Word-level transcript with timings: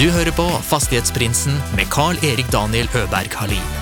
Du 0.00 0.06
hører 0.08 0.32
på 0.32 0.46
Fastighetsprinsen 0.64 1.58
med 1.76 1.90
Carl-Erik 1.92 2.46
Daniel 2.48 2.86
Øberg 2.96 3.34
Halin. 3.36 3.72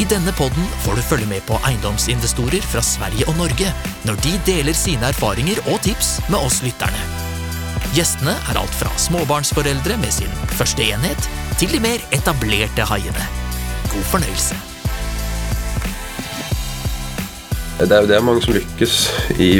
I 0.00 0.06
denne 0.08 0.32
podden 0.32 0.64
får 0.80 0.96
du 0.96 1.02
følge 1.04 1.26
med 1.28 1.42
på 1.44 1.58
eiendomsinvestorer 1.68 2.64
fra 2.64 2.80
Sverige 2.80 3.26
og 3.28 3.36
Norge 3.36 3.68
når 4.08 4.16
de 4.24 4.30
deler 4.46 4.72
sine 4.72 5.10
erfaringer 5.12 5.60
og 5.66 5.82
tips 5.84 6.14
med 6.32 6.38
oss 6.40 6.62
lytterne. 6.64 7.02
Gjestene 7.92 8.32
er 8.32 8.60
alt 8.62 8.72
fra 8.78 8.88
småbarnsforeldre 8.96 9.98
med 10.00 10.14
sin 10.16 10.32
første 10.56 10.86
enhet, 10.86 11.28
til 11.60 11.68
de 11.74 11.82
mer 11.84 12.00
etablerte 12.16 12.88
haiene. 12.88 13.28
God 13.92 14.08
fornøyelse. 14.14 14.56
Det 17.82 17.90
er, 17.90 18.00
jo 18.00 18.08
det 18.08 18.22
mange 18.24 18.46
som 18.46 18.56
lykkes 18.56 18.96
i 19.36 19.50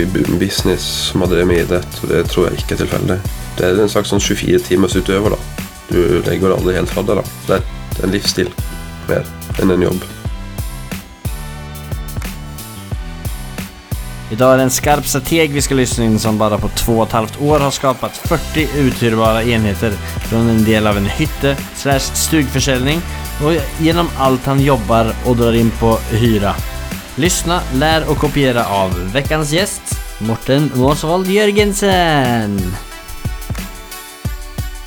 business 0.41 0.89
som 1.11 1.21
har 1.21 1.35
drevet 1.35 1.53
med 1.53 1.63
idrett, 1.67 2.01
og 2.01 2.17
det 2.17 2.25
tror 2.33 2.49
jeg 2.49 2.65
ikke 2.65 2.79
er 2.79 2.83
tilfeldig. 2.87 3.21
Det 3.61 3.69
er 3.69 3.85
en 3.85 3.93
slags 3.93 4.17
sånn 4.17 4.25
24-timersutøver, 4.25 5.37
da. 5.37 5.56
Du 5.89 6.23
legger 6.23 6.49
det 6.49 6.57
aldri 6.57 6.75
helt 6.75 6.91
fra 6.91 7.03
deg, 7.07 7.23
da. 7.23 7.35
Det 7.47 7.59
er, 7.59 7.67
er 7.97 8.07
en 8.09 8.15
livsstil 8.15 8.53
mer 9.09 9.27
enn 9.63 9.71
en 9.71 9.83
jobb. 9.89 10.05
Idag 14.31 14.53
är 14.53 14.57
det 14.57 14.63
en 14.63 14.71
skarp 14.71 15.07
strateg 15.07 15.53
vi 15.53 15.63
ska 15.63 15.75
lyssna 15.75 16.05
in 16.05 16.19
som 16.19 16.39
bara 16.39 16.59
på 16.59 16.69
två 16.69 16.99
och 16.99 17.07
ett 17.07 17.13
halvt 17.13 17.41
år 17.41 17.61
har 17.61 17.71
skapat 17.71 18.17
40 18.17 18.69
uthyrbara 18.77 19.43
enheter 19.43 19.91
från 20.29 20.49
en 20.49 20.65
del 20.65 20.87
av 20.87 20.97
en 20.97 21.07
hytte 21.07 21.57
slash 21.75 21.99
stugförsäljning 21.99 23.01
och 23.45 23.53
genom 23.79 24.09
allt 24.19 24.47
han 24.47 24.61
jobbar 24.61 25.13
och 25.27 25.37
drar 25.37 25.53
in 25.53 25.71
på 25.71 25.99
hyra. 26.11 26.55
Lyssna, 27.17 27.61
lär 27.75 28.11
och 28.11 28.17
kopiera 28.17 28.67
av 28.67 29.13
veckans 29.13 29.53
gäst, 29.53 29.83
Morten 30.19 30.71
Måsvold 30.75 31.27
Jørgensen. 31.27 32.61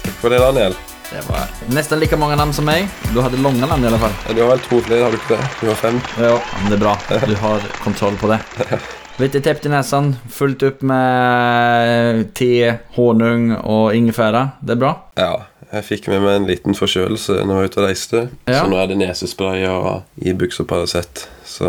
Takk 0.04 0.14
for 0.14 0.30
det, 0.30 0.38
Daniel. 0.38 0.76
Det 1.10 1.22
var 1.30 1.48
nesten 1.74 2.00
like 2.00 2.18
mange 2.22 2.36
navn 2.38 2.52
som 2.54 2.68
meg. 2.70 2.86
Du 3.14 3.20
hadde 3.24 3.40
lange 3.42 3.66
navn. 3.66 3.84
i 3.84 3.88
alle 3.90 3.98
fall. 4.02 4.14
Ja, 4.28 4.34
Du 4.38 4.42
har 4.44 4.50
vel 4.54 4.60
to 4.68 4.80
flere, 4.86 5.04
har 5.08 5.12
du 5.12 5.18
ikke 5.18 5.38
det? 5.40 5.48
Du 5.62 5.68
har 5.72 5.76
fem. 5.80 5.98
Ja, 6.22 6.36
men 6.62 6.70
det 6.70 6.78
er 6.78 6.84
bra. 6.84 6.96
Du 7.26 7.36
har 7.42 7.66
kontroll 7.84 8.18
på 8.22 8.30
det. 8.30 8.40
Lite 9.20 9.42
tept 9.44 9.66
i 9.68 9.70
nesen, 9.74 10.14
fullt 10.32 10.62
opp 10.64 10.84
med 10.88 12.30
te, 12.40 12.52
honung 12.96 13.50
og 13.58 13.90
ingefæra. 13.98 14.46
Det 14.64 14.78
er 14.78 14.80
bra. 14.80 14.94
Ja, 15.20 15.34
jeg 15.74 15.84
fikk 15.90 16.08
med 16.14 16.22
meg 16.24 16.38
en 16.38 16.48
liten 16.48 16.78
forkjølelse 16.78 17.42
når 17.42 17.50
jeg 17.50 17.58
var 17.58 17.68
ute 17.74 17.82
og 17.82 17.88
reiste. 17.90 18.22
Ja. 18.48 18.62
Så 18.62 18.70
nå 18.72 18.80
er 18.80 18.88
det 18.94 19.00
nesespray 19.02 19.66
og 19.68 20.24
Ibux 20.24 20.62
og 20.64 20.70
Paracet. 20.72 21.26
Så 21.44 21.68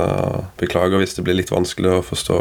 beklager 0.61 1.01
hvis 1.03 1.17
det 1.17 1.25
blir 1.27 1.41
litt 1.41 1.51
vanskelig 1.51 1.97
å 1.97 2.05
forstå 2.07 2.39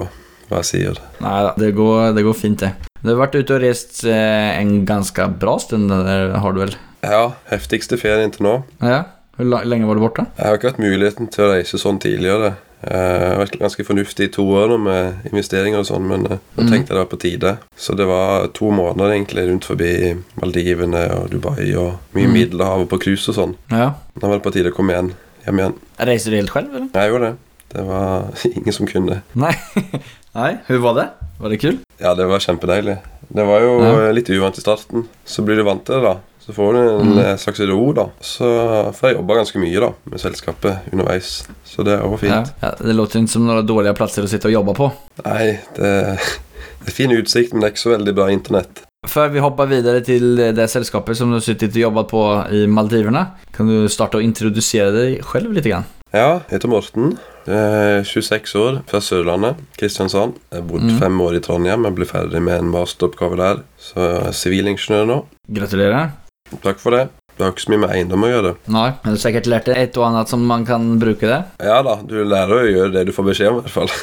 hva 0.50 0.64
sier. 0.66 1.00
Nei 1.24 1.38
da, 1.48 1.54
det 1.58 1.74
går, 1.78 2.14
det 2.18 2.24
går 2.26 2.38
fint 2.38 2.60
det. 2.66 2.74
Du 3.02 3.14
har 3.14 3.22
vært 3.22 3.38
ute 3.40 3.56
og 3.56 3.62
rest 3.64 4.02
eh, 4.10 4.60
en 4.60 4.86
ganske 4.86 5.28
bra 5.40 5.58
stund, 5.64 5.90
der, 5.94 6.34
har 6.44 6.54
du 6.56 6.60
vel? 6.66 6.74
Ja, 7.06 7.30
heftigste 7.52 7.96
ferien 8.02 8.32
til 8.36 8.44
nå. 8.50 8.58
Ja. 8.84 9.04
Hvor 9.40 9.64
lenge 9.64 9.88
var 9.88 9.96
du 9.96 10.02
borte? 10.04 10.26
Jeg 10.36 10.46
har 10.50 10.58
ikke 10.60 10.74
hatt 10.74 10.82
muligheten 10.84 11.30
til 11.32 11.46
å 11.46 11.54
reise 11.54 11.80
sånn 11.80 12.00
tidligere. 12.04 12.58
Eh, 12.84 12.92
Jeg 12.92 13.30
har 13.32 13.40
vært 13.46 13.56
ganske 13.62 13.86
fornuftig 13.88 14.28
i 14.28 14.32
to 14.36 14.44
år 14.56 14.68
nå 14.74 14.78
med 14.84 15.30
investeringer 15.32 15.80
og 15.80 15.88
sånn, 15.88 16.06
men 16.12 16.26
eh, 16.28 16.38
nå 16.58 16.64
Mhm. 16.66 16.70
tenkte 16.74 16.92
jeg 16.92 16.98
det 16.98 17.00
var 17.00 17.10
på 17.14 17.20
tide. 17.24 17.54
Så 17.78 17.96
det 17.96 18.08
var 18.08 18.48
to 18.56 18.68
måneder 18.72 19.14
egentlig 19.16 19.48
rundt 19.48 19.64
forbi 19.68 19.94
Maldivene 20.42 21.06
og 21.16 21.30
Dubai 21.32 21.72
og 21.80 22.00
mye 22.16 22.28
mm. 22.28 22.34
Middelhavet 22.36 22.90
på 22.92 23.00
cruise 23.00 23.30
og 23.32 23.36
sånn. 23.40 23.56
Ja. 23.72 23.94
Nå 24.20 24.28
var 24.28 24.36
det 24.42 24.44
på 24.44 24.52
tide 24.58 24.72
å 24.72 24.76
komme 24.76 24.92
igjen, 24.98 25.14
hjem 25.48 25.60
igjen. 25.64 25.78
Reiser 26.00 26.32
du 26.32 26.40
helt 26.42 26.52
selv, 26.52 26.76
eller? 26.76 26.90
Jeg 26.94 27.12
gjorde 27.14 27.30
det. 27.32 27.38
Det 27.70 27.84
var 27.86 28.24
ingen 28.60 28.74
som 28.76 28.88
kunne. 28.92 29.22
Nej. 29.40 29.56
Nej, 30.36 30.58
hur 30.68 30.78
var 30.84 30.94
det? 30.96 31.08
Var 31.40 31.50
det 31.50 31.58
kul? 31.62 31.78
Ja, 32.00 32.14
det 32.16 32.26
var 32.30 32.40
kjempedeilig. 32.40 32.98
Det 33.30 33.46
var 33.46 33.62
jo 33.62 33.72
Ja. 33.84 34.08
eh, 34.08 34.14
litt 34.14 34.30
uvant 34.30 34.58
i 34.58 34.62
starten. 34.62 35.08
Så 35.26 35.42
blir 35.46 35.56
du 35.56 35.64
vant 35.64 35.84
til 35.86 35.96
det, 35.96 36.04
da. 36.04 36.18
Så 36.40 36.54
får 36.54 36.74
du 36.74 36.80
en 37.02 37.10
Mhm. 37.10 37.18
eh, 37.20 37.36
slags 37.38 37.60
ro, 37.60 37.94
da. 37.94 38.08
Så 38.22 38.46
får 38.94 39.10
jeg 39.10 39.16
jobba 39.18 39.36
ganske 39.36 39.60
mye 39.60 39.80
da 39.80 39.90
med 40.10 40.20
selskapet 40.20 40.80
underveis. 40.92 41.48
Så 41.66 41.84
det 41.84 42.00
var 42.02 42.18
fint. 42.18 42.32
Ja. 42.32 42.44
Ja, 42.70 42.72
det 42.78 42.96
låter 42.96 43.20
ikke 43.22 43.30
som 43.30 43.46
noen 43.48 43.66
dårlige 43.68 43.96
plasser 43.96 44.24
å 44.24 44.28
sitte 44.28 44.46
og 44.46 44.54
jobbe 44.54 44.76
på. 44.76 44.92
Nei, 45.26 45.60
det, 45.76 46.20
det 46.82 46.88
er 46.88 46.92
fin 46.92 47.12
utsikt, 47.12 47.54
men 47.54 47.62
det 47.62 47.68
er 47.70 47.74
ikke 47.74 47.90
så 47.90 47.98
veldig 47.98 48.16
bra 48.16 48.28
internett. 48.30 48.84
Før 49.08 49.30
vi 49.32 49.40
hopper 49.40 49.66
videre 49.68 50.02
til 50.04 50.36
det 50.36 50.70
selskapet 50.70 51.16
som 51.16 51.30
du 51.30 51.36
har 51.36 51.42
sittet 51.42 51.70
og 51.72 51.82
jobbet 51.94 52.08
på 52.10 52.52
i 52.52 52.66
Maldivene, 52.68 53.28
Kan 53.54 53.68
du 53.68 53.88
starte 53.88 54.18
å 54.18 54.22
introdusere 54.24 54.92
deg 54.92 55.24
selv 55.24 55.54
litt? 55.54 55.64
grann? 55.66 55.86
Ja, 56.10 56.40
jeg 56.50 56.56
heter 56.56 56.72
Morten. 56.72 57.12
Jeg 57.46 58.00
er 58.00 58.06
26 58.08 58.56
år, 58.58 58.78
fra 58.90 58.98
Sørlandet, 58.98 59.60
Kristiansand. 59.78 60.40
Jeg 60.50 60.64
har 60.64 60.66
bodd 60.66 60.88
mm. 60.88 60.96
fem 60.98 61.20
år 61.22 61.36
i 61.38 61.42
Trondheim. 61.46 61.84
Jeg 61.86 61.96
ble 62.00 62.08
ferdig 62.10 62.40
med 62.42 62.64
en 62.64 62.72
masteroppgave 62.74 63.38
der. 63.38 63.60
Så 63.78 64.02
jeg 64.02 64.16
er 64.32 64.38
sivilingeniør 64.40 65.06
nå. 65.06 65.18
Gratulerer. 65.60 66.16
Takk 66.64 66.82
for 66.82 66.98
det. 66.98 67.04
Det 67.38 67.46
har 67.46 67.54
ikke 67.54 67.62
så 67.68 67.74
mye 67.76 67.84
med 67.84 67.94
eiendom 67.94 68.26
å 68.26 68.32
gjøre. 68.32 68.56
Nei, 68.74 68.88
men 69.04 69.14
du 69.14 69.20
har 69.20 69.22
sikkert 69.22 69.52
lært 69.54 69.70
et 69.70 70.00
og 70.02 70.08
annet 70.08 70.34
som 70.34 70.42
man 70.50 70.66
kan 70.66 70.90
bruke 71.02 71.30
det. 71.30 71.40
Ja 71.70 71.78
da, 71.86 72.00
du 72.02 72.18
lærer 72.24 72.56
å 72.58 72.66
gjøre 72.66 72.96
det 72.98 73.06
du 73.12 73.14
får 73.14 73.30
beskjed 73.30 73.52
om, 73.52 73.62
i 73.62 73.68
hvert 73.68 73.78
fall. 73.78 73.94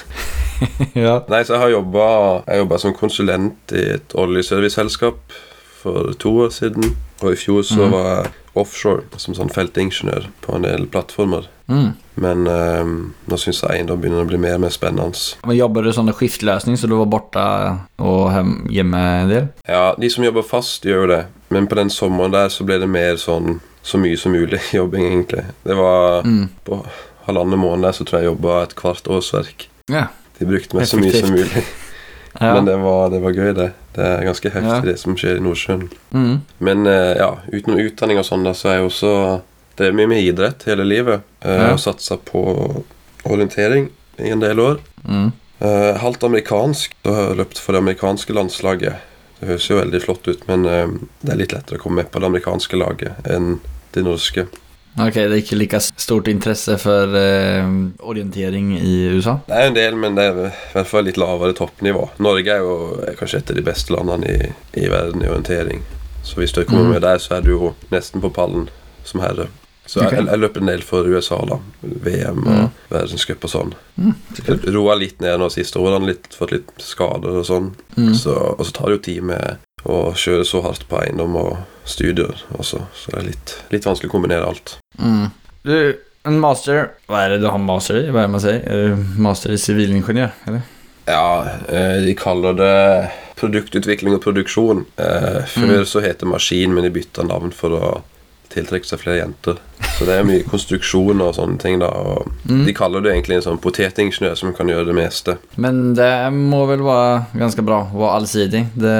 ja. 1.08 1.18
Nei, 1.26 1.42
så 1.42 1.56
jeg 1.56 1.64
har 1.64 1.74
jobba 1.74 2.80
som 2.84 2.94
konsulent 2.94 3.74
i 3.74 3.82
et 3.98 4.14
oljeserviceselskap 4.14 5.38
for 5.82 6.14
to 6.22 6.36
år 6.46 6.54
siden. 6.54 6.94
Og 7.22 7.32
i 7.32 7.36
fjor 7.36 7.62
så 7.64 7.76
Mhm. 7.86 7.90
var 7.92 8.22
jeg 8.24 8.32
offshore 8.56 9.02
som 9.18 9.34
sånn 9.34 9.50
feltingeniør 9.52 10.26
på 10.42 10.54
en 10.56 10.62
del 10.62 10.86
plattformer. 10.86 11.46
Mm. 11.68 11.94
Men 12.16 12.46
eh, 12.46 12.84
nå 13.28 13.36
syns 13.38 13.60
jeg 13.62 13.70
eiendom 13.70 14.00
begynner 14.00 14.22
å 14.24 14.28
bli 14.28 14.38
mer 14.38 14.54
og 14.54 14.60
mer 14.60 14.70
spennende. 14.70 15.36
Men 15.44 15.56
Jobber 15.56 15.82
du 15.82 15.90
sånne 15.92 16.14
skiftløsning, 16.14 16.76
så 16.78 16.88
du 16.88 16.96
var 16.96 17.06
borte 17.06 17.78
og 17.98 18.30
hjemme 18.70 18.94
en 19.22 19.28
del? 19.28 19.48
Ja, 19.68 19.94
de 19.98 20.08
som 20.10 20.24
jobber 20.24 20.42
fast, 20.42 20.84
gjør 20.84 21.02
jo 21.02 21.06
det. 21.06 21.26
Men 21.50 21.66
på 21.66 21.74
den 21.76 21.88
sommeren 21.90 22.32
der 22.32 22.48
så 22.48 22.64
ble 22.64 22.78
det 22.78 22.88
mer 22.88 23.14
sånn 23.16 23.60
så 23.84 23.98
mye 23.98 24.16
som 24.18 24.32
mulig 24.32 24.60
jobbing, 24.72 25.04
egentlig. 25.04 25.44
Det 25.64 25.76
var 25.76 26.22
Mm. 26.22 26.48
på 26.64 26.84
halvannen 27.26 27.58
måned 27.58 27.82
der 27.82 27.92
så 27.92 28.04
tror 28.04 28.20
jeg 28.20 28.24
jeg 28.24 28.36
jobba 28.36 28.62
et 28.62 28.74
kvart 28.74 29.02
årsverk. 29.08 29.66
Ja. 29.90 30.06
De 30.38 30.46
brukte 30.46 30.74
meg 30.74 30.86
så 30.86 30.96
mye 30.98 31.12
som 31.20 31.30
mulig. 31.30 31.64
Ja. 32.40 32.54
Men 32.54 32.64
det 32.68 32.76
var, 32.82 33.10
det 33.10 33.20
var 33.22 33.32
gøy, 33.32 33.52
det. 33.56 33.70
Det 33.96 34.04
er 34.04 34.24
ganske 34.28 34.50
heftig, 34.50 34.72
Ja. 34.72 34.80
det 34.92 34.98
som 35.00 35.16
skjer 35.16 35.36
i 35.38 35.44
Nordsjøen. 35.44 35.86
Mm. 36.12 36.40
Men 36.58 36.86
eh, 36.86 37.14
ja, 37.16 37.30
utenom 37.52 37.80
utdanning 37.80 38.18
og 38.20 38.26
sånn, 38.28 38.44
da, 38.44 38.52
så 38.54 38.68
er 38.70 38.78
jeg 38.80 38.90
også 38.90 39.12
Det 39.76 39.86
er 39.90 39.92
mye 39.92 40.08
med 40.08 40.24
idrett 40.24 40.62
hele 40.64 40.84
livet. 40.88 41.20
Uh, 41.44 41.50
Ja. 41.52 41.72
Og 41.74 41.80
satsa 41.82 42.16
på 42.16 42.40
orientering 43.28 43.90
i 44.18 44.30
en 44.32 44.40
del 44.40 44.60
år. 44.60 44.78
Mm. 45.04 45.32
Eh, 45.60 45.96
halvt 46.00 46.24
amerikansk. 46.24 46.94
Da 47.04 47.12
har 47.12 47.28
jeg 47.30 47.36
løpt 47.42 47.58
for 47.60 47.72
det 47.76 47.82
amerikanske 47.82 48.32
landslaget. 48.32 48.94
Det 49.40 49.48
høres 49.50 49.68
jo 49.68 49.76
veldig 49.76 50.00
flott 50.02 50.28
ut, 50.28 50.46
men 50.48 50.64
eh, 50.64 50.86
det 51.20 51.32
er 51.34 51.40
litt 51.42 51.52
lettere 51.52 51.76
å 51.76 51.82
komme 51.82 52.02
med 52.02 52.10
på 52.12 52.20
det 52.22 52.28
amerikanske 52.30 52.76
laget 52.80 53.28
enn 53.28 53.58
det 53.92 54.04
norske. 54.04 54.46
Okej, 54.96 55.26
det 55.28 55.34
er 55.34 55.42
ikke 55.42 55.58
lika 55.60 55.80
stort 55.80 56.28
intresse 56.32 56.78
for 56.80 57.12
eh, 57.20 57.66
orientering 58.00 58.70
i 58.78 58.94
USA? 59.12 59.36
Det 59.44 59.58
er 59.58 59.68
en 59.68 59.76
del, 59.76 59.98
men 60.00 60.16
det 60.16 60.24
er 60.24 60.38
i 60.46 60.48
hvert 60.72 60.88
fall 60.88 61.04
litt 61.04 61.20
lavere 61.20 61.56
toppnivå. 61.56 62.06
Norge 62.24 62.54
er 62.54 62.64
jo 62.64 62.78
er 63.04 63.18
kanskje 63.18 63.42
et 63.42 63.52
av 63.52 63.60
de 63.60 63.66
beste 63.66 63.92
landene 63.92 64.32
i, 64.32 64.48
i 64.80 64.88
verden 64.88 65.20
i 65.20 65.28
orientering. 65.28 65.84
Så 66.24 66.40
hvis 66.40 66.56
du 66.56 66.64
kommer 66.64 66.88
mm. 66.88 66.94
med 66.96 67.04
der, 67.04 67.20
så 67.20 67.36
er 67.36 67.44
du 67.44 67.52
jo 67.52 67.74
nesten 67.92 68.24
på 68.24 68.32
pallen 68.32 68.70
som 69.04 69.20
herre. 69.20 69.50
Så 69.86 70.00
okay. 70.00 70.16
jeg, 70.16 70.26
jeg 70.32 70.42
løper 70.42 70.64
en 70.64 70.72
del 70.72 70.82
for 70.82 71.06
USA, 71.06 71.38
da. 71.46 71.60
VM 71.82 72.40
og 72.42 72.56
mm. 72.56 72.72
verdenscup 72.90 73.44
og 73.46 73.52
sånn. 73.52 73.76
Mm. 74.00 74.16
Roa 74.74 74.96
litt 74.98 75.20
ned 75.22 75.38
nå 75.38 75.52
siste 75.52 75.78
årene, 75.78 76.08
litt, 76.08 76.32
fått 76.34 76.56
litt 76.56 76.72
skader 76.82 77.36
og 77.42 77.46
sånn. 77.46 77.70
Mm. 77.94 78.10
Så, 78.18 78.34
og 78.56 78.64
så 78.64 78.74
tar 78.74 78.90
det 78.90 78.98
jo 78.98 79.04
tid 79.10 79.28
med 79.30 79.65
å 79.86 80.12
kjøre 80.18 80.44
så 80.48 80.60
hardt 80.64 80.86
på 80.90 80.98
eiendom 81.00 81.36
og 81.40 81.56
studier 81.86 82.34
også. 82.58 82.80
Så 82.94 83.12
det 83.12 83.18
er 83.20 83.28
litt, 83.30 83.54
litt 83.70 83.86
vanskelig 83.86 84.10
å 84.10 84.14
kombinere 84.16 84.48
alt. 84.48 84.76
Mm. 84.98 85.28
Du, 85.66 85.76
en 86.26 86.40
master, 86.42 86.90
Hva 87.06 87.24
er 87.24 87.34
det 87.36 87.40
du 87.44 87.48
har 87.50 87.58
master 87.62 88.00
i? 88.00 88.08
Hva 88.10 88.24
er 88.24 88.26
det 88.26 88.32
man 88.34 88.42
sier? 88.42 88.62
Är 88.66 88.82
det 88.88 89.20
master 89.28 89.54
i 89.54 89.58
sivilingeniør, 89.62 90.32
Eller? 90.48 90.60
Ja, 91.06 91.44
eh, 91.70 92.00
de 92.02 92.14
kaller 92.18 92.56
det 92.58 93.10
produktutvikling 93.38 94.16
og 94.16 94.22
produksjon. 94.24 94.84
Eh, 94.98 95.42
før 95.46 95.76
Mm. 95.78 95.84
så 95.86 96.00
het 96.02 96.18
det 96.18 96.26
maskin, 96.26 96.74
men 96.74 96.82
de 96.82 96.90
bytta 96.90 97.22
navn 97.22 97.52
for 97.52 97.70
å 97.70 98.02
tiltrekke 98.56 98.88
seg 98.88 99.00
flere 99.02 99.20
jenter. 99.20 99.60
Så 99.96 100.04
det 100.08 100.16
er 100.18 100.26
mye 100.28 100.44
konstruksjon 100.48 101.20
og 101.24 101.34
sånne 101.36 101.58
ting, 101.62 101.78
da. 101.80 101.88
Og 101.88 102.32
Mm. 102.46 102.64
de 102.66 102.72
kaller 102.76 103.00
det 103.02 103.12
egentlig 103.12 103.36
en 103.38 103.46
sånn 103.46 103.60
potetingeniør 103.62 104.36
som 104.36 104.52
kan 104.54 104.68
gjøre 104.68 104.86
det 104.86 104.94
meste. 104.96 105.36
Men 105.56 105.94
det 105.94 106.10
må 106.32 106.64
vel 106.68 106.82
være 106.84 107.26
ganske 107.36 107.64
bra 107.64 107.80
å 107.92 107.98
være 108.02 108.16
allsidig. 108.20 108.64
Det, 108.76 108.96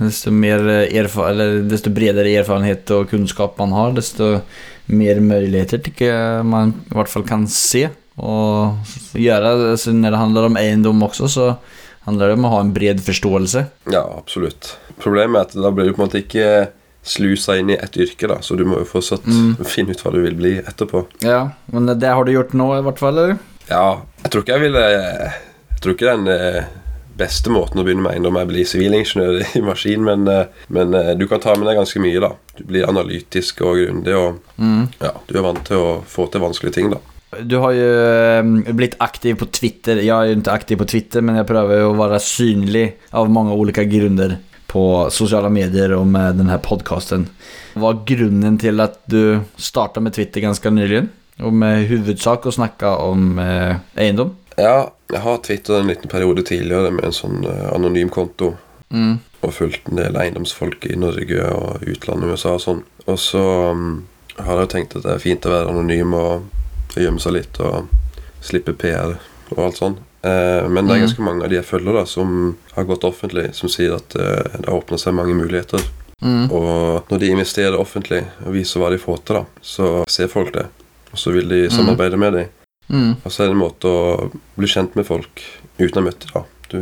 desto, 0.00 0.30
mer 0.30 0.60
erfar 0.88 1.30
eller 1.32 1.62
desto 1.68 1.90
bredere 1.90 2.34
erfarenhet 2.42 2.90
og 2.96 3.08
kunnskap 3.10 3.58
man 3.58 3.72
har, 3.76 3.92
desto 3.96 4.40
mer 4.88 5.20
muligheter 5.20 5.82
tycker 5.84 6.06
jeg 6.12 6.44
man 6.48 6.70
i 6.90 6.94
hvert 6.94 7.08
fall 7.12 7.22
kan 7.28 7.46
se 7.46 7.88
Og 8.18 8.74
gjøre, 9.14 9.50
Alltså 9.70 9.92
Når 9.92 10.10
det 10.10 10.18
handler 10.18 10.46
om 10.48 10.56
eiendom 10.56 11.02
også, 11.06 11.28
så 11.30 11.56
handler 12.06 12.28
det 12.32 12.38
om 12.38 12.46
å 12.48 12.50
ha 12.50 12.60
en 12.64 12.72
bred 12.74 12.98
forståelse. 13.04 13.66
Ja, 13.92 14.00
absolutt. 14.18 14.72
Problemet 14.98 15.36
er 15.36 15.40
at 15.46 15.52
da 15.54 15.70
blir 15.70 15.86
du 15.86 15.92
på 15.94 16.02
en 16.02 16.08
måte 16.08 16.22
ikke 16.24 16.68
slusa 17.08 17.56
inn 17.58 17.70
i 17.72 17.78
ett 17.80 17.96
yrke, 18.00 18.28
da, 18.30 18.38
så 18.44 18.56
du 18.58 18.64
må 18.68 18.78
jo 18.82 18.88
fortsatt 18.88 19.26
Mm. 19.28 19.56
finne 19.64 19.90
ut 19.96 20.02
hva 20.04 20.12
du 20.14 20.20
vil 20.22 20.34
bli 20.38 20.52
etterpå. 20.60 21.06
Ja, 21.24 21.50
men 21.72 21.86
det 21.98 22.08
har 22.08 22.24
du 22.24 22.32
gjort 22.32 22.52
nå 22.54 22.70
i 22.78 22.82
hvert 22.86 22.98
fall, 23.02 23.18
eller? 23.18 23.38
Ja, 23.70 24.00
jeg 24.24 24.30
tror 24.32 24.42
ikke 24.44 24.54
jeg 24.58 24.64
ville 24.68 24.84
Jeg 24.88 25.80
tror 25.84 25.94
ikke 25.94 26.12
den 26.16 26.28
eh, 26.32 26.64
beste 27.18 27.50
måten 27.50 27.78
å 27.78 27.84
begynne 27.86 28.02
med 28.02 28.12
eiendom 28.16 28.36
er 28.38 28.46
å 28.46 28.50
bli 28.50 28.64
sivilingeniør 28.66 29.44
i 29.58 29.62
maskin, 29.62 30.02
men, 30.06 30.24
eh, 30.28 30.46
men 30.74 30.94
eh, 30.94 31.12
du 31.18 31.26
kan 31.30 31.40
ta 31.42 31.54
med 31.58 31.68
deg 31.68 31.76
ganske 31.78 32.00
mye, 32.02 32.18
da. 32.24 32.32
Du 32.58 32.64
blir 32.66 32.88
analytisk 32.88 33.60
og 33.62 33.78
grundig, 33.78 34.14
og 34.16 34.40
ja, 35.02 35.12
du 35.28 35.36
er 35.38 35.44
vant 35.46 35.62
til 35.68 35.76
å 35.78 35.92
få 36.06 36.26
til 36.32 36.42
vanskelige 36.42 36.74
ting, 36.80 36.90
da. 36.90 36.98
Du 37.44 37.58
har 37.60 37.74
jo 37.76 38.72
blitt 38.74 38.94
aktiv 39.04 39.36
på 39.36 39.46
Twitter. 39.52 39.98
Jeg 40.00 40.08
er 40.16 40.30
jo 40.30 40.38
ikke 40.40 40.54
aktiv 40.54 40.78
på 40.80 40.86
Twitter 40.88 41.20
men 41.20 41.36
jeg 41.36 41.46
prøver 41.50 41.82
jo 41.82 41.90
å 41.92 41.98
være 41.98 42.18
synlig 42.24 42.86
av 43.12 43.28
mange 43.30 43.52
ulike 43.54 43.84
grunder 43.84 44.38
på 44.68 44.84
sosiale 45.14 45.50
medier 45.52 45.94
og 45.96 46.06
med 46.06 46.36
denne 46.40 46.58
podkasten. 46.60 47.24
podcasten. 47.74 47.84
er 47.84 48.04
grunnen 48.06 48.58
til 48.58 48.80
at 48.80 48.90
att 48.90 49.02
du 49.06 49.40
starta 49.56 50.00
med 50.00 50.12
Twitter 50.12 50.40
ganske 50.40 50.70
nylig? 50.70 51.08
Og 51.40 51.52
med 51.52 51.86
huvudsak 51.86 52.46
å 52.46 52.52
snakke 52.52 52.86
om 52.86 53.38
eh, 53.38 53.76
eiendom? 53.96 54.34
Ja, 54.56 54.90
jeg 55.12 55.20
har 55.20 55.38
twittet 55.38 55.70
en 55.70 55.86
liten 55.86 56.10
periode 56.10 56.42
tidligere 56.42 56.90
med 56.90 57.04
en 57.04 57.14
sånn 57.14 57.44
eh, 57.46 57.68
anonym 57.74 58.08
konto. 58.08 58.56
Mm. 58.90 59.20
Og 59.40 59.54
fulgt 59.54 59.88
en 59.88 60.00
del 60.00 60.16
eiendomsfolk 60.18 60.84
i 60.90 60.96
Norge 60.98 61.44
og 61.54 61.84
utlandet, 61.86 62.34
USA 62.34 62.56
og 62.56 62.64
sånn. 62.64 62.82
Og 63.06 63.18
så 63.22 63.44
um, 63.70 64.02
har 64.36 64.64
jeg 64.64 64.72
tenkt 64.74 64.96
at 64.98 65.06
det 65.06 65.14
er 65.14 65.22
fint 65.22 65.46
å 65.46 65.54
være 65.54 65.70
anonym 65.70 66.16
og 66.18 66.98
gjemme 66.98 67.22
seg 67.22 67.36
litt 67.38 67.60
og 67.62 67.86
slippe 68.42 68.74
PR 68.74 69.14
og 69.54 69.62
alt 69.62 69.78
sånn. 69.78 69.98
Eh, 70.28 70.68
men 70.68 70.86
det 70.86 70.94
er 70.94 70.98
Mhm. 70.98 71.06
ganske 71.06 71.24
mange 71.24 71.44
av 71.44 71.50
de 71.50 71.56
jeg 71.56 71.64
følger, 71.64 71.92
da, 71.94 72.04
som 72.04 72.56
har 72.74 72.84
gått 72.84 73.04
offentlig, 73.04 73.54
som 73.54 73.68
sier 73.68 73.94
at 73.96 74.14
eh, 74.16 74.58
det 74.60 74.66
har 74.68 74.80
åpna 74.80 74.98
seg 74.98 75.14
mange 75.14 75.34
muligheter. 75.34 75.80
Mm. 76.22 76.50
Og 76.50 77.08
når 77.08 77.18
de 77.22 77.28
investerer 77.30 77.78
offentlig 77.78 78.24
og 78.44 78.52
viser 78.52 78.80
hva 78.82 78.90
de 78.90 78.98
får 78.98 79.18
til, 79.24 79.36
da, 79.36 79.44
så 79.62 80.04
ser 80.10 80.26
folk 80.28 80.52
det. 80.52 80.66
Og 81.12 81.18
så 81.18 81.32
vil 81.32 81.48
de 81.48 81.68
samarbeide 81.70 82.18
med 82.18 82.32
dem. 82.34 82.48
Mm. 82.90 83.16
Og 83.24 83.30
så 83.30 83.44
er 83.44 83.46
det 83.48 83.54
en 83.56 83.62
måte 83.62 83.84
å 83.88 84.30
bli 84.58 84.66
kjent 84.66 84.96
med 84.96 85.06
folk 85.06 85.42
uten 85.78 85.94
å 85.94 86.02
ha 86.02 86.06
møtt 86.10 86.26
dem. 86.32 86.44
Du, 86.68 86.78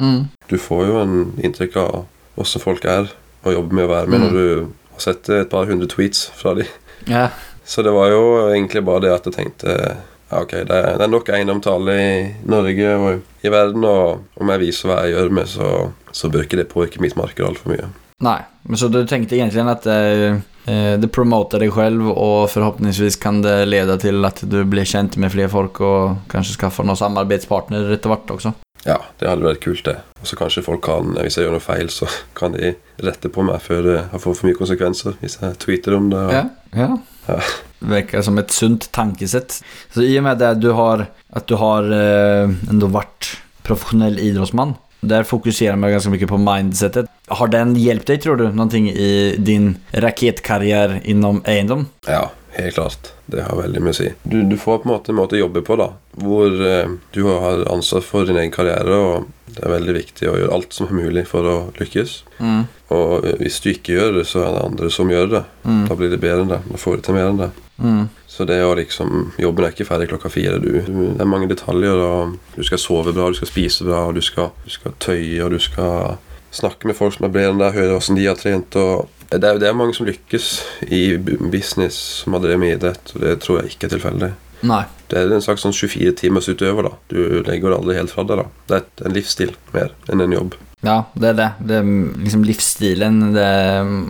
Mm. 0.00 0.28
du 0.48 0.56
får 0.56 0.86
jo 0.86 1.00
en 1.02 1.32
inntrykk 1.42 1.76
av 1.76 2.06
hvordan 2.36 2.60
folk 2.62 2.84
er, 2.84 3.10
og 3.44 3.52
jobber 3.52 3.74
med 3.74 3.84
å 3.88 3.92
være 3.92 4.08
med 4.08 4.20
Mm. 4.20 4.26
når 4.26 4.32
du 4.32 4.66
har 4.92 5.00
sett 5.00 5.28
et 5.28 5.50
par 5.50 5.66
hundre 5.66 5.86
tweets 5.88 6.30
fra 6.30 6.54
dem. 6.54 6.66
Ja. 7.06 7.28
Så 7.66 7.82
det 7.82 7.92
var 7.92 8.08
jo 8.10 8.48
egentlig 8.54 8.84
bare 8.84 9.00
det 9.00 9.12
at 9.12 9.24
jeg 9.24 9.34
tenkte 9.34 9.96
ja, 10.30 10.42
ok, 10.42 10.52
det 10.68 10.80
det 10.98 11.06
er 11.06 11.12
nok 11.12 11.30
eiendomstall 11.32 11.88
i 11.94 12.04
Norge 12.48 12.92
og 12.98 13.46
i 13.46 13.52
verden, 13.52 13.84
og 13.88 14.42
om 14.42 14.52
jeg 14.54 14.62
viser 14.66 14.90
hva 14.90 15.00
jeg 15.06 15.14
gjør 15.16 15.32
med, 15.38 15.48
så, 15.48 15.70
så 16.12 16.30
bør 16.32 16.44
ikke 16.44 16.60
det 16.60 16.68
påvirke 16.72 17.00
mitt 17.00 17.16
marked 17.16 17.44
altfor 17.46 17.72
mye. 17.72 17.88
Nei, 18.24 18.38
men 18.66 18.80
så 18.80 18.88
du 18.90 18.98
tenkte 19.06 19.36
egentlig 19.38 19.62
at 19.70 19.84
eh, 19.86 20.40
eh, 20.66 20.94
det 20.98 21.10
promoter 21.14 21.62
deg 21.62 21.70
selv, 21.74 22.08
og 22.10 22.48
forhåpentligvis 22.50 23.16
kan 23.22 23.38
det 23.44 23.60
lede 23.68 23.94
til 24.02 24.26
at 24.26 24.42
du 24.42 24.64
blir 24.66 24.88
kjent 24.88 25.16
med 25.22 25.30
flere 25.32 25.52
folk 25.52 25.78
og 25.86 26.24
kanskje 26.32 26.56
skaffer 26.58 26.84
noen 26.88 26.98
samarbeidspartner 26.98 27.92
etter 27.94 28.10
hvert 28.10 28.34
også? 28.34 28.52
Ja, 28.86 28.98
det 29.18 29.30
hadde 29.30 29.46
vært 29.46 29.62
kult, 29.62 29.84
det. 29.86 29.96
Og 30.20 30.26
så 30.26 30.36
kanskje 30.38 30.64
folk 30.66 30.82
kan, 30.86 31.14
hvis 31.22 31.38
jeg 31.38 31.46
gjør 31.46 31.56
noe 31.56 31.62
feil, 31.64 31.88
så 31.94 32.10
kan 32.38 32.58
de 32.58 32.74
rette 33.06 33.30
på 33.30 33.46
meg 33.46 33.62
før 33.62 33.86
det 33.86 33.96
har 34.10 34.22
fått 34.22 34.42
for 34.42 34.50
mye 34.50 34.58
konsekvenser. 34.58 35.16
Hvis 35.22 35.38
jeg 35.40 35.58
tweeter 35.62 35.96
om 35.98 36.10
det. 36.10 36.26
Og, 36.26 36.34
Ja. 36.34 36.44
ja. 36.74 36.90
Ja. 37.28 37.40
Verkar 37.78 38.22
som 38.22 38.38
ett 38.38 38.50
sunt 38.50 38.92
tankesett. 38.92 39.64
Så 39.94 40.02
i 40.02 40.18
och 40.18 40.22
med 40.22 40.38
det 40.38 40.54
du 40.54 40.70
har, 40.70 41.06
att 41.30 41.46
du 41.46 41.54
har 41.54 41.82
eh, 41.92 42.50
ändå 42.70 42.86
varit 42.86 43.36
professionell 43.62 44.18
idrottsman. 44.18 44.74
Där 45.00 45.22
fokuserar 45.22 45.76
man 45.76 45.90
ganska 45.90 46.10
mycket 46.10 46.28
på 46.28 46.36
mindsetet. 46.38 47.06
Har 47.26 47.48
den 47.48 47.76
hjälpt 47.76 48.06
dig 48.06 48.18
tror 48.18 48.36
du 48.36 48.52
någonting 48.52 48.90
i 48.90 49.36
din 49.38 49.76
raketkarriär 49.92 51.00
inom 51.04 51.42
eiendom? 51.44 51.86
Ja, 52.06 52.30
helt 52.56 52.74
klart. 52.74 53.12
Det 53.26 53.42
har 53.44 53.58
veldig 53.58 53.82
mye 53.84 53.94
å 53.94 53.98
si. 53.98 54.08
Du, 54.22 54.40
du 54.48 54.56
får 54.60 54.82
på 54.82 54.88
en 54.88 54.92
måte 54.94 55.12
en 55.12 55.18
måte 55.18 55.36
å 55.38 55.42
jobbe 55.42 55.62
på, 55.66 55.76
da. 55.80 55.90
Hvor 56.18 56.62
eh, 56.64 56.94
du 57.14 57.22
har 57.28 57.64
ansvar 57.72 58.04
for 58.06 58.28
din 58.28 58.38
egen 58.40 58.54
karriere, 58.54 58.96
og 58.98 59.28
det 59.54 59.64
er 59.64 59.74
veldig 59.74 59.94
viktig 59.96 60.28
å 60.28 60.36
gjøre 60.38 60.54
alt 60.54 60.76
som 60.76 60.88
er 60.88 60.98
mulig 60.98 61.24
for 61.28 61.48
å 61.48 61.56
lykkes. 61.78 62.22
Mm. 62.38 62.62
Og 62.94 63.26
eh, 63.26 63.40
hvis 63.42 63.60
du 63.64 63.72
ikke 63.72 63.96
gjør 63.96 64.20
det, 64.20 64.28
så 64.30 64.44
er 64.44 64.54
det 64.54 64.64
andre 64.70 64.92
som 64.94 65.12
gjør 65.12 65.32
det. 65.34 65.42
Mm. 65.64 65.82
Da 65.90 65.98
blir 65.98 66.14
det 66.14 66.22
bedre 66.22 66.46
enn 66.46 66.54
det. 66.54 66.62
Da 66.70 66.80
får 66.80 66.98
du 66.98 67.06
til 67.08 67.18
mer 67.18 67.32
enn 67.32 67.42
det. 67.42 67.50
Mm. 67.78 68.06
Så 68.26 68.46
det 68.46 68.58
å 68.62 68.74
liksom 68.74 69.32
Jobben 69.38 69.66
er 69.66 69.74
ikke 69.74 69.86
ferdig 69.86 70.08
klokka 70.10 70.30
fire. 70.30 70.58
Du, 70.62 70.72
det 70.78 71.22
er 71.22 71.30
mange 71.30 71.50
detaljer. 71.50 71.98
Og 71.98 72.38
du 72.54 72.64
skal 72.66 72.80
sove 72.82 73.14
bra, 73.14 73.28
du 73.30 73.38
skal 73.38 73.50
spise 73.50 73.86
bra, 73.86 74.06
og 74.08 74.18
du 74.18 74.24
skal, 74.24 74.52
du 74.64 74.72
skal 74.72 74.96
tøye, 75.02 75.42
og 75.44 75.54
du 75.54 75.60
skal 75.62 76.18
snakke 76.54 76.88
med 76.88 76.96
folk 76.96 77.16
som 77.16 77.28
er 77.28 77.34
bedre 77.34 77.52
enn 77.52 77.60
deg, 77.60 77.76
høre 77.76 77.96
hvordan 77.98 78.18
de 78.18 78.28
har 78.28 78.38
trent. 78.40 78.78
og 78.80 79.17
det 79.30 79.44
er, 79.44 79.58
det 79.60 79.68
er 79.68 79.76
mange 79.76 79.94
som 79.96 80.06
lykkes 80.08 80.46
i 80.88 81.02
business 81.52 81.96
som 82.22 82.36
har 82.36 82.44
drevet 82.44 82.62
med 82.62 82.76
idrett, 82.78 83.10
og 83.14 83.24
det 83.24 83.34
tror 83.44 83.60
jeg 83.60 83.74
ikke 83.74 83.88
er 83.88 83.94
tilfeldig. 83.96 84.30
Nei. 84.68 84.84
Det 85.08 85.20
er 85.20 85.30
en 85.36 85.44
slags 85.44 85.62
sånn 85.62 85.76
24-timersutøver. 85.76 86.88
da 86.88 86.94
Du 87.12 87.20
legger 87.46 87.70
det 87.70 87.76
aldri 87.78 87.98
helt 87.98 88.10
fra 88.12 88.24
deg. 88.26 88.40
da 88.40 88.48
Det 88.66 89.04
er 89.04 89.06
en 89.10 89.14
livsstil 89.16 89.52
mer 89.74 89.92
enn 90.10 90.24
en 90.24 90.34
jobb. 90.34 90.56
Ja, 90.84 90.96
det 91.14 91.32
er 91.32 91.38
det. 91.38 91.48
Det 91.68 91.78
er 91.80 91.86
liksom 92.24 92.44
livsstilen. 92.46 93.16
Det, 93.34 93.46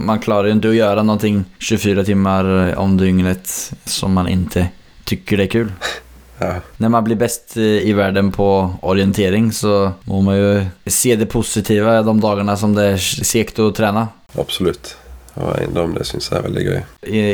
man 0.09 0.21
klarer 0.25 0.51
ikke 0.53 0.73
å 0.73 0.77
gjøre 0.77 1.05
någonting 1.05 1.43
24 1.61 2.05
timer 2.11 2.51
om 2.81 2.97
døgnet 3.01 3.49
som 3.89 4.13
man 4.17 4.29
ikke 4.33 4.69
tykker 5.09 5.41
det 5.43 5.49
er 5.49 5.57
kul. 5.59 5.73
Ja, 6.39 6.61
Når 6.79 6.91
man 6.95 7.03
blir 7.03 7.17
best 7.19 7.57
i 7.59 7.91
verden 7.99 8.29
på 8.31 8.45
orientering 8.87 9.49
så 9.51 9.89
må 10.07 10.21
man 10.23 10.37
jo 10.39 10.51
se 10.87 11.17
det 11.19 11.27
positive 11.33 11.97
de 12.07 12.13
dagene 12.23 12.55
som 12.61 12.77
det 12.77 12.85
er 12.93 13.01
kjekt 13.27 13.59
å 13.59 13.73
trene. 13.75 14.05
absolutt. 14.39 14.93
Og 15.39 15.53
eiendom, 15.55 15.93
det 15.95 16.05
syns 16.09 16.27
jeg 16.31 16.39
er 16.41 16.47
veldig 16.49 16.65
gøy. 16.67 16.79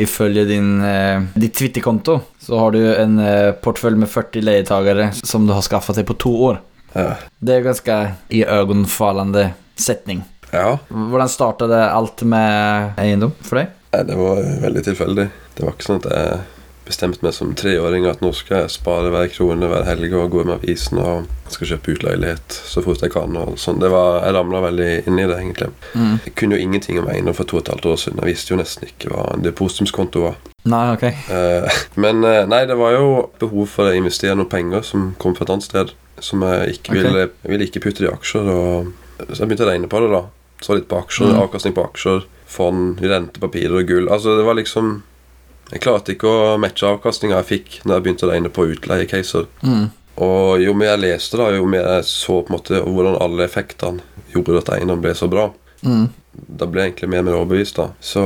Ifølge 0.04 0.44
din, 0.48 0.70
eh, 0.84 1.22
ditt 1.40 1.54
Twitterkonto 1.56 2.18
så 2.44 2.58
har 2.60 2.74
du 2.74 2.80
en 2.92 3.18
eh, 3.22 3.52
portfølje 3.64 3.96
med 4.02 4.10
40 4.12 4.44
leietagere 4.44 5.06
som 5.24 5.46
du 5.48 5.54
har 5.56 5.64
skaffa 5.64 5.94
deg 5.96 6.04
på 6.10 6.16
to 6.20 6.32
år. 6.50 6.60
Ja. 6.94 7.14
Det 7.40 7.56
er 7.56 7.64
ganske 7.64 7.96
iøynefallende 8.30 9.52
setning. 9.80 10.22
ja. 10.52 10.76
Hvordan 10.88 11.28
startade 11.32 11.80
alt 11.90 12.22
med 12.28 13.00
eiendom 13.00 13.32
for 13.42 13.58
deg? 13.62 13.72
Nei, 13.94 14.02
det 14.10 14.18
var 14.18 14.42
veldig 14.62 14.82
tilfeldig. 14.90 15.24
Det 15.54 15.64
var 15.64 15.74
ikke 15.74 15.86
sånn 15.88 16.02
at 16.04 16.10
jeg 16.12 16.38
bestemte 16.84 17.22
meg 17.24 17.32
som 17.32 17.54
treåring 17.56 18.04
at 18.10 18.20
nå 18.20 18.30
skal 18.36 18.64
jeg 18.64 18.70
spare 18.74 19.08
hver 19.12 19.28
krone 19.32 19.68
hver 19.70 19.86
helg 19.88 20.12
og 20.18 20.30
gå 20.34 20.42
med 20.44 20.58
avisen 20.58 20.98
og 21.00 21.26
skal 21.52 21.70
kjøpe 21.70 21.94
ut 21.94 22.02
leilighet 22.04 22.56
så 22.68 22.82
fort 22.84 23.00
jeg 23.04 23.12
kan. 23.14 23.36
og 23.40 23.54
sånn. 23.60 23.78
Det 23.80 23.88
var, 23.92 24.22
Jeg 24.26 24.34
ramla 24.36 24.60
veldig 24.66 24.88
inn 25.06 25.18
i 25.18 25.26
det, 25.26 25.38
egentlig. 25.38 25.68
Mm. 25.94 26.18
Jeg 26.26 26.34
kunne 26.34 26.56
jo 26.58 26.62
ingenting 26.66 26.98
om 27.00 27.08
eiendom 27.08 27.34
for 27.36 27.44
to 27.48 27.56
og 27.56 27.62
et 27.64 27.72
halvt 27.72 27.86
år 27.92 27.96
siden. 28.02 28.20
Jeg 28.24 28.34
visste 28.34 28.52
jo 28.54 28.58
nesten 28.60 28.88
ikke 28.88 29.12
hva 29.12 29.24
en 29.34 29.42
depositumskonto 29.46 30.24
var. 30.26 30.36
Nei, 30.64 30.84
ok. 30.96 31.04
Eh, 31.08 31.80
Men 32.04 32.24
eh, 32.24 32.44
nei, 32.50 32.64
det 32.68 32.76
var 32.80 32.92
jo 32.96 33.30
behov 33.40 33.66
for 33.72 33.88
å 33.90 33.96
investere 33.96 34.36
noen 34.36 34.48
penger 34.52 34.82
som 34.84 35.14
kom 35.18 35.34
fra 35.36 35.44
et 35.48 35.54
annet 35.56 35.68
sted. 35.70 35.94
Som 36.20 36.44
jeg 36.46 36.76
ikke 36.78 36.94
ville 36.94 37.24
Jeg 37.26 37.50
ville 37.50 37.66
ikke 37.66 37.80
putte 37.88 38.04
i 38.04 38.10
aksjer. 38.12 38.48
Og, 38.52 38.92
så 39.30 39.40
jeg 39.42 39.48
begynte 39.48 39.64
å 39.66 39.70
regne 39.72 39.88
på 39.90 40.00
det, 40.04 40.12
da. 40.12 40.22
Så 40.64 40.76
litt 40.78 40.88
på 40.88 41.00
aksjer, 41.00 41.32
Mm. 41.32 41.40
avkastning 41.42 41.74
på 41.76 41.82
aksjer, 41.84 42.22
fond, 42.46 43.00
rentepapirer 43.02 43.80
og 43.80 43.88
gull. 43.88 44.08
Altså, 44.08 44.36
det 44.38 44.44
var 44.46 44.54
liksom 44.54 45.02
Jeg 45.72 45.80
klarte 45.80 46.12
ikke 46.14 46.28
å 46.28 46.56
matche 46.60 46.86
avkastninga 46.86 47.38
jeg 47.40 47.48
fikk 47.50 47.78
når 47.84 47.94
jeg 47.96 48.04
begynte 48.04 48.26
å 48.26 48.30
regne 48.32 48.50
på 48.52 48.66
utleiecaser. 48.74 49.46
Mm. 49.64 49.86
Og 50.24 50.60
jo 50.62 50.74
mer 50.78 50.92
jeg 50.94 51.00
leste, 51.06 51.38
da, 51.40 51.48
jo 51.56 51.64
mer 51.66 51.88
jeg 51.96 52.04
så 52.06 52.42
på 52.44 52.52
en 52.52 52.58
måte 52.58 52.82
hvordan 52.84 53.16
alle 53.24 53.46
effektene 53.48 54.04
gjorde 54.34 54.60
at 54.60 54.74
eiendom 54.76 55.00
ble 55.02 55.14
så 55.14 55.28
bra, 55.30 55.50
Mm. 55.84 56.06
da 56.32 56.64
ble 56.66 56.80
jeg 56.80 56.92
egentlig 56.94 57.08
mer 57.10 57.18
og 57.20 57.24
mer 57.26 57.34
overbevist. 57.36 57.76
da 57.76 57.88
Så 58.00 58.20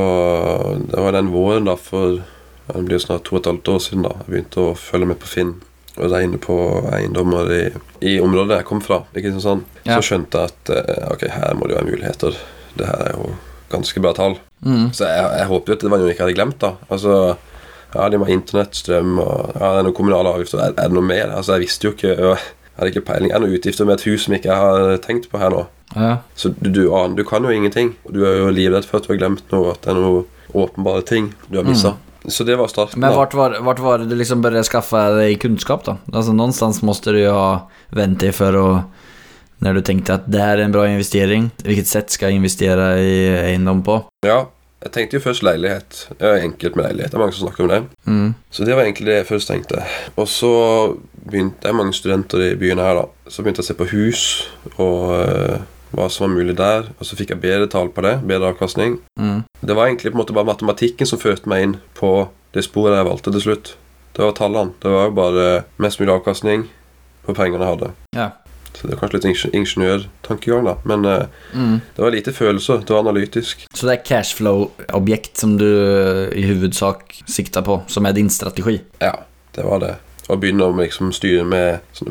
det 0.91 1.01
var 1.01 1.13
den 1.13 1.33
våren, 1.33 1.65
da, 1.67 1.75
for 1.77 2.21
det 2.69 2.85
blir 2.87 2.99
snart 3.03 3.25
to 3.25 3.35
og 3.37 3.41
et 3.41 3.49
halvt 3.51 3.69
år 3.73 3.81
siden, 3.83 4.03
da 4.07 4.13
jeg 4.21 4.29
begynte 4.29 4.61
å 4.63 4.77
følge 4.79 5.09
med 5.11 5.19
på 5.19 5.27
Finn 5.27 5.55
og 5.99 6.13
regne 6.13 6.39
på 6.39 6.55
eiendommer 6.95 7.49
i, 7.51 7.63
i 8.07 8.21
området 8.23 8.61
jeg 8.61 8.69
kom 8.69 8.81
fra. 8.85 9.01
Ikke 9.17 9.33
sånn 9.43 9.65
Ja. 9.85 9.97
Så 9.99 10.11
skjønte 10.13 10.39
jeg 10.39 10.53
at 10.53 10.71
eh, 10.71 11.09
ok, 11.11 11.25
her 11.35 11.55
må 11.59 11.67
det 11.67 11.79
være 11.81 11.91
muligheter. 11.91 12.37
Det 12.77 12.87
her 12.87 13.03
er 13.09 13.13
jo 13.17 13.33
ganske 13.73 14.01
bra 14.05 14.13
tall. 14.15 14.39
Mm. 14.65 14.89
Så 14.93 15.07
jeg, 15.07 15.25
jeg 15.39 15.49
håper 15.53 15.71
jo 15.73 15.77
at 15.77 15.85
det 15.85 15.91
var 15.93 16.01
noe 16.01 16.11
jeg 16.11 16.17
ikke 16.17 16.27
hadde 16.27 16.39
glemt. 16.39 16.61
da 16.63 16.73
Altså, 16.91 17.17
ja, 17.95 18.09
de 18.13 18.21
må 18.21 18.29
ha 18.29 18.35
internettstrøm 18.35 19.19
og 19.23 19.35
ja, 19.55 19.73
det 19.73 19.83
er 19.83 19.87
noen 19.89 19.97
kommunale 19.97 20.33
avgifter. 20.35 20.63
Er, 20.65 20.75
er 20.77 20.91
det 20.91 20.99
noe 20.99 21.09
mer? 21.09 21.35
Altså, 21.37 21.57
Jeg 21.57 21.67
visste 21.69 21.89
jo 21.89 21.95
ikke 21.97 22.15
Jeg 22.15 22.39
hadde 22.79 22.93
ikke 22.93 23.07
peiling. 23.13 23.33
Er 23.33 23.39
det 23.41 23.49
noen 23.49 23.59
utgifter 23.61 23.89
med 23.89 23.99
et 23.99 24.09
hus 24.11 24.27
som 24.27 24.37
ikke 24.37 24.51
jeg 24.51 24.65
har 24.65 24.99
tenkt 25.05 25.31
på 25.33 25.41
her 25.43 25.55
nå? 25.55 25.65
Ja. 25.95 26.19
Så 26.39 26.53
du, 26.59 26.69
du, 26.71 26.83
du 27.17 27.25
kan 27.27 27.47
jo 27.47 27.55
ingenting. 27.55 27.95
Du 28.13 28.21
er 28.29 28.43
jo 28.43 28.51
livredd 28.55 28.87
for 28.87 29.01
at 29.01 29.09
du 29.09 29.15
har 29.15 29.23
glemt 29.23 29.55
noe, 29.55 29.73
at 29.73 29.83
det 29.87 29.95
er 29.95 29.99
noen 29.99 30.29
åpenbare 30.59 31.03
ting 31.07 31.33
du 31.49 31.59
har 31.59 31.67
missa. 31.67 31.97
Så 32.29 32.45
det 32.45 32.59
var 32.61 32.69
starten. 32.69 33.01
Men 33.01 33.15
hvert 33.15 33.33
vart 33.33 33.57
var, 33.57 33.59
vart 33.65 33.81
var 33.81 34.03
det 34.03 34.11
du 34.11 34.17
liksom 34.19 34.43
bare 34.45 34.61
skaffa 34.67 35.07
deg 35.17 35.39
kunnskap, 35.41 35.85
da? 35.87 35.97
Altså, 36.13 36.35
Noenstans 36.37 36.83
måtte 36.85 37.15
du 37.15 37.23
jo 37.23 37.33
ha 37.33 37.51
vänt 37.97 38.25
for 38.37 38.59
å 38.59 38.69
att 38.77 38.95
när 39.59 39.75
du 39.75 39.83
tänkte 39.83 40.15
att 40.15 40.33
det 40.33 40.39
här 40.39 40.59
är 40.59 40.63
en 40.63 40.73
bra 40.73 40.89
investering, 40.89 41.51
vilket 41.57 41.87
sätt 41.87 42.11
ska 42.11 42.27
jag 42.27 42.33
investera 42.33 42.99
i 42.99 43.29
eiendom 43.29 43.83
på? 43.83 44.05
Ja, 44.27 44.51
jeg 44.79 44.93
tenkte 44.95 45.19
jo 45.19 45.23
først 45.25 45.43
leilighet. 45.43 46.05
Det 46.21 46.27
er 46.27 46.45
enkelt 46.47 46.77
med 46.79 46.85
leilighet. 46.87 47.11
Det 47.11 47.19
er 47.19 47.23
mange 47.23 47.35
som 47.35 47.49
snakker 47.49 47.65
om 47.65 47.71
det. 47.73 47.81
Mm. 48.07 48.35
Så 48.51 48.65
det 48.65 48.77
var 48.77 48.87
egentlig 48.87 49.09
det 49.09 49.17
jeg 49.17 49.27
først 49.27 49.51
tenkte. 49.51 49.83
Og 50.15 50.29
så 50.31 50.53
begynte 51.25 51.67
jeg 51.67 51.75
mange 51.75 51.97
studenter 51.99 52.45
i 52.47 52.55
byen 52.59 52.79
her, 52.79 53.01
da. 53.01 53.31
Så 53.31 53.43
begynte 53.43 53.59
jeg 53.59 53.67
å 53.67 53.71
se 53.73 53.79
på 53.81 53.89
hus 53.91 54.23
og 54.77 55.03
eh, 55.19 55.67
hva 55.99 56.07
som 56.13 56.29
var 56.29 56.35
mulig 56.37 56.55
der. 56.61 56.93
Og 56.95 57.11
så 57.11 57.19
fikk 57.19 57.35
jeg 57.35 57.43
bedre 57.43 57.67
tall 57.73 57.91
på 57.91 58.07
det. 58.07 58.21
Bedre 58.23 58.53
avkastning. 58.55 59.01
Mm. 59.19 59.43
Det 59.67 59.75
var 59.75 59.91
egentlig 59.91 60.15
på 60.15 60.21
en 60.21 60.23
måte 60.23 60.37
bare 60.37 60.53
matematikken 60.53 61.11
som 61.11 61.19
førte 61.19 61.51
meg 61.51 61.67
inn 61.67 61.77
på 61.99 62.13
det 62.55 62.63
sporet 62.69 63.01
jeg 63.01 63.11
valgte 63.11 63.35
til 63.35 63.49
slutt. 63.49 63.75
Det 64.15 64.23
var 64.23 64.39
tallene. 64.39 64.79
Det 64.79 64.95
var 64.95 65.11
jo 65.11 65.17
bare 65.19 65.49
mest 65.83 65.99
mulig 65.99 66.15
avkastning 66.15 66.69
på 67.27 67.35
pengene 67.35 67.67
jeg 67.67 67.75
hadde. 67.75 67.91
Ja. 68.15 68.31
Så 68.75 68.87
det 68.87 68.95
er 68.95 69.01
kanskje 69.01 69.15
litt 69.19 69.25
ingeniør- 69.31 69.55
ingeniørtankegang, 69.55 70.65
da. 70.65 70.75
Men 70.85 71.05
eh, 71.05 71.27
Mm. 71.55 71.81
det 71.97 72.03
var 72.05 72.11
lite 72.11 72.33
følelser. 72.33 72.79
Det 72.85 72.91
var 72.91 73.01
analytisk. 73.07 73.67
Så 73.75 73.87
det 73.89 73.99
er 73.99 74.05
cashflow-objekt 74.15 75.37
som 75.39 75.57
du 75.59 75.65
i 76.35 76.43
huvudsak 76.47 77.23
sikta 77.27 77.63
på, 77.63 77.83
som 77.89 78.07
er 78.07 78.13
din 78.13 78.29
strategi? 78.31 78.81
Ja, 79.01 79.13
det 79.55 79.65
var 79.65 79.79
det. 79.81 79.97
Å 80.29 80.37
begynne 80.39 80.67
å 80.69 80.77
liksom 80.77 81.11
styre 81.13 81.45
med 81.45 81.81
sånn 81.97 82.11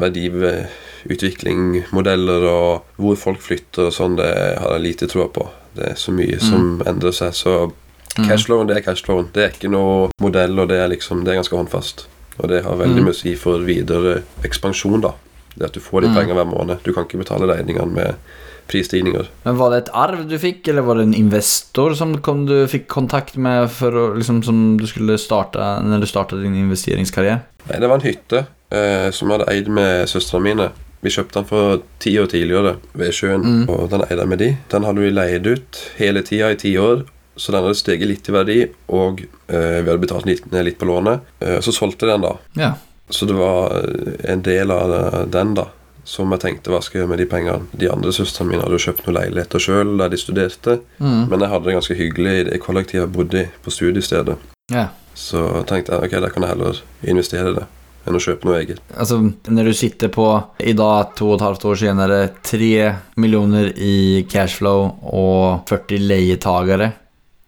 verdiutvikling, 1.05 1.83
modeller 1.93 2.43
og 2.49 2.83
hvor 2.97 3.15
folk 3.19 3.39
flytter 3.43 3.87
og 3.87 3.93
sånn, 3.93 4.15
det 4.17 4.31
har 4.59 4.73
jeg 4.77 4.81
lite 4.87 5.07
tro 5.11 5.27
på. 5.29 5.47
Det 5.77 5.91
er 5.91 5.95
så 5.99 6.11
mye 6.15 6.39
som 6.41 6.81
endrer 6.89 7.13
seg. 7.13 7.35
Så 7.37 7.71
cashflowen, 8.17 8.67
det 8.67 8.77
er 8.79 8.85
cashflowen. 8.87 9.29
Det 9.33 9.43
er 9.43 9.53
ikke 9.53 9.69
noe 9.71 10.09
modell, 10.19 10.57
og 10.59 10.69
det 10.71 10.79
er 10.81 10.89
liksom, 10.89 11.23
det 11.23 11.33
er 11.35 11.41
ganske 11.43 11.57
håndfast. 11.59 12.07
Og 12.41 12.49
det 12.49 12.63
har 12.65 12.75
veldig 12.77 13.03
mye 13.05 13.13
å 13.13 13.17
si 13.17 13.35
for 13.35 13.59
videre 13.65 14.23
ekspansjon, 14.45 15.01
da. 15.05 15.13
Det 15.57 15.69
at 15.71 15.77
du 15.77 15.81
får 15.83 16.05
de 16.05 16.11
penger 16.15 16.37
hver 16.37 16.49
måned. 16.49 16.83
Du 16.85 16.93
kan 16.93 17.07
ikke 17.07 17.21
betale 17.23 17.49
regningene 17.49 17.93
med 17.93 18.15
prisstigninger. 18.67 19.29
Men 19.45 19.57
Var 19.57 19.71
det 19.71 19.77
et 19.83 19.91
arv 19.95 20.25
du 20.27 20.35
fikk, 20.41 20.67
eller 20.67 20.83
var 20.87 20.99
det 20.99 21.07
en 21.07 21.15
investor 21.17 21.95
som 21.95 22.17
kom, 22.23 22.45
du 22.49 22.67
fikk 22.69 22.87
kontakt 22.91 23.37
med 23.39 23.69
for 23.71 23.95
å, 23.95 24.05
liksom, 24.17 24.41
som 24.43 24.59
du 24.79 24.85
skulle 24.89 25.15
starte 25.21 25.63
når 25.85 26.03
du 26.03 26.09
startet 26.09 26.43
din 26.43 26.57
investeringskarriere? 26.65 27.41
Nei, 27.69 27.79
det 27.79 27.87
var 27.89 27.99
en 28.01 28.07
hytte 28.07 28.43
eh, 28.69 29.07
som 29.15 29.29
jeg 29.31 29.39
hadde 29.39 29.53
eid 29.53 29.71
med 29.71 30.09
søstrene 30.11 30.49
mine. 30.49 30.69
Vi 31.05 31.11
kjøpte 31.13 31.39
den 31.39 31.47
for 31.47 31.83
ti 32.03 32.15
år 32.19 32.27
tidligere 32.31 32.75
ved 32.97 33.13
sjøen, 33.15 33.67
og 33.69 33.87
den 33.91 34.03
eide 34.07 34.23
jeg 34.23 34.31
med 34.33 34.41
de. 34.41 34.49
Den 34.73 34.87
hadde 34.87 35.03
vi 35.05 35.13
leid 35.13 35.47
ut 35.47 35.81
hele 35.99 36.23
tida 36.25 36.49
i 36.51 36.59
ti 36.59 36.73
år, 36.81 37.05
så 37.37 37.53
den 37.53 37.61
hadde 37.63 37.77
steget 37.77 38.09
litt 38.09 38.27
i 38.27 38.33
verdi, 38.33 38.57
og 38.97 39.21
eh, 39.21 39.79
vi 39.83 39.87
hadde 39.91 40.01
betalt 40.01 40.25
litt, 40.27 40.47
litt 40.51 40.79
på 40.81 40.89
lånet. 40.89 41.21
Eh, 41.39 41.59
så 41.63 41.71
solgte 41.75 42.09
den, 42.09 42.25
da. 42.25 42.33
Ja. 42.57 42.71
Så 43.09 43.27
det 43.29 43.37
var 43.37 43.75
eh, 43.79 44.13
en 44.33 44.43
del 44.45 44.71
av 44.73 44.93
den, 45.31 45.55
da. 45.57 45.69
Som 46.07 46.31
jeg 46.31 46.39
tenkte 46.39 46.71
hva 46.71 46.79
skal 46.79 46.99
jeg 46.99 47.03
gjøre 47.03 47.11
med 47.11 47.19
de 47.19 47.27
pengene. 47.27 47.67
De 47.75 47.89
andre 47.91 48.13
søstrene 48.15 48.53
mine 48.53 48.63
hadde 48.63 48.77
jo 48.77 48.85
kjøpt 48.85 49.07
noen 49.07 49.17
leiligheter 49.17 49.59
sjøl 49.59 49.97
der 49.99 50.13
de 50.13 50.19
studerte. 50.21 50.77
Men 51.03 51.35
jeg 51.35 51.51
hadde 51.51 51.67
det 51.67 51.75
ganske 51.75 51.97
hyggelig 51.99 52.35
i 52.37 52.45
det 52.47 52.61
kollektivet 52.63 53.03
jeg 53.03 53.15
bodde 53.17 53.41
i 53.41 53.49
på 53.65 53.73
studiestedet. 53.75 54.37
ja. 54.71 54.87
Så 55.17 55.41
tenkte 55.65 55.95
jeg 55.97 56.05
ok, 56.05 56.11
da 56.21 56.29
kan 56.29 56.43
jeg 56.45 56.53
heller 56.53 56.79
investere 57.09 57.51
det 57.55 57.63
enn 58.07 58.17
å 58.17 58.21
kjøpe 58.23 58.47
noe 58.47 58.59
eget. 58.61 58.81
Altså, 58.95 59.19
når 59.51 59.69
du 59.69 59.73
sitter 59.75 60.11
på, 60.13 60.27
i 60.63 60.75
dag, 60.77 61.13
to 61.17 61.31
og 61.31 61.39
et 61.39 61.45
halvt 61.47 61.65
år 61.71 61.79
senere, 61.81 62.19
tre 62.45 62.71
millioner 63.19 63.71
i 63.73 64.23
cashflow 64.31 64.85
og 65.11 65.67
40 65.69 66.05
leietagere, 66.07 66.91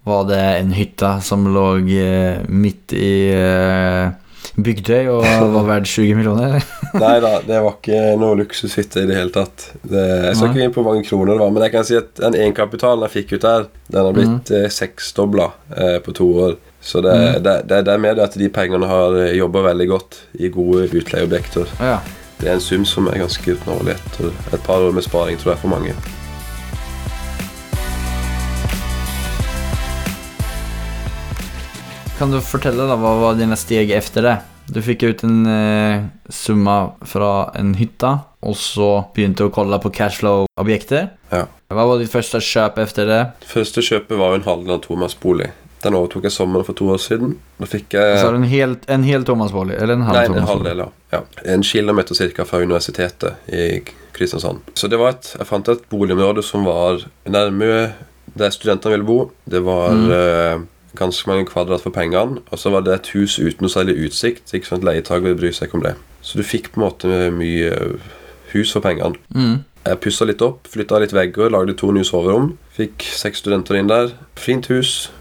var 0.09 0.25
det 0.29 0.41
en 0.41 0.73
hytte 0.73 1.13
som 1.23 1.45
lå 1.53 1.67
eh, 1.93 2.41
midt 2.49 2.95
i 2.97 3.11
eh, 3.35 4.09
Bygdøy 4.55 5.09
og 5.11 5.25
var 5.55 5.67
verdt 5.67 5.91
20 5.91 6.17
millioner? 6.19 6.59
Nei 7.03 7.15
da, 7.23 7.33
det 7.45 7.59
var 7.65 7.77
ikke 7.77 7.99
noe 8.21 8.37
luksushytte 8.39 9.03
i 9.03 9.09
det 9.09 9.17
hele 9.19 9.33
tatt. 9.35 9.69
Det, 9.81 10.05
jeg 10.29 10.37
skal 10.39 10.53
ikke 10.53 10.65
inn 10.65 10.75
på 10.75 10.83
hvor 10.83 10.93
mange 10.93 11.05
kroner 11.07 11.33
det 11.33 11.43
var, 11.43 11.53
men 11.55 11.65
jeg 11.67 11.75
kan 11.75 11.87
si 11.87 11.97
at 11.99 12.11
den 12.21 12.37
egenkapitalen 12.39 13.05
jeg 13.07 13.15
fikk 13.17 13.35
ut 13.37 13.45
der, 13.45 13.67
den 13.89 14.01
har 14.01 14.15
blitt 14.17 14.53
mm. 14.53 14.69
seksdobla 14.73 15.49
eh, 15.75 15.97
på 16.05 16.15
to 16.17 16.29
år. 16.47 16.55
Så 16.81 17.01
det, 17.03 17.15
det, 17.43 17.57
det, 17.67 17.81
det 17.85 17.93
er 17.93 17.99
med 18.01 18.15
det 18.17 18.29
at 18.29 18.37
de 18.39 18.47
pengene 18.55 18.87
har 18.87 19.17
jobba 19.35 19.65
veldig 19.73 19.89
godt 19.89 20.21
i 20.39 20.51
gode 20.53 20.87
utleieobjekter. 20.95 21.75
Ja. 21.83 21.99
Det 22.39 22.47
er 22.47 22.55
en 22.55 22.63
sum 22.63 22.85
som 22.87 23.09
er 23.11 23.19
ganske 23.19 23.51
uoppnåelig 23.51 23.97
etter 23.97 24.31
et 24.55 24.63
par 24.63 24.79
år 24.85 24.95
med 24.95 25.03
sparing, 25.03 25.35
tror 25.41 25.57
jeg, 25.57 25.61
for 25.65 25.73
mange. 25.73 25.97
Kan 32.19 32.33
du 32.35 32.41
fortelle 32.43 32.83
da, 32.83 32.97
hva 32.99 33.13
var 33.15 33.37
dine 33.39 33.55
steg 33.55 33.93
efter 33.95 34.25
det? 34.25 34.33
Du 34.67 34.81
fikk 34.83 35.05
ut 35.07 35.21
en 35.23 35.45
eh, 35.47 36.01
summa 36.27 36.89
fra 37.07 37.29
en 37.55 37.69
hytte, 37.79 38.09
og 38.43 38.57
så 38.59 38.89
begynte 39.15 39.45
du 39.45 39.47
å 39.47 39.53
kolla 39.55 39.77
på 39.79 39.87
cashflow-objekter. 39.95 41.05
Ja. 41.31 41.45
Hva 41.71 41.85
var 41.87 42.01
ditt 42.01 42.11
første 42.11 42.41
kjøp 42.43 42.81
efter 42.83 43.07
det? 43.07 43.19
Første 43.47 43.79
kjøpet 43.87 44.19
var 44.19 44.35
en 44.35 44.43
halvdel 44.43 44.81
bolig. 45.23 45.47
Den 45.79 45.95
overtok 45.95 46.27
jeg 46.27 46.35
sommeren 46.35 46.67
for 46.67 46.75
to 46.75 46.89
år 46.91 46.99
siden. 46.99 47.37
Da 47.55 47.69
fikk 47.71 47.95
jeg 47.95 48.17
Så 48.19 48.33
en 48.35 48.43
hel, 48.51 48.75
en 48.91 49.05
hel 49.07 49.23
Thomas-bolig? 49.23 49.77
Eller 49.79 49.95
en 49.95 50.03
halv 50.09 50.19
Nei, 50.19 50.41
en 50.41 50.49
halvdel, 50.49 50.81
ja. 50.83 50.89
ja. 51.15 51.21
En 51.53 51.63
kilometer 51.63 52.19
cirka 52.19 52.43
fra 52.43 52.59
universitetet 52.59 53.47
i 53.47 53.69
Kristiansand. 54.17 54.59
Så 54.75 54.91
det 54.91 54.99
var 54.99 55.15
et, 55.15 55.31
jeg 55.39 55.47
fant 55.47 55.71
et 55.71 55.87
boligområde 55.87 56.43
som 56.43 56.67
var 56.67 56.99
nærme 57.31 57.93
der 58.35 58.51
studentene 58.51 58.97
ville 58.97 59.07
bo. 59.07 59.21
Det 59.47 59.63
var 59.63 59.95
eh, 60.17 60.67
ganske 60.97 61.29
mange 61.29 61.45
kvadrat 61.49 61.83
for 61.85 61.93
pengene. 61.93 62.41
Og 62.49 62.59
så 62.59 62.71
var 62.73 62.85
det 62.85 62.95
et 62.95 63.11
hus 63.15 63.37
uten 63.39 63.65
noe 63.65 63.73
særlig 63.73 63.97
utsikt. 64.07 64.53
Ikke 64.53 64.71
sånn 64.71 64.81
at 64.81 64.87
Leietak 64.89 65.23
ville 65.25 65.37
bry 65.39 65.51
seg 65.55 65.73
om 65.75 65.83
det. 65.85 65.95
Så 66.21 66.39
du 66.39 66.43
fikk 66.43 66.71
på 66.73 66.81
en 66.81 66.87
måte 66.87 67.19
mye 67.35 67.73
hus 68.53 68.73
for 68.73 68.83
pengene. 68.83 69.19
Mm. 69.35 69.59
Jeg 69.85 70.01
pussa 70.03 70.25
litt 70.27 70.41
opp, 70.43 70.67
flytta 70.69 70.99
litt 71.01 71.13
vegger, 71.15 71.51
lagde 71.53 71.75
to 71.79 71.91
nye 71.95 72.07
soverom. 72.07 72.51
Fikk 72.75 73.05
seks 73.15 73.43
studenter 73.43 73.79
inn 73.79 73.91
der. 73.91 74.11
Fint 74.39 74.67
hus. 74.73 75.11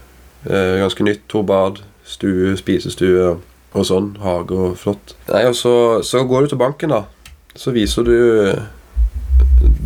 Eh, 0.45 0.79
ganske 0.81 1.05
nytt. 1.05 1.23
To 1.31 1.43
bad, 1.47 1.81
stue, 2.07 2.55
spisestue 2.59 3.37
og 3.73 3.87
sånn. 3.87 4.13
Hage 4.23 4.57
og 4.57 4.75
flott. 4.81 5.15
Nei, 5.29 5.45
og 5.49 5.55
så, 5.57 5.73
så 6.05 6.25
går 6.27 6.45
du 6.45 6.53
til 6.53 6.61
banken, 6.61 6.93
da. 6.93 7.05
Så 7.57 7.73
viser 7.75 8.05
du 8.07 8.15
eh, 8.17 8.65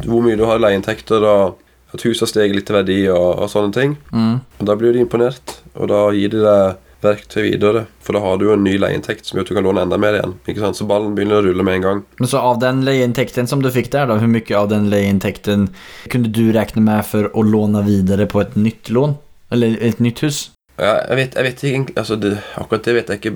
hvor 0.08 0.24
mye 0.26 0.38
du 0.40 0.46
har 0.48 0.60
i 0.60 0.66
leieinntekter, 0.66 1.24
og 1.24 1.60
at 1.94 2.06
huset 2.08 2.26
har 2.26 2.32
steget 2.32 2.58
litt 2.58 2.72
i 2.72 2.76
verdi, 2.76 3.00
og, 3.14 3.44
og 3.44 3.52
sånne 3.52 3.76
ting. 3.76 3.98
Mm. 4.14 4.40
Og 4.60 4.66
Da 4.70 4.78
blir 4.80 4.96
de 4.96 5.04
imponert, 5.04 5.60
og 5.76 5.88
da 5.90 6.00
gir 6.14 6.30
de 6.34 6.42
deg 6.44 6.76
verktøy 7.04 7.42
videre. 7.50 7.82
For 8.00 8.16
da 8.16 8.22
har 8.24 8.38
du 8.40 8.46
jo 8.48 8.54
en 8.56 8.64
ny 8.64 8.78
leieinntekt 8.80 9.26
som 9.28 9.36
gjør 9.38 9.44
at 9.44 9.50
du 9.52 9.56
kan 9.58 9.66
låne 9.68 9.82
enda 9.84 9.98
mer 10.00 10.16
igjen. 10.16 10.36
Ikke 10.48 10.62
sant? 10.64 10.78
Så 10.80 10.86
ballen 10.88 11.16
begynner 11.18 11.42
å 11.42 11.46
rulle 11.50 11.66
med 11.68 11.76
en 11.82 11.86
gang. 11.88 12.04
Men 12.22 12.30
så 12.32 12.40
av 12.40 12.62
den 12.62 12.84
leieinntekten 12.88 13.50
som 13.52 13.60
du 13.64 13.68
fikk 13.76 13.90
der, 13.92 14.08
da, 14.08 14.16
hvor 14.22 14.32
mye 14.32 14.56
av 14.56 14.70
den 14.72 14.88
leieinntekten 14.94 15.68
kunne 16.14 16.32
du 16.32 16.46
regne 16.56 16.84
med 16.86 17.04
for 17.10 17.28
å 17.36 17.44
låne 17.44 17.84
videre 17.84 18.28
på 18.32 18.40
et 18.46 18.56
nytt 18.56 18.90
lån? 18.96 19.18
Eller 19.52 19.76
et 19.84 20.00
nytt 20.00 20.24
hus? 20.24 20.40
Ja, 20.80 20.96
jeg 21.10 21.20
vet, 21.20 21.36
jeg 21.38 21.44
vet 21.50 21.64
ikke 21.70 21.94
altså 22.02 22.16
det, 22.18 22.32
Akkurat 22.58 22.88
det 22.88 22.96
vet 22.96 23.12
jeg 23.12 23.20
ikke. 23.22 23.36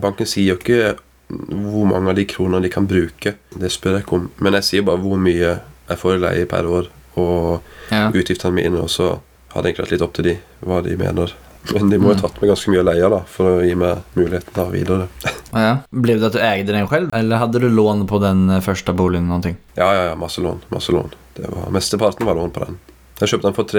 Banken 0.00 0.26
sier 0.30 0.54
jo 0.54 0.60
ikke 0.60 0.94
hvor 1.28 1.84
mange 1.90 2.14
av 2.14 2.16
de 2.16 2.24
kronene 2.24 2.62
de 2.64 2.70
kan 2.72 2.86
bruke. 2.88 3.34
Det 3.52 3.68
spør 3.74 3.98
jeg 3.98 4.06
ikke 4.06 4.16
om. 4.16 4.30
Men 4.40 4.56
jeg 4.56 4.68
sier 4.70 4.86
bare 4.86 5.02
hvor 5.02 5.18
mye 5.20 5.58
jeg 5.88 5.98
får 6.00 6.14
i 6.14 6.22
leie 6.22 6.46
per 6.48 6.68
år, 6.68 6.88
og 7.18 7.60
Ja. 7.90 8.06
utgiftene 8.12 8.54
mine. 8.54 8.78
Og 8.80 8.88
så 8.88 9.18
har 9.52 9.62
det 9.62 9.72
egentlig 9.74 9.84
vært 9.88 9.92
litt 9.96 10.06
opp 10.06 10.14
til 10.14 10.24
de 10.24 10.38
hva 10.64 10.82
de 10.84 10.96
mener. 10.96 11.32
Men 11.74 11.90
de 11.92 11.98
må 12.00 12.12
jo 12.12 12.16
ha 12.16 12.20
tatt 12.22 12.38
med 12.40 12.48
ganske 12.52 12.72
mye 12.72 12.82
leie 12.86 13.08
da, 13.12 13.18
for 13.28 13.58
å 13.58 13.64
gi 13.66 13.74
meg 13.76 14.04
muligheten 14.18 14.54
da 14.56 14.68
videre. 14.72 15.08
Ja. 15.48 15.78
Ble 15.88 16.18
det 16.20 16.26
at 16.28 16.34
du 16.36 16.42
eide 16.44 16.74
den 16.74 16.84
selv, 16.90 17.08
Eller 17.16 17.40
hadde 17.40 17.60
du 17.62 17.70
lån 17.72 18.02
på 18.06 18.18
den 18.20 18.42
første 18.60 18.92
boligen? 18.92 19.30
Noen 19.30 19.40
ting? 19.46 19.54
Ja, 19.78 19.86
ja, 19.96 20.02
ja, 20.10 20.14
masse 20.20 20.42
lån. 20.44 20.60
Masse 20.68 20.92
lån. 20.92 21.08
Det 21.38 21.48
var, 21.48 21.70
Mesteparten 21.72 22.28
var 22.28 22.36
lån 22.36 22.52
på 22.52 22.66
den. 22.66 22.76
Jeg 23.22 23.32
kjøpte 23.32 23.48
den 23.48 23.56
for 23.56 23.72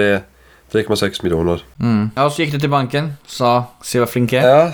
3,6 0.74 1.22
millioner. 1.22 1.62
Mm. 1.78 2.10
Ja, 2.16 2.26
så 2.26 2.42
gikk 2.42 2.56
du 2.56 2.58
til 2.64 2.72
banken, 2.74 3.12
sa 3.30 3.52
se 3.86 4.02
vad 4.02 4.10
flink 4.10 4.34
jag 4.34 4.44
är. 4.44 4.48
Ja, 4.48 4.72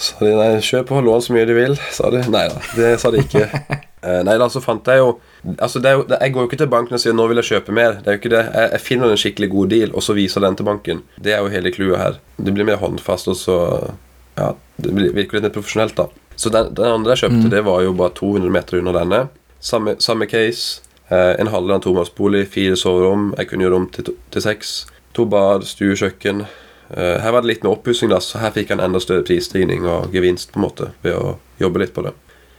sa 0.00 0.24
de 0.24 0.32
nei, 0.40 0.50
kjøp 0.64 0.90
og 0.96 1.04
lån 1.04 1.22
så 1.28 1.36
mye 1.36 1.46
du 1.48 1.54
vil, 1.60 1.76
sa 1.92 2.10
de. 2.16 2.24
Nei 2.32 2.46
da, 2.48 2.64
det 2.80 2.94
sa 3.04 3.12
de 3.12 3.22
ikke. 3.26 3.46
Eh, 4.02 4.22
nei 4.26 4.34
da, 4.40 4.48
så 4.50 4.58
fant 4.58 4.88
jeg 4.90 4.98
jo 4.98 5.12
Altså, 5.62 5.78
det 5.78 5.92
jo, 5.92 6.00
det, 6.08 6.16
Jeg 6.20 6.32
går 6.34 6.42
jo 6.42 6.48
ikke 6.48 6.58
til 6.58 6.70
banken 6.70 6.96
og 6.96 7.02
sier 7.02 7.14
'nå 7.14 7.26
vil 7.30 7.38
jeg 7.38 7.50
kjøpe 7.50 7.74
mer'. 7.74 8.00
Det 8.02 8.08
er 8.08 8.16
jo 8.16 8.20
ikke 8.20 8.34
det. 8.34 8.44
Jeg, 8.54 8.70
jeg 8.72 8.80
finner 8.80 9.10
en 9.10 9.20
skikkelig 9.22 9.50
god 9.50 9.68
deal, 9.68 9.90
og 9.94 10.02
så 10.02 10.14
viser 10.14 10.40
den 10.40 10.56
til 10.56 10.66
banken. 10.66 11.02
Det 11.22 11.32
er 11.34 11.38
jo 11.38 11.52
hele 11.52 11.72
clouet 11.74 11.98
her. 11.98 12.18
Det 12.38 12.54
blir 12.54 12.64
mer 12.64 12.82
håndfast, 12.82 13.28
og 13.28 13.36
så 13.36 13.58
Ja, 14.36 14.54
det 14.80 14.94
virker 14.94 15.34
litt 15.34 15.42
mer 15.42 15.50
profesjonelt, 15.52 15.94
da. 15.96 16.06
Så 16.36 16.48
den, 16.50 16.74
den 16.74 16.86
andre 16.86 17.12
jeg 17.12 17.28
kjøpte, 17.28 17.50
det 17.50 17.64
var 17.64 17.82
jo 17.82 17.92
bare 17.92 18.14
200 18.16 18.50
meter 18.50 18.78
under 18.78 18.92
denne. 18.92 19.28
Samme, 19.60 19.96
samme 20.00 20.26
case. 20.26 20.80
Eh, 21.10 21.40
en 21.40 21.46
halv 21.52 21.64
eller 21.64 21.74
en 21.74 21.80
tomannsbolig, 21.84 22.48
fire 22.48 22.76
soverom. 22.76 23.34
Jeg 23.36 23.48
kunne 23.48 23.66
gjøre 23.66 23.74
rom 23.74 23.88
til, 23.92 24.14
til 24.30 24.42
seks. 24.42 24.86
To 25.14 25.26
bad, 25.28 25.66
stue, 25.68 25.94
kjøkken. 25.94 26.46
Eh, 26.96 27.18
her 27.20 27.32
var 27.32 27.42
det 27.42 27.48
litt 27.48 27.62
med 27.62 27.72
oppussing, 27.72 28.10
da, 28.10 28.20
så 28.20 28.40
her 28.40 28.52
fikk 28.54 28.70
jeg 28.70 28.78
en 28.78 28.84
enda 28.86 29.00
større 29.00 29.24
prisstigning 29.24 29.84
og 29.88 30.12
gevinst 30.12 30.52
på 30.52 30.60
en 30.60 30.66
måte 30.66 30.90
ved 31.04 31.16
å 31.16 31.36
jobbe 31.60 31.84
litt 31.84 31.94
på 31.94 32.04
det. 32.06 32.14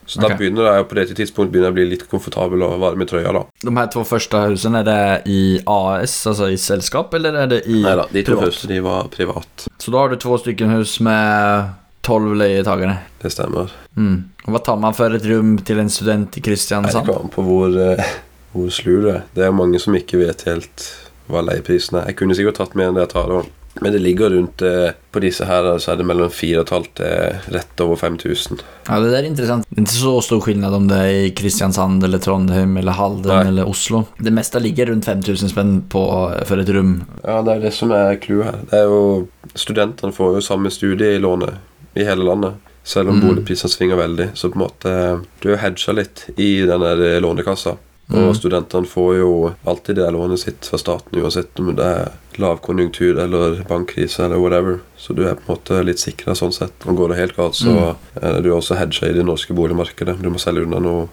Så 0.05 0.19
da 0.21 0.29
begynner 0.35 0.67
jeg 0.77 0.87
på 0.89 0.95
det 0.97 1.05
tidspunkt 1.15 1.51
begynner 1.53 1.69
jeg 1.69 1.73
å 1.73 1.77
bli 1.77 1.85
litt 1.93 2.07
komfortabel 2.11 2.63
og 2.65 2.79
varm 2.81 3.01
i 3.01 3.05
trøya. 3.09 3.31
da 3.33 3.43
De 3.63 3.75
her 3.77 3.87
to 3.93 4.03
første 4.03 4.41
husene, 4.49 4.81
er 4.81 4.83
det 4.83 5.31
i 5.31 5.61
AS, 5.67 6.15
altså 6.27 6.49
i 6.51 6.57
selskap, 6.57 7.13
eller 7.13 7.33
er 7.43 7.47
det 7.47 7.61
i 7.67 7.81
Nei 7.81 7.95
da, 7.95 8.05
de 8.11 8.23
to 8.23 8.31
privat? 8.33 8.43
første 8.51 8.67
de 8.67 8.79
var 8.83 9.07
privat. 9.13 9.67
Så 9.79 9.91
da 9.93 9.97
har 10.03 10.09
du 10.09 10.17
to 10.17 10.37
stykker 10.37 10.67
hus 10.77 10.99
med 10.99 11.71
tolv 12.03 12.35
leietakere? 12.35 12.97
Det 13.21 13.31
stemmer. 13.31 13.71
Mm. 13.95 14.23
Hva 14.45 14.59
tar 14.65 14.75
man 14.83 14.93
for 14.97 15.13
et 15.15 15.23
rom 15.29 15.55
til 15.63 15.79
en 15.79 15.89
student 15.89 16.35
i 16.35 16.41
Jeg 16.41 16.43
Kristiansand? 16.49 17.05
kommer 17.07 17.23
an 17.23 17.31
på 17.31 17.45
hvor, 17.47 17.77
eh, 17.95 18.13
hvor 18.51 18.69
slu 18.69 19.01
du 19.01 19.09
er. 19.13 19.23
Det 19.33 19.45
er 19.47 19.51
mange 19.55 19.79
som 19.79 19.95
ikke 19.95 20.19
vet 20.19 20.41
helt 20.49 20.89
hva 21.31 21.39
leieprisen 21.47 22.01
er. 22.01 22.09
Jeg 22.11 22.17
kunne 22.19 22.35
sikkert 22.35 22.59
tatt 22.59 22.75
mer 22.75 22.89
enn 22.91 22.95
det 22.99 23.05
jeg 23.07 23.13
tar 23.15 23.29
da. 23.31 23.43
Men 23.81 23.91
det 23.91 23.99
ligger 24.03 24.29
rundt 24.29 24.61
eh, 24.61 24.91
På 25.11 25.19
disse 25.19 25.45
her 25.49 25.65
så 25.81 25.91
er 25.93 25.97
det 25.97 26.05
mellom 26.05 26.29
4500 26.29 26.89
til 26.97 27.53
rett 27.55 27.81
over 27.81 27.95
5000. 27.97 28.59
Ja, 28.87 28.99
det 29.01 29.13
er 29.17 29.25
interessant. 29.25 29.65
intressant. 29.65 29.65
Det 29.69 29.77
er 29.79 29.85
ikke 29.87 30.01
så 30.01 30.13
stor 30.27 30.41
skillnad 30.45 30.73
om 30.77 30.87
det 30.87 30.97
er 30.97 31.13
i 31.25 31.31
Kristiansand 31.37 32.03
eller 32.05 32.21
Trondheim 32.21 32.77
eller 32.77 32.91
Halden 32.97 33.31
nei. 33.33 33.47
eller 33.49 33.69
Oslo. 33.69 34.03
Det 34.21 34.33
meste 34.33 34.61
ligger 34.61 34.91
rundt 34.91 35.05
5000 35.05 35.49
spenn 35.53 35.81
på, 35.89 36.03
for 36.45 36.61
et 36.61 36.69
rum. 36.69 37.03
Ja, 37.23 37.41
det 37.41 37.55
er 37.57 37.59
det 37.67 37.73
som 37.73 37.91
er 37.91 38.15
clouet 38.21 38.45
her. 38.51 38.59
Det 38.69 38.79
er 38.83 38.85
jo 38.89 39.27
Studentene 39.55 40.13
får 40.15 40.35
jo 40.39 40.41
samme 40.41 40.71
studie 40.73 41.15
i 41.17 42.05
hele 42.05 42.23
landet. 42.25 42.53
Selv 42.83 43.09
om 43.09 43.19
Mm. 43.19 43.27
boligprisene 43.27 43.69
svinger 43.71 43.95
veldig. 43.95 44.29
Så 44.35 44.49
på 44.51 44.55
en 44.59 44.65
måte 44.67 45.25
Du 45.41 45.51
er 45.53 45.57
hedga 45.57 45.93
litt 45.93 46.25
i 46.37 46.65
den 46.65 46.81
lånekassa. 47.21 47.77
Og 48.13 48.19
Mm. 48.29 48.33
studentene 48.37 48.85
får 48.87 49.17
jo 49.17 49.29
alltid 49.65 49.95
det 49.95 50.11
lånet 50.13 50.39
sitt 50.39 50.65
fra 50.69 50.77
staten, 50.77 51.17
uansett 51.21 51.59
om 51.59 51.71
det 51.75 51.85
er 51.85 52.11
lavkonjunktur 52.37 53.17
eller 53.23 53.63
bankkrise 53.67 54.25
eller 54.25 54.37
whatever. 54.37 54.79
Så 54.97 55.15
du 55.15 55.23
er 55.27 55.33
på 55.35 55.49
en 55.49 55.55
måte 55.57 55.83
litt 55.85 55.99
sikra 56.01 56.35
sånn 56.37 56.53
sett. 56.53 56.73
Og 56.85 56.95
går 56.97 57.09
det 57.13 57.17
helt 57.17 57.35
galt, 57.37 57.55
så 57.55 57.73
Mm. 57.73 57.95
er 58.21 58.41
du 58.41 58.49
også 58.51 58.75
hedga 58.77 59.09
i 59.09 59.13
det 59.13 59.25
norske 59.25 59.53
boligmarkedet. 59.53 60.21
Du 60.21 60.29
må 60.29 60.39
selge 60.39 60.63
unna 60.65 60.79
noe 60.79 61.09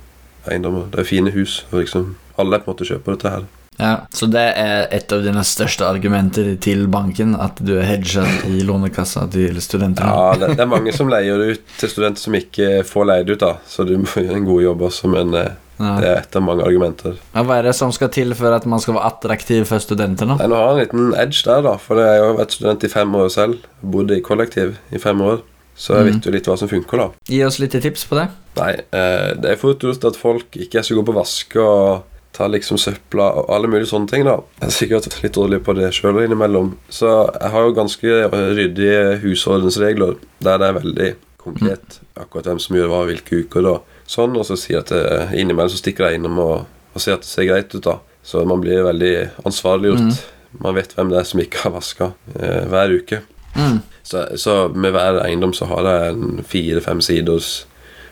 eiendommer. 0.49 0.91
Det 0.91 1.01
er 1.01 1.05
fine 1.05 1.31
hus. 1.31 1.63
og 1.73 1.81
liksom 1.85 2.15
Alle 2.39 2.59
på 2.59 2.69
en 2.69 2.75
måte 2.75 2.87
kjøper 2.89 3.17
dette 3.19 3.31
her. 3.31 3.43
Ja, 3.79 3.97
så 4.13 4.27
det 4.31 4.57
er 4.57 4.89
et 4.91 5.11
av 5.13 5.23
dine 5.23 5.41
største 5.45 5.85
argumenter 5.89 6.59
til 6.61 6.87
banken, 6.87 7.35
at 7.41 7.57
du 7.65 7.79
er 7.79 7.83
hedget 7.85 8.45
i 8.47 8.61
lånekassa 8.63 9.31
til 9.31 9.55
studentene? 9.61 10.07
Ja, 10.07 10.35
det, 10.37 10.57
det 10.57 10.61
er 10.61 10.67
mange 10.67 10.93
som 10.93 11.09
leier 11.09 11.39
det 11.39 11.57
ut 11.59 11.61
til 11.79 11.89
studenter 11.89 12.19
som 12.21 12.35
ikke 12.35 12.85
får 12.85 13.07
leid 13.07 13.31
ut, 13.31 13.39
da. 13.39 13.55
Så 13.67 13.87
du 13.87 13.97
må 13.99 14.05
gjøre 14.05 14.37
en 14.37 14.45
god 14.45 14.63
jobb 14.63 14.81
også, 14.83 15.09
men 15.09 15.35
eh, 15.35 15.51
Ja. 15.81 15.95
det 15.97 16.09
er 16.11 16.19
et 16.21 16.37
av 16.37 16.45
mange 16.45 16.65
argumenter. 16.67 17.15
Ja, 17.33 17.45
hva 17.49 17.57
er 17.57 17.71
det 17.71 17.77
som 17.79 17.93
skal 17.97 18.11
til 18.13 18.35
for 18.37 18.53
at 18.53 18.67
man 18.69 18.83
skal 18.83 18.99
være 18.99 19.13
attraktiv 19.15 19.65
for 19.71 19.81
studentene? 19.81 20.37
Nei, 20.37 20.49
Nå 20.51 20.59
har 20.59 20.75
jeg 20.77 20.91
en 20.91 21.07
liten 21.07 21.15
edge 21.23 21.47
der, 21.47 21.63
da. 21.65 21.77
For 21.81 22.01
jeg 22.03 22.21
har 22.21 22.37
vært 22.37 22.57
student 22.59 22.85
i 22.85 22.93
fem 22.93 23.17
år 23.17 23.33
selv. 23.33 23.65
Bodde 23.81 24.19
i 24.19 24.25
kollektiv 24.25 24.77
i 24.93 25.01
fem 25.01 25.25
år. 25.25 25.41
Så 25.81 25.97
jeg 25.97 26.05
mm. 26.05 26.11
vet 26.11 26.29
jo 26.29 26.35
litt 26.35 26.51
hva 26.51 26.59
som 26.61 26.69
funker, 26.69 27.01
da. 27.01 27.09
Gi 27.33 27.41
oss 27.47 27.57
litt 27.63 27.73
tips 27.73 28.05
på 28.11 28.19
det. 28.19 28.29
Nei, 28.59 28.75
eh, 28.77 29.31
det 29.41 29.55
er 29.55 29.61
fort 29.61 29.81
gjort 29.87 30.05
at 30.11 30.21
folk 30.21 30.59
ikke 30.61 30.83
er 30.83 30.85
så 30.85 30.99
gode 30.99 31.09
på 31.09 31.17
å 31.17 31.21
vaske 31.23 31.65
og 31.65 32.07
ta 32.37 32.47
liksom 32.51 32.79
søpla 32.79 33.31
og 33.41 33.49
alle 33.55 33.71
mulige 33.71 33.89
sånne 33.91 34.11
ting, 34.13 34.27
da. 34.29 34.37
Jeg 34.61 34.69
er 34.69 34.77
sikkert 34.77 35.17
litt 35.25 35.39
dårlig 35.39 35.63
på 35.65 35.75
det 35.79 35.89
sjøl 35.97 36.21
innimellom. 36.23 36.75
Så 36.93 37.09
jeg 37.09 37.55
har 37.55 37.67
jo 37.67 37.79
ganske 37.79 38.21
ryddige 38.59 39.01
husordensregler 39.25 40.19
der 40.45 40.61
det 40.61 40.69
er 40.69 40.79
veldig 40.79 41.11
konkret 41.41 42.01
akkurat 42.21 42.51
hvem 42.51 42.61
som 42.61 42.77
gjør 42.77 42.93
hva 42.93 43.05
hvilke 43.09 43.43
uker 43.47 43.69
og 43.71 43.90
sånn. 44.11 44.37
Og 44.39 44.47
så 44.49 44.59
sier 44.59 44.83
at 44.83 44.93
det, 44.93 45.31
innimellom 45.39 45.73
så 45.73 45.81
stikker 45.81 46.09
jeg 46.09 46.21
innom 46.21 46.39
og, 46.43 46.69
og 46.95 47.03
ser 47.03 47.19
at 47.19 47.27
det 47.27 47.31
ser 47.31 47.49
greit 47.49 47.75
ut, 47.75 47.85
da. 47.87 47.99
Så 48.27 48.43
man 48.45 48.61
blir 48.63 48.85
veldig 48.85 49.15
ansvarliggjort. 49.49 50.21
Man 50.61 50.77
vet 50.77 50.93
hvem 50.97 51.13
det 51.13 51.21
er 51.21 51.29
som 51.29 51.41
ikke 51.43 51.65
har 51.65 51.75
vaska 51.77 52.13
eh, 52.35 52.67
hver 52.69 52.93
uke. 52.99 53.23
Mm. 53.55 53.81
Så, 54.03 54.27
så 54.37 54.55
med 54.75 54.95
hver 54.95 55.23
eiendom 55.25 55.55
så 55.57 55.69
har 55.71 55.89
jeg 55.89 56.45
fire-fem 56.51 57.03
siders 57.05 57.51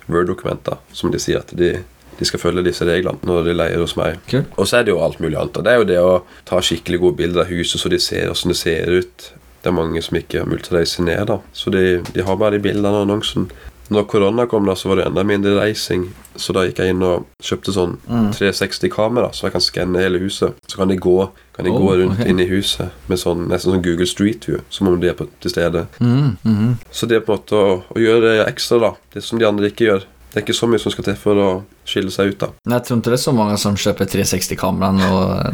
Word-dokumenter 0.08 0.78
som 0.96 1.12
de 1.12 1.20
sier 1.20 1.42
at 1.42 1.50
de, 1.58 1.74
de 2.18 2.26
skal 2.26 2.40
følge 2.40 2.64
disse 2.66 2.86
reglene 2.88 3.20
når 3.28 3.50
de 3.50 3.56
leier 3.56 3.82
hos 3.82 3.96
meg. 3.98 4.20
Okay. 4.26 4.46
Og 4.56 4.68
så 4.68 4.78
er 4.78 4.86
det 4.86 4.94
jo 4.94 5.02
alt 5.04 5.20
mulig 5.22 5.36
annet. 5.38 5.58
og 5.58 5.66
Det 5.66 5.74
er 5.74 5.82
jo 5.82 5.88
det 5.90 5.98
å 6.00 6.14
ta 6.48 6.62
skikkelig 6.64 7.02
gode 7.02 7.20
bilder 7.20 7.44
av 7.44 7.52
huset 7.52 7.82
så 7.82 7.92
de 7.92 8.00
ser 8.02 8.30
hvordan 8.30 8.54
det 8.54 8.60
ser 8.60 8.94
ut. 8.94 9.28
Det 9.58 9.70
er 9.70 9.74
mange 9.76 10.02
som 10.04 10.16
ikke 10.16 10.40
har 10.40 10.48
mulighet 10.48 10.70
til 10.70 10.76
å 10.76 10.80
reise 10.80 11.04
ned, 11.04 11.24
da. 11.28 11.40
Så 11.52 11.74
de, 11.74 11.84
de 12.14 12.24
har 12.24 12.38
bare 12.40 12.56
de 12.56 12.62
bildene 12.62 12.94
og 12.94 13.08
annonsen. 13.08 13.48
Når 13.90 14.04
korona 14.10 14.44
kom, 14.46 14.66
da, 14.68 14.74
så 14.76 14.88
var 14.90 14.96
det 15.00 15.06
enda 15.08 15.22
mindre 15.24 15.54
reising. 15.58 16.08
Så 16.36 16.52
da 16.52 16.66
gikk 16.66 16.78
jeg 16.82 16.92
inn 16.92 17.02
og 17.02 17.24
kjøpte 17.42 17.72
sånn 17.72 17.94
Mm. 18.08 18.30
360-kamera, 18.36 19.30
så 19.32 19.46
jeg 19.48 19.52
kan 19.56 19.64
skanne 19.64 20.02
hele 20.02 20.18
huset. 20.22 20.54
Så 20.68 20.76
kan 20.76 20.88
de 20.92 20.96
gå, 20.96 21.30
kan 21.56 21.64
de 21.64 21.70
Oh, 21.72 21.78
gå 21.80 21.96
rundt 22.02 22.20
okay. 22.20 22.28
inn 22.30 22.40
i 22.40 22.46
huset 22.50 22.90
med 23.08 23.18
sånn, 23.18 23.46
nesten 23.48 23.72
sånn 23.72 23.82
Google 23.82 24.06
Street 24.06 24.44
View, 24.48 24.60
som 24.70 24.88
om 24.88 25.00
de 25.00 25.08
er 25.08 25.14
på, 25.18 25.26
til 25.40 25.50
stede. 25.50 25.86
Mm, 26.00 26.36
mhm. 26.44 26.76
Så 26.92 27.06
det 27.08 27.16
er 27.16 27.20
på 27.26 27.32
en 27.32 27.38
måte 27.40 27.56
å, 27.56 27.82
å 27.94 27.98
gjøre 27.98 28.36
det 28.36 28.46
ekstra, 28.52 28.78
da. 28.78 28.92
Det 29.14 29.24
som 29.24 29.38
de 29.40 29.46
andre 29.48 29.70
ikke 29.72 29.88
gjør. 29.88 30.04
Det 30.28 30.36
er 30.36 30.44
ikke 30.44 30.58
så 30.58 30.66
mye 30.68 30.78
som 30.78 30.92
skal 30.92 31.04
til 31.06 31.14
for 31.16 31.34
å 31.40 31.48
skille 31.88 32.10
seg 32.12 32.28
ut, 32.34 32.38
da. 32.38 32.48
Jeg 32.68 32.84
tror 32.84 32.98
ikke 32.98 33.10
det 33.10 33.16
er 33.16 33.22
så 33.24 33.32
mange 33.32 33.56
som 33.58 33.74
kjøper 33.80 34.04
360-kamera 34.12 34.90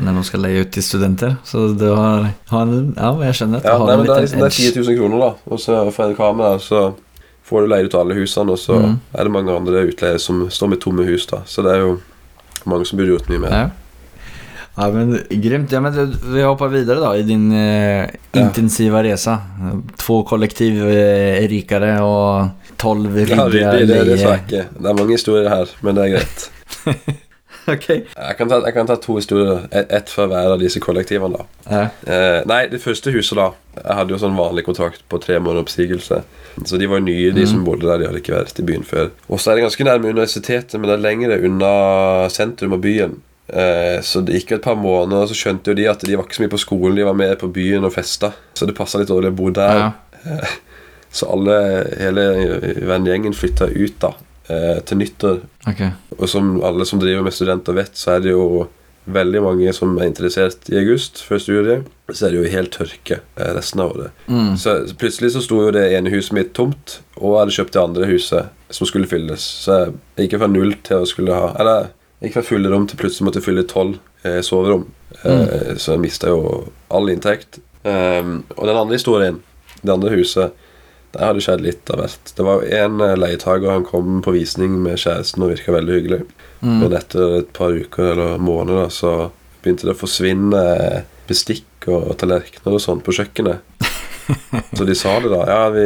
når 0.03 0.19
de 0.19 0.25
skal 0.27 0.43
leie 0.43 0.65
ut 0.67 0.73
til 0.75 0.83
studenter. 0.83 1.37
Så 1.47 1.69
du 1.79 1.87
har, 1.95 2.27
har 2.51 2.63
en, 2.67 2.91
Ja, 2.99 3.13
jeg 3.23 3.35
skjønner 3.39 3.63
at 3.63 3.63
du 3.63 3.69
Ja, 3.71 3.79
har 3.79 3.87
nei, 3.87 3.95
en 3.95 3.99
men 4.03 4.07
det 4.11 4.17
liten 4.27 4.43
edge. 4.43 4.51
det 4.51 4.67
er 4.67 4.83
10 4.83 4.91
000 4.91 4.99
kroner, 4.99 5.19
da. 5.23 5.31
Og 5.55 5.61
så 5.63 5.79
for 5.95 6.11
et 6.11 6.17
kamera, 6.19 6.59
så 6.59 6.83
får 7.45 7.63
du 7.63 7.71
leid 7.71 7.89
ut 7.89 7.97
alle 8.01 8.17
husene, 8.17 8.55
og 8.55 8.61
så 8.61 8.81
mm. 8.81 8.99
er 9.13 9.29
det 9.29 9.33
mange 9.35 9.55
andre 9.55 9.87
utleiere 9.91 10.21
som 10.23 10.47
står 10.51 10.75
med 10.75 10.83
tomme 10.85 11.07
hus, 11.07 11.27
da. 11.31 11.43
Så 11.49 11.65
det 11.65 11.75
er 11.75 11.83
jo 11.85 11.97
mange 12.69 12.89
som 12.89 13.01
burde 13.01 13.13
gjort 13.13 13.29
mye 13.33 13.43
mer. 13.43 13.57
Ja. 13.57 13.65
ja, 14.79 14.89
men 14.95 15.19
grymt. 15.45 15.75
Ja, 15.75 15.83
men 15.85 15.99
vi 16.25 16.45
hopper 16.45 16.73
videre 16.73 17.03
da 17.03 17.13
i 17.19 17.27
din 17.29 17.51
eh, 17.53 18.09
intensiva 18.41 19.03
resa. 19.05 19.37
Två 20.01 20.23
kollektiv 20.29 20.81
eh, 20.89 21.43
rikere 21.51 21.99
og 22.05 22.73
tolv 22.81 23.13
Ja, 23.21 23.45
ryddiga 23.49 23.77
ryddig, 23.77 24.01
det, 24.09 24.17
det. 24.49 24.65
Det 24.81 24.89
er 24.89 24.97
mange 24.97 25.19
historier 25.19 25.53
her, 25.53 25.77
men 25.85 26.01
det 26.01 26.09
er 26.09 26.17
greit. 26.17 26.49
Ok. 27.75 27.89
Jeg 27.89 28.37
kan 28.39 28.49
ta, 28.51 28.59
jeg 28.67 28.75
kan 28.77 28.89
ta 28.89 28.97
to 29.01 29.17
historier. 29.17 29.65
Ett 29.73 29.93
et 29.93 30.11
fra 30.13 30.27
hver 30.29 30.55
av 30.55 30.61
disse 30.61 30.81
kollektivene, 30.83 31.39
da. 31.39 31.45
Ja. 31.71 31.85
Eh, 32.05 32.41
nei, 32.49 32.65
det 32.69 32.83
første 32.83 33.13
huset 33.15 33.39
da 33.41 33.51
Jeg 33.79 33.99
hadde 33.99 34.15
jo 34.15 34.21
sånn 34.21 34.37
vanlig 34.37 34.67
kontrakt 34.67 35.05
på 35.11 35.21
tre 35.23 35.39
måneder 35.41 35.65
oppsigelse. 35.65 36.23
Så 36.63 36.79
de 36.79 36.89
var 36.91 37.03
nye, 37.03 37.33
de 37.35 37.47
som 37.49 37.65
bodde 37.67 37.89
der. 37.89 38.03
De 38.03 38.09
hadde 38.11 38.21
ikke 38.21 38.37
vært 38.37 38.61
i 38.61 38.67
byen 38.67 38.85
før. 38.87 39.09
Og 39.27 39.41
så 39.41 39.51
er 39.51 39.59
det 39.59 39.65
ganske 39.67 39.87
nærme 39.89 40.13
universitetet, 40.13 40.77
men 40.79 40.91
det 40.91 40.99
er 40.99 41.07
lenger 41.07 41.47
unna 41.49 41.73
sentrum 42.31 42.77
av 42.77 42.85
byen. 42.85 43.17
Eh, 43.49 43.99
så 44.07 44.23
det 44.25 44.39
gikk 44.39 44.55
jo 44.55 44.61
et 44.61 44.69
par 44.69 44.79
måneder, 44.79 45.25
og 45.25 45.33
så 45.33 45.39
skjønte 45.41 45.73
jo 45.73 45.79
de 45.81 45.89
at 45.91 46.05
de 46.05 46.15
var 46.15 46.29
ikke 46.29 46.39
så 46.39 46.45
mye 46.45 46.55
på 46.55 46.63
skolen. 46.63 47.01
De 47.01 47.09
var 47.09 47.19
mer 47.19 47.35
på 47.41 47.51
byen 47.55 47.89
og 47.89 47.97
festa. 47.97 48.35
Så 48.55 48.69
det 48.69 48.77
passa 48.79 49.01
litt 49.01 49.11
dårlig 49.11 49.33
å 49.33 49.39
bo 49.41 49.51
der. 49.57 49.83
Ja. 49.83 50.53
Så 51.15 51.27
alle, 51.31 51.57
hele 51.99 52.29
vennegjengen 52.87 53.35
flytta 53.37 53.73
ut 53.73 53.99
da 54.03 54.15
eh, 54.49 54.81
til 54.87 55.01
nyttår. 55.01 55.43
Okay. 55.71 55.93
Og 56.19 56.29
som 56.31 56.57
alle 56.65 56.87
som 56.89 57.03
driver 57.03 57.27
med 57.27 57.37
studenter 57.37 57.77
vet, 57.77 57.95
så 57.99 58.17
er 58.17 58.25
det 58.25 58.35
jo 58.35 58.67
veldig 59.05 59.41
mange 59.45 59.73
som 59.77 59.93
er 60.01 60.09
interessert 60.09 60.71
i 60.73 60.79
august 60.81 61.21
før 61.27 61.41
studiet. 61.43 61.89
Så 62.11 62.27
er 62.27 62.33
det 62.33 62.41
jo 62.41 62.53
helt 62.55 62.73
tørke 62.75 63.21
eh, 63.21 63.51
resten 63.57 63.83
av 63.85 63.93
året. 63.95 64.25
Mm. 64.27 64.55
Så 64.61 64.77
plutselig 65.01 65.35
så 65.35 65.45
sto 65.45 65.61
jo 65.67 65.75
det 65.75 65.87
ene 65.97 66.13
huset 66.15 66.37
mitt 66.37 66.55
tomt, 66.57 66.99
og 67.19 67.35
jeg 67.35 67.41
hadde 67.43 67.57
kjøpt 67.59 67.77
det 67.77 67.85
andre 67.85 68.09
huset 68.11 68.73
som 68.75 68.89
skulle 68.89 69.11
fylles. 69.11 69.45
Så 69.67 69.79
jeg 69.85 70.27
gikk 70.27 70.41
fra 70.41 70.51
null 70.51 70.75
til 70.87 71.05
å 71.05 71.09
skulle 71.09 71.37
ha 71.37 71.53
Eller 71.61 71.91
jeg 72.19 72.31
gikk 72.31 72.39
fra 72.39 72.49
fulle 72.49 72.73
rom 72.73 72.89
til 72.89 73.01
plutselig 73.01 73.29
måtte 73.29 73.45
fylle 73.45 73.67
tolv 73.69 73.99
eh, 74.25 74.41
soverom. 74.45 74.89
Eh, 75.23 75.75
så 75.77 75.95
jeg 75.95 76.05
mista 76.07 76.33
jo 76.33 76.65
all 76.89 77.13
inntekt. 77.13 77.61
Um, 77.85 78.39
og 78.57 78.65
den 78.65 78.79
andre 78.81 78.97
historien, 78.97 79.43
det 79.83 79.93
andre 79.93 80.15
huset, 80.15 80.55
der 81.15 81.25
har 81.29 81.37
det 81.39 81.45
skjedd 81.47 81.63
litt 81.65 81.91
av 81.95 82.03
hvert. 82.03 82.33
Det 82.37 82.45
var 82.47 82.65
en 82.83 83.01
eh, 83.05 83.15
leietager, 83.19 83.71
han 83.73 83.87
kom 83.89 84.21
på 84.25 84.35
visning 84.35 84.77
med 84.85 84.99
kjæresten 85.01 85.45
og 85.47 85.53
virka 85.55 85.75
veldig 85.75 85.97
hyggelig. 85.99 86.21
Mm. 86.65 86.77
Men 86.83 86.97
etter 86.99 87.39
et 87.41 87.51
par 87.57 87.75
uker 87.77 88.13
eller 88.15 88.39
måneder 88.43 88.93
så 88.95 89.15
begynte 89.65 89.87
det 89.89 89.95
å 89.97 90.01
forsvinne 90.03 90.63
bestikk 91.29 91.89
og 91.89 92.13
tallerkener 92.21 92.77
og 92.77 92.83
sånt 92.85 93.05
på 93.07 93.15
kjøkkenet. 93.17 93.65
Så 94.77 94.85
de 94.89 94.95
sa 94.97 95.19
det, 95.21 95.29
da. 95.33 95.43
Ja, 95.49 95.65
vi, 95.73 95.85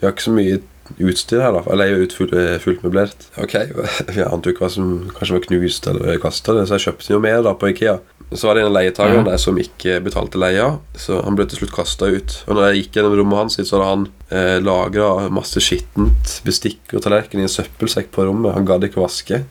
vi 0.00 0.06
har 0.06 0.14
ikke 0.14 0.24
så 0.24 0.32
mye 0.32 0.60
utstyr 1.00 1.40
her, 1.44 1.52
da. 1.56 1.62
Eller 1.72 1.88
jeg 1.90 1.94
er 1.96 2.02
jo 2.02 2.08
fullt, 2.18 2.34
fullt 2.64 2.82
møblert. 2.84 3.26
Ok, 3.40 3.54
Vi 4.16 4.24
ante 4.24 4.48
jo 4.50 4.54
ikke 4.54 4.64
hva 4.66 4.72
som 4.72 4.90
kanskje 5.16 5.36
var 5.38 5.44
knust 5.48 5.88
eller 5.92 6.18
kasta, 6.22 6.56
så 6.64 6.76
jeg 6.78 6.84
kjøpte 6.88 7.12
jo 7.14 7.20
mer 7.24 7.42
da 7.44 7.52
på 7.56 7.70
Ikea. 7.72 7.98
Så 8.34 8.48
var 8.48 8.56
det 8.58 8.64
en 8.66 8.72
leietager 8.74 9.20
Ja. 9.20 9.24
der 9.28 9.40
som 9.40 9.58
ikke 9.60 9.98
betalte 10.04 10.40
leia, 10.40 10.70
så 10.98 11.20
han 11.22 11.36
ble 11.38 11.44
til 11.48 11.60
slutt 11.60 11.74
kasta 11.76 12.08
ut. 12.10 12.38
Og 12.48 12.56
når 12.56 12.70
jeg 12.70 12.82
gikk 12.82 12.96
gjennom 12.98 13.16
rommet 13.20 13.42
hans, 13.44 13.58
så 13.60 13.76
hadde 13.78 13.90
han 13.92 14.06
eh, 14.34 14.58
lagra 14.62 15.28
masse 15.32 15.62
skittent 15.62 16.38
bestikk 16.46 16.94
og 16.96 17.04
tallerken 17.04 17.40
i 17.40 17.46
en 17.46 17.52
søppelsekk 17.52 18.10
på 18.14 18.26
rommet. 18.28 18.54
Han 18.56 18.66
gadd 18.68 18.86
ikke 18.88 19.00
å 19.02 19.06
vaske. 19.06 19.44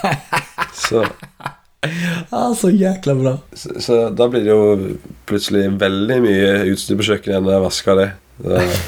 Så 0.86 1.04
Ah, 2.34 2.50
så 2.54 2.70
jækla 2.72 3.14
bra. 3.14 3.32
så, 3.54 3.80
så 3.80 3.96
da 4.10 4.26
blir 4.30 4.42
det 4.42 4.50
jo 4.50 4.96
plutselig 5.28 5.68
veldig 5.78 6.16
mye 6.24 6.48
utstyr 6.72 6.98
på 6.98 7.06
kjøkkenet 7.06 7.44
når 7.44 7.54
jeg 7.54 7.62
vasker 7.62 8.00
det. 8.00 8.06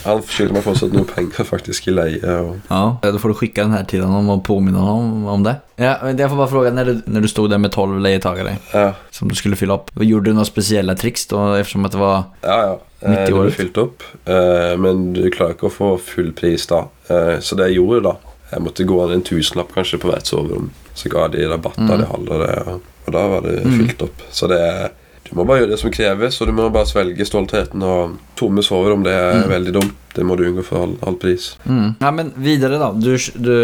Han 0.04 0.22
skylder 0.28 0.52
meg 0.58 0.62
fortsatt 0.66 0.92
noe 0.92 1.06
penger 1.08 1.46
faktisk 1.48 1.88
i 1.88 1.94
leie. 1.94 2.20
Og 2.42 2.58
Ja, 2.68 2.98
Da 3.02 3.18
får 3.18 3.28
du 3.28 3.34
skicka 3.34 3.62
den 3.62 3.72
här 3.72 3.84
till 3.84 4.02
honom 4.02 4.28
och 4.30 4.44
påminna 4.44 4.78
honom 4.78 5.26
om 5.26 5.42
det. 5.42 5.56
Ja, 5.76 5.96
men 6.02 6.18
jag 6.18 6.30
får 6.30 6.36
bara 6.36 6.48
fråga, 6.48 6.70
när 6.70 6.84
du, 6.84 7.02
när 7.06 7.20
du 7.20 7.28
stod 7.28 7.50
där 7.50 7.58
med 7.58 7.72
12 7.72 8.00
leietagere 8.00 8.56
ja, 8.72 8.92
som 9.10 9.28
du 9.28 9.34
skulle 9.34 9.56
fylla 9.56 9.74
upp, 9.74 9.90
gjorde 10.00 10.30
du 10.30 10.32
några 10.32 10.44
speciella 10.44 10.94
tricks 10.94 11.26
då 11.26 11.54
eftersom 11.54 11.84
att 11.84 11.92
det 11.92 11.98
var... 11.98 12.22
ja. 12.42 12.62
ja. 12.62 12.80
Eh, 13.00 13.10
90 13.10 13.24
Det 13.26 13.32
ble 13.42 13.50
fylt 13.50 13.76
opp, 13.78 14.02
eh, 14.26 14.76
men 14.78 15.12
du 15.12 15.30
klarer 15.30 15.52
ikke 15.54 15.68
å 15.68 15.70
få 15.70 15.98
full 16.02 16.32
pris 16.32 16.66
da. 16.66 16.80
Eh, 17.08 17.38
Så 17.40 17.54
det 17.54 17.68
jeg 17.68 17.76
gjorde 17.78 18.00
da 18.08 18.16
Jeg 18.50 18.62
måtte 18.64 18.84
gå 18.84 18.96
an 19.04 19.12
en 19.12 19.22
tusenlapp 19.22 19.70
kanskje 19.74 19.98
på 20.00 20.08
hvert 20.10 20.26
soverom. 20.26 20.70
Så 20.94 21.08
ga 21.12 21.28
de 21.28 21.44
rabatt 21.46 21.78
av 21.78 21.84
Mm. 21.84 21.98
det 22.00 22.06
halve, 22.08 22.80
og 23.06 23.12
da 23.12 23.26
var 23.28 23.40
det 23.40 23.64
Mm. 23.64 23.78
fylt 23.78 24.02
opp. 24.02 24.22
Så 24.32 24.48
det 24.48 24.58
er 24.60 24.88
du 25.30 25.34
må 25.36 25.44
bare 25.46 25.60
gjøre 25.62 25.70
det 25.74 25.78
som 25.80 25.90
kreves, 25.92 26.40
og 26.40 26.46
du 26.48 26.52
må 26.56 26.68
bare 26.72 26.86
svelge 26.88 27.24
stoltheten. 27.28 27.82
Og 27.84 28.16
tomme 28.36 28.62
sover 28.64 28.92
om 28.94 29.02
det 29.04 29.12
er 29.12 29.42
Mm. 29.44 29.48
veldig 29.50 29.72
dumt. 29.74 29.94
Det 30.14 30.24
må 30.26 30.36
du 30.36 30.44
unngå 30.48 30.64
for 30.64 30.82
all, 30.82 30.96
all 31.06 31.14
pris. 31.16 31.56
Mm. 31.68 31.96
Ja, 32.00 32.10
men 32.10 32.32
videre, 32.36 32.78
da. 32.78 32.92
Du, 32.92 33.16
du 33.38 33.54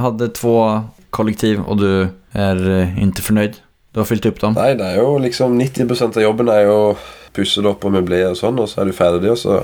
hadde 0.00 0.28
to 0.28 0.40
två 0.40 0.84
kollektiv 1.10 1.60
og 1.66 1.78
du 1.78 2.08
er 2.34 2.54
ikke 2.56 3.00
inte 3.02 3.22
förnöjd. 3.22 3.54
Du 3.92 4.00
har 4.00 4.04
fylt 4.04 4.26
upp 4.26 4.40
dem. 4.40 4.54
Nei, 4.54 4.74
det 4.74 4.84
er 4.84 4.96
jo 4.98 5.18
liksom 5.22 5.58
90% 5.60 6.16
av 6.16 6.22
jobben 6.22 6.48
er 6.48 6.64
jo 6.66 6.96
pusse 7.34 7.62
det 7.62 7.68
opp 7.70 7.84
og 7.84 7.92
møblere 7.94 8.30
og 8.32 8.36
sånn, 8.36 8.58
og 8.58 8.66
så 8.68 8.80
er 8.82 8.84
du 8.90 8.92
ferdig, 8.92 9.30
og 9.30 9.38
så, 9.38 9.60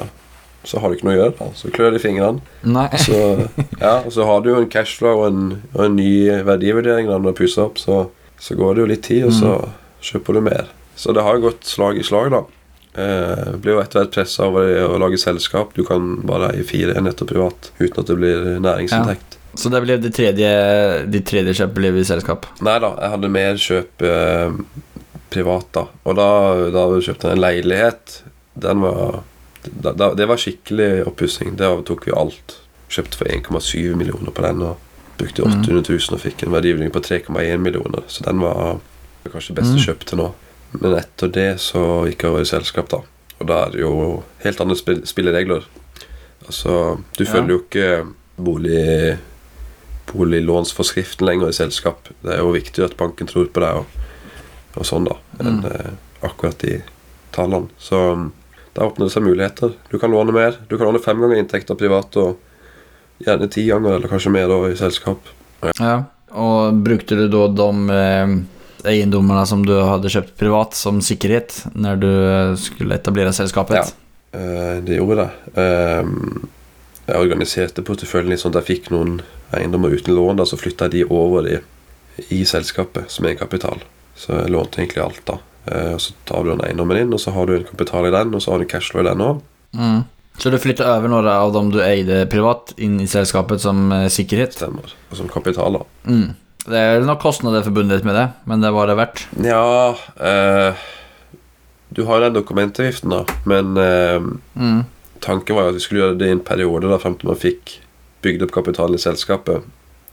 så 0.65 0.79
har 0.79 0.89
du 0.91 0.97
ikke 0.97 1.07
noe 1.09 1.15
å 1.17 1.19
gjøre. 1.19 1.35
da 1.39 1.49
Så 1.59 1.71
klør 1.75 1.91
det 1.95 1.99
i 2.01 2.05
fingrene. 2.09 2.41
Nei. 2.63 2.89
Så, 2.99 3.49
ja, 3.81 3.97
og 4.07 4.13
så 4.15 4.25
har 4.27 4.41
du 4.43 4.51
jo 4.53 4.61
en 4.61 4.69
cashflow 4.71 5.25
og 5.25 5.27
en, 5.33 5.63
og 5.75 5.85
en 5.85 5.97
ny 5.97 6.31
verdivurdering 6.47 7.07
da 7.11 7.19
når 7.19 7.35
du 7.35 7.39
pusser 7.43 7.63
opp, 7.67 7.79
så, 7.83 8.05
så 8.39 8.55
går 8.59 8.75
det 8.75 8.81
jo 8.85 8.91
litt 8.93 9.03
tid, 9.07 9.25
og 9.27 9.33
så 9.35 9.57
kjøper 10.03 10.39
du 10.39 10.41
mer. 10.47 10.71
Så 11.01 11.15
det 11.17 11.23
har 11.25 11.39
gått 11.41 11.65
slag 11.65 11.97
i 12.01 12.05
slag, 12.05 12.29
da. 12.35 12.43
Eh, 13.01 13.53
blir 13.63 13.77
jo 13.79 13.81
etter 13.81 14.03
hvert 14.03 14.13
pressa 14.17 14.49
over 14.51 14.69
å 14.85 14.99
lage 15.01 15.17
selskap. 15.23 15.73
Du 15.77 15.85
kan 15.89 16.17
bare 16.29 16.51
eie 16.53 16.65
fire 16.67 16.97
enheter 16.99 17.29
privat 17.31 17.71
uten 17.79 18.03
at 18.03 18.11
det 18.11 18.17
blir 18.19 18.49
næringsinntekt. 18.61 19.39
Så 19.59 19.71
det 19.73 19.81
ble 19.83 19.97
det 19.99 20.13
tredje, 20.15 20.51
ditt 21.11 21.27
tredje 21.31 21.55
kjøp 21.59 21.73
ble 21.79 21.91
i 21.99 22.05
selskap? 22.07 22.45
Nei 22.63 22.77
da, 22.83 22.93
jeg 23.01 23.15
hadde 23.15 23.31
mer 23.35 23.59
kjøp 23.63 24.05
eh, 24.07 24.59
privat, 25.33 25.67
da. 25.75 25.87
Og 26.05 26.19
da, 26.19 26.29
da 26.75 26.85
kjøpte 26.99 27.31
jeg 27.31 27.39
en 27.39 27.43
leilighet. 27.47 28.19
Den 28.61 28.85
var 28.85 29.23
da, 29.65 29.93
da, 29.95 30.11
Det 30.19 30.27
var 30.31 30.41
skikkelig 30.41 30.91
oppussing. 31.11 31.57
Det 31.61 31.71
tok 31.89 32.07
vi 32.11 32.15
alt. 32.17 32.59
Kjøpte 32.91 33.19
for 33.23 33.31
1,7 33.31 33.97
millioner 33.99 34.35
på 34.35 34.43
den 34.47 34.63
og 34.67 34.87
brukte 35.21 35.45
800 35.47 35.83
000 35.85 36.15
og 36.17 36.23
fikk 36.23 36.47
en 36.47 36.55
verdivring 36.55 36.91
på 36.95 37.03
3,1 37.05 37.59
millioner. 37.63 38.07
Så 38.11 38.25
den 38.27 38.41
var 38.43 38.79
kanskje 39.31 39.55
beste 39.59 39.77
Mm. 39.79 39.85
kjøp 39.87 40.07
til 40.09 40.19
nå. 40.23 40.31
Men 40.73 40.95
etter 41.01 41.29
det 41.35 41.49
så 41.61 41.83
gikk 42.07 42.23
jeg 42.23 42.31
over 42.31 42.45
i 42.45 42.51
selskap, 42.51 42.89
da. 42.93 43.01
Og 43.41 43.47
da 43.49 43.63
er 43.67 43.71
det 43.75 43.81
jo 43.81 44.23
helt 44.45 44.61
andre 44.61 44.77
spill 44.79 45.01
spilleregler. 45.09 45.65
Altså, 46.47 47.01
du 47.17 47.25
Ja. 47.25 47.31
følger 47.33 47.51
jo 47.57 47.61
ikke 47.65 48.15
bolig 48.41 49.19
boliglånsforskriften 50.13 51.27
lenger 51.27 51.49
i 51.49 51.53
selskap. 51.57 52.09
Det 52.23 52.35
er 52.35 52.41
jo 52.43 52.53
viktig 52.55 52.85
at 52.85 52.97
banken 52.99 53.29
tror 53.31 53.47
på 53.55 53.63
deg 53.63 53.81
og, 53.83 53.87
og 54.77 54.87
sånn, 54.87 55.05
da, 55.07 55.17
enn 55.41 55.61
Mm. 55.61 55.67
eh, 55.71 55.91
akkurat 56.23 56.59
de 56.59 56.83
tallene. 57.33 57.69
Så 57.79 58.31
der 58.75 58.83
åpner 58.87 59.07
det 59.07 59.13
seg 59.13 59.23
muligheter. 59.23 59.75
Du 59.91 59.99
kan 59.99 60.11
låne 60.11 60.33
mer. 60.33 60.57
Du 60.69 60.77
kan 60.77 60.87
låne 60.87 61.03
fem 61.03 61.19
ganger 61.21 61.37
inntekter 61.39 61.75
privat, 61.79 62.17
og 62.17 62.39
gjerne 63.25 63.51
ti 63.51 63.67
ganger, 63.67 63.97
eller 63.97 64.09
kanskje 64.09 64.33
mer, 64.33 64.49
da, 64.49 64.59
i 64.69 64.75
selskap. 64.77 65.19
Ja. 65.79 66.05
Og 66.33 66.83
brukte 66.85 67.17
du 67.17 67.29
da 67.29 67.47
de 67.49 67.91
eh, 67.91 68.37
eiendommene 68.89 69.43
som 69.49 69.65
du 69.67 69.75
hadde 69.79 70.13
kjøpt 70.13 70.37
privat 70.41 70.77
som 70.79 71.01
sikkerhet 71.05 71.57
når 71.75 72.01
du 72.01 72.11
eh, 72.11 72.55
skulle 72.61 72.97
etablere 72.97 73.35
selskapet? 73.37 73.81
Ja, 73.81 74.79
det 74.87 74.97
gjorde 75.01 75.25
det. 75.25 75.31
Eh, 75.59 76.11
jeg 77.11 77.19
organiserte 77.25 77.83
porteføljen 77.83 78.31
litt 78.31 78.43
sånn 78.43 78.55
at 78.55 78.63
jeg 78.63 78.69
fikk 78.77 78.91
noen 78.95 79.19
eiendommer 79.57 79.91
uten 79.91 80.15
lån, 80.15 80.39
da, 80.39 80.47
så 80.47 80.59
flytta 80.61 80.87
jeg 80.87 80.95
de 80.95 81.07
over 81.11 81.49
i, 81.51 81.59
i 82.31 82.45
selskapet 82.47 83.11
som 83.11 83.27
egenkapital. 83.27 83.83
Så 84.15 84.37
jeg 84.37 84.53
lånte 84.55 84.83
egentlig 84.83 85.03
alt, 85.03 85.23
da. 85.27 85.39
Eh, 85.67 85.93
og 85.97 86.01
så 86.05 86.15
tar 86.29 86.45
du 86.45 86.53
den 86.53 86.65
eiendommen 86.69 87.01
inn, 87.01 87.15
og 87.15 87.23
så 87.23 87.35
har 87.35 87.49
du 87.49 87.57
en 87.57 87.67
kapital 87.67 88.09
i 88.09 88.15
den, 88.15 88.35
og 88.37 88.45
så 88.45 88.55
har 88.55 88.63
du 88.63 88.69
cashflow 88.71 89.03
i 89.03 89.09
den 89.09 89.25
òg. 89.27 89.43
Mm. 89.77 90.03
Så 90.41 90.53
du 90.53 90.57
flyttet 90.63 90.87
over 90.89 91.11
noen 91.11 91.29
av 91.29 91.51
dem 91.53 91.73
du 91.75 91.81
eide 91.85 92.23
privat 92.31 92.73
inn 92.81 93.01
i 93.03 93.09
selskapet 93.11 93.63
som 93.65 93.91
eh, 93.93 94.07
sikkerhet? 94.13 94.57
Stemmer. 94.57 94.95
Og 95.11 95.19
som 95.19 95.29
kapital, 95.33 95.81
da. 95.81 95.89
Mm. 96.07 96.31
Det 96.67 96.77
er 96.77 97.01
nok 97.07 97.21
kostnader 97.23 97.63
forbundet 97.65 98.05
med 98.05 98.15
det, 98.19 98.27
men 98.47 98.61
det 98.61 98.71
var 98.77 98.91
det 98.91 98.97
verdt. 98.99 99.23
Ja 99.45 99.97
eh, 100.21 100.75
Du 101.97 102.05
har 102.07 102.21
den 102.23 102.37
dokumentavgiften, 102.37 103.11
da, 103.11 103.25
men 103.49 103.77
eh, 103.81 104.21
Mm. 104.61 104.85
tanken 105.21 105.57
var 105.57 105.65
jo 105.65 105.69
at 105.73 105.79
vi 105.79 105.81
skulle 105.85 106.01
gjøre 106.05 106.19
det 106.21 106.29
i 106.29 106.35
en 106.37 106.45
periode 106.47 106.89
da, 106.91 106.99
frem 107.03 107.17
til 107.19 107.29
man 107.33 107.37
fikk 107.41 107.79
bygd 108.23 108.43
opp 108.47 108.53
kapitalen 108.53 108.95
i 108.95 109.03
selskapet. 109.03 109.63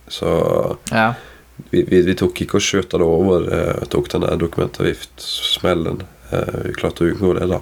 Så 0.10 0.78
Ja. 0.92 1.14
vi, 1.72 1.84
vi, 1.84 2.02
vi 2.02 2.16
tok 2.16 2.42
ikke 2.42 2.56
og 2.58 2.64
skjøta 2.66 2.98
det 2.98 3.06
over. 3.06 3.48
eh, 3.54 3.86
tok 3.92 4.10
den 4.10 4.22
der 4.22 4.38
dokumentavgiftsmellen. 4.40 6.02
Eh, 6.32 6.58
vi 6.66 6.74
klarte 6.74 7.04
å 7.06 7.12
unngå 7.14 7.34
det, 7.40 7.48
da. 7.52 7.60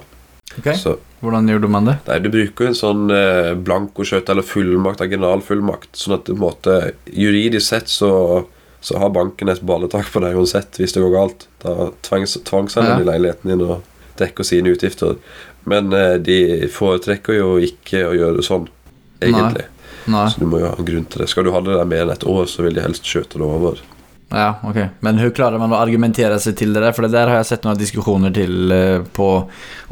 Ok, 0.58 0.72
Så 0.78 0.96
Hvordan 1.20 1.48
gjorde 1.48 1.68
man 1.68 1.84
det? 1.86 1.98
nei, 2.06 2.18
du 2.20 2.28
bruker 2.30 2.64
jo 2.64 2.68
en 2.70 2.74
sånn 2.78 3.10
eh, 3.10 3.54
blankoskjøte 3.54 4.30
eller 4.32 4.42
fullmakt, 4.46 5.00
originalfullmakt, 5.00 5.92
sånn 5.96 6.14
at 6.14 6.24
på 6.28 6.32
en 6.36 6.38
måte 6.40 6.92
Juridisk 7.12 7.66
sett 7.66 7.88
så, 7.88 8.46
så 8.86 9.00
har 9.02 9.10
banken 9.14 9.50
et 9.50 9.62
balletak 9.66 10.12
på 10.14 10.20
deg 10.22 10.36
uansett 10.38 10.78
hvis 10.78 10.94
det 10.94 11.02
går 11.02 11.14
galt. 11.16 11.46
Da 11.64 11.88
tvangs, 12.06 12.36
tvangsselger 12.46 13.00
de 13.00 13.04
Ja. 13.06 13.10
leiligheten 13.12 13.50
din 13.50 13.64
og 13.66 13.82
dekker 14.20 14.46
sine 14.46 14.70
utgifter. 14.76 15.16
Men 15.66 15.90
eh, 15.92 16.14
de 16.22 16.36
foretrekker 16.70 17.34
jo 17.40 17.48
ikke 17.58 18.04
å 18.06 18.14
gjøre 18.14 18.36
det 18.38 18.44
sånn, 18.46 18.68
egentlig. 19.20 19.64
Nei. 20.06 20.28
Så 20.30 20.38
du 20.38 20.46
må 20.46 20.60
jo 20.62 20.68
ha 20.70 20.76
en 20.78 20.86
grunn 20.86 21.08
til 21.10 21.24
det. 21.24 21.28
Skal 21.32 21.44
du 21.48 21.50
ha 21.50 21.60
det 21.66 21.74
der 21.74 21.88
mer 21.90 22.04
enn 22.06 22.14
et 22.14 22.24
år, 22.30 22.46
så 22.46 22.62
vil 22.62 22.76
de 22.78 22.84
helst 22.84 23.02
skjøte 23.10 23.40
det 23.42 23.48
over. 23.48 23.82
Ja, 24.36 24.50
ok. 24.68 24.78
Men 25.00 25.16
hvordan 25.20 25.34
klarer 25.36 25.62
man 25.62 25.72
å 25.72 25.80
argumentere 25.80 26.36
seg 26.42 26.58
til 26.60 26.74
det 26.76 26.82
der? 26.84 26.92
For 26.96 27.06
det 27.06 27.14
der 27.14 27.30
har 27.32 27.40
jeg 27.40 27.50
sett 27.54 27.66
noen 27.66 27.80
diskusjoner 27.80 28.34
til 28.36 28.72
eh, 28.74 29.04
på 29.16 29.28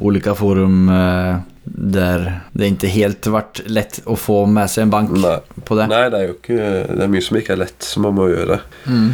ulike 0.04 0.34
forum 0.36 0.88
eh, 0.92 1.42
der 1.64 2.26
det 2.52 2.74
ikke 2.74 2.90
helt 2.92 3.28
vært 3.32 3.62
lett 3.72 4.02
å 4.04 4.16
få 4.20 4.42
med 4.50 4.68
seg 4.68 4.84
en 4.84 4.92
bank 4.92 5.14
Nei. 5.16 5.38
på 5.64 5.78
det. 5.78 5.88
Nei, 5.92 6.02
det 6.12 6.18
er 6.20 6.26
jo 6.28 6.34
ikke 6.36 6.58
Det 6.90 7.06
er 7.06 7.14
mye 7.14 7.24
som 7.24 7.38
ikke 7.40 7.54
er 7.56 7.62
lett, 7.62 7.78
som 7.88 8.04
man 8.04 8.18
må 8.18 8.28
gjøre. 8.32 8.60
Mm. 8.84 9.08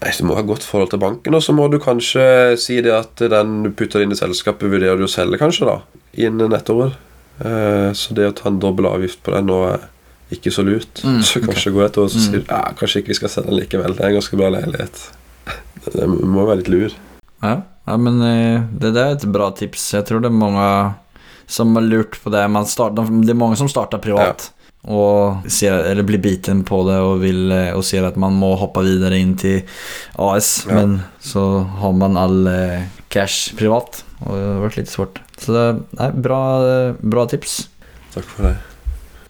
Nei, 0.00 0.12
Du 0.18 0.26
må 0.26 0.36
ha 0.38 0.42
godt 0.46 0.66
forhold 0.66 0.90
til 0.90 1.02
banken, 1.02 1.38
og 1.38 1.44
så 1.44 1.54
må 1.54 1.68
du 1.70 1.78
kanskje 1.82 2.26
si 2.58 2.80
det 2.82 2.94
at 2.96 3.22
den 3.30 3.60
du 3.66 3.70
putter 3.78 4.02
inn 4.02 4.14
i 4.14 4.18
selskapet, 4.18 4.70
vurderer 4.72 4.98
du 4.98 5.06
å 5.06 5.10
selge, 5.10 5.38
kanskje, 5.38 5.68
da, 5.68 6.02
innen 6.26 6.56
et 6.56 6.74
år. 6.74 6.96
Eh, 7.42 7.90
så 7.96 8.16
det 8.16 8.28
å 8.28 8.36
ta 8.36 8.50
en 8.50 8.60
dobbel 8.62 8.88
avgift 8.90 9.22
på 9.22 9.34
den 9.36 9.48
nå 9.50 9.62
er 9.70 9.86
ikke 10.36 10.52
så 10.54 10.64
lurt. 10.66 11.02
Mm, 11.04 11.20
så 11.22 11.40
kanskje 11.40 11.48
kanskje 11.52 11.72
går 11.76 11.84
et 11.88 11.98
år, 12.02 12.08
så 12.12 12.18
Mm. 12.20 12.24
sier 12.28 12.44
ja, 12.48 12.62
kanskje 12.78 13.02
ikke 13.02 13.12
vi 13.14 13.18
skal 13.20 13.28
sende 13.32 13.56
likevel. 13.58 13.94
Det 13.96 14.04
er 14.04 14.08
en 14.12 14.18
ganske 14.20 14.38
bra 14.40 14.48
leilighet. 14.54 15.02
Det 15.92 16.08
må 16.08 16.46
være 16.46 16.62
litt 16.62 16.72
lur. 16.72 16.92
Ja, 17.42 17.54
ja 17.86 17.96
men 17.98 18.20
det, 18.78 18.92
det 18.94 19.00
er 19.02 19.16
et 19.16 19.24
bra 19.34 19.50
tips. 19.50 19.92
Jeg 19.96 20.06
tror 20.06 20.20
det 20.22 20.30
er 20.30 20.36
mange 20.38 20.66
som 21.50 21.74
har 21.76 21.82
lurt 21.82 22.18
på 22.22 22.30
det. 22.30 22.44
Man 22.50 22.66
start, 22.70 22.94
det 22.94 23.30
er 23.32 23.38
mange 23.38 23.56
som 23.58 23.68
starter 23.68 23.98
privat. 23.98 24.50
Og 24.82 25.42
ser, 25.50 25.84
eller 25.90 26.02
blir 26.06 26.18
biten 26.22 26.64
på 26.66 26.80
det 26.88 26.96
og, 26.98 27.20
vil, 27.22 27.52
eh, 27.54 27.70
og 27.76 27.84
ser 27.86 28.06
at 28.08 28.16
man 28.18 28.34
må 28.34 28.56
hoppe 28.58 28.82
videre 28.82 29.18
inn 29.18 29.36
til 29.38 29.60
AS. 30.18 30.64
Ja. 30.66 30.80
Men 30.80 31.02
så 31.22 31.44
har 31.82 31.92
man 31.94 32.16
all 32.18 32.46
eh, 32.50 32.88
cash 33.12 33.54
privat. 33.58 34.02
Og 34.24 34.34
det 34.34 34.42
har 34.48 34.62
vært 34.64 34.80
litt 34.80 34.90
svårt. 34.90 35.20
Så 35.38 35.54
det 35.54 35.66
er 36.02 36.18
bra, 36.24 36.40
eh, 36.66 36.98
bra 37.02 37.26
tips. 37.30 37.68
Takk 38.14 38.26
for 38.26 38.48
det. 38.48 38.56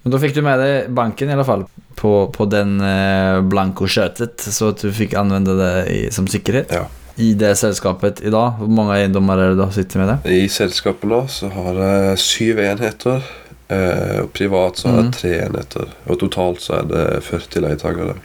Men 0.02 0.10
da 0.14 0.18
fikk 0.18 0.34
du 0.34 0.42
med 0.42 0.58
deg 0.58 0.88
banken 0.94 1.30
i 1.30 1.34
alle 1.36 1.44
fall 1.46 1.62
på, 1.98 2.12
på 2.34 2.46
den 2.50 2.80
eh, 2.82 3.40
blanko 3.46 3.86
skjøtet, 3.86 4.40
så 4.50 4.72
at 4.72 4.80
du 4.82 4.90
fikk 4.94 5.14
anvende 5.20 5.54
det 5.58 5.72
i, 5.94 6.00
som 6.10 6.26
sikkerhet 6.26 6.72
Ja. 6.74 6.86
i 7.22 7.34
det 7.38 7.52
selskapet 7.60 8.22
i 8.26 8.30
dag. 8.32 8.56
Hvor 8.58 8.68
mange 8.72 8.96
eiendommer 8.98 9.38
er 9.38 9.52
det 9.54 9.60
du 9.62 9.76
sitter 9.76 10.02
med 10.02 10.10
det? 10.10 10.32
I 10.32 10.48
selskapet 10.50 11.06
nå 11.12 11.20
så 11.30 11.52
har 11.54 11.78
jeg 11.84 12.18
syv 12.24 12.58
enheter. 12.64 13.22
Eh, 13.72 14.18
og 14.24 14.32
privat 14.34 14.76
så 14.82 14.88
har 14.90 14.96
jeg 14.98 15.04
Mhm. 15.06 15.12
tre 15.20 15.34
enheter. 15.46 15.92
Og 16.10 16.18
totalt 16.20 16.60
så 16.60 16.80
er 16.80 16.88
det 16.90 17.04
40 17.24 17.62
leietakere. 17.62 18.16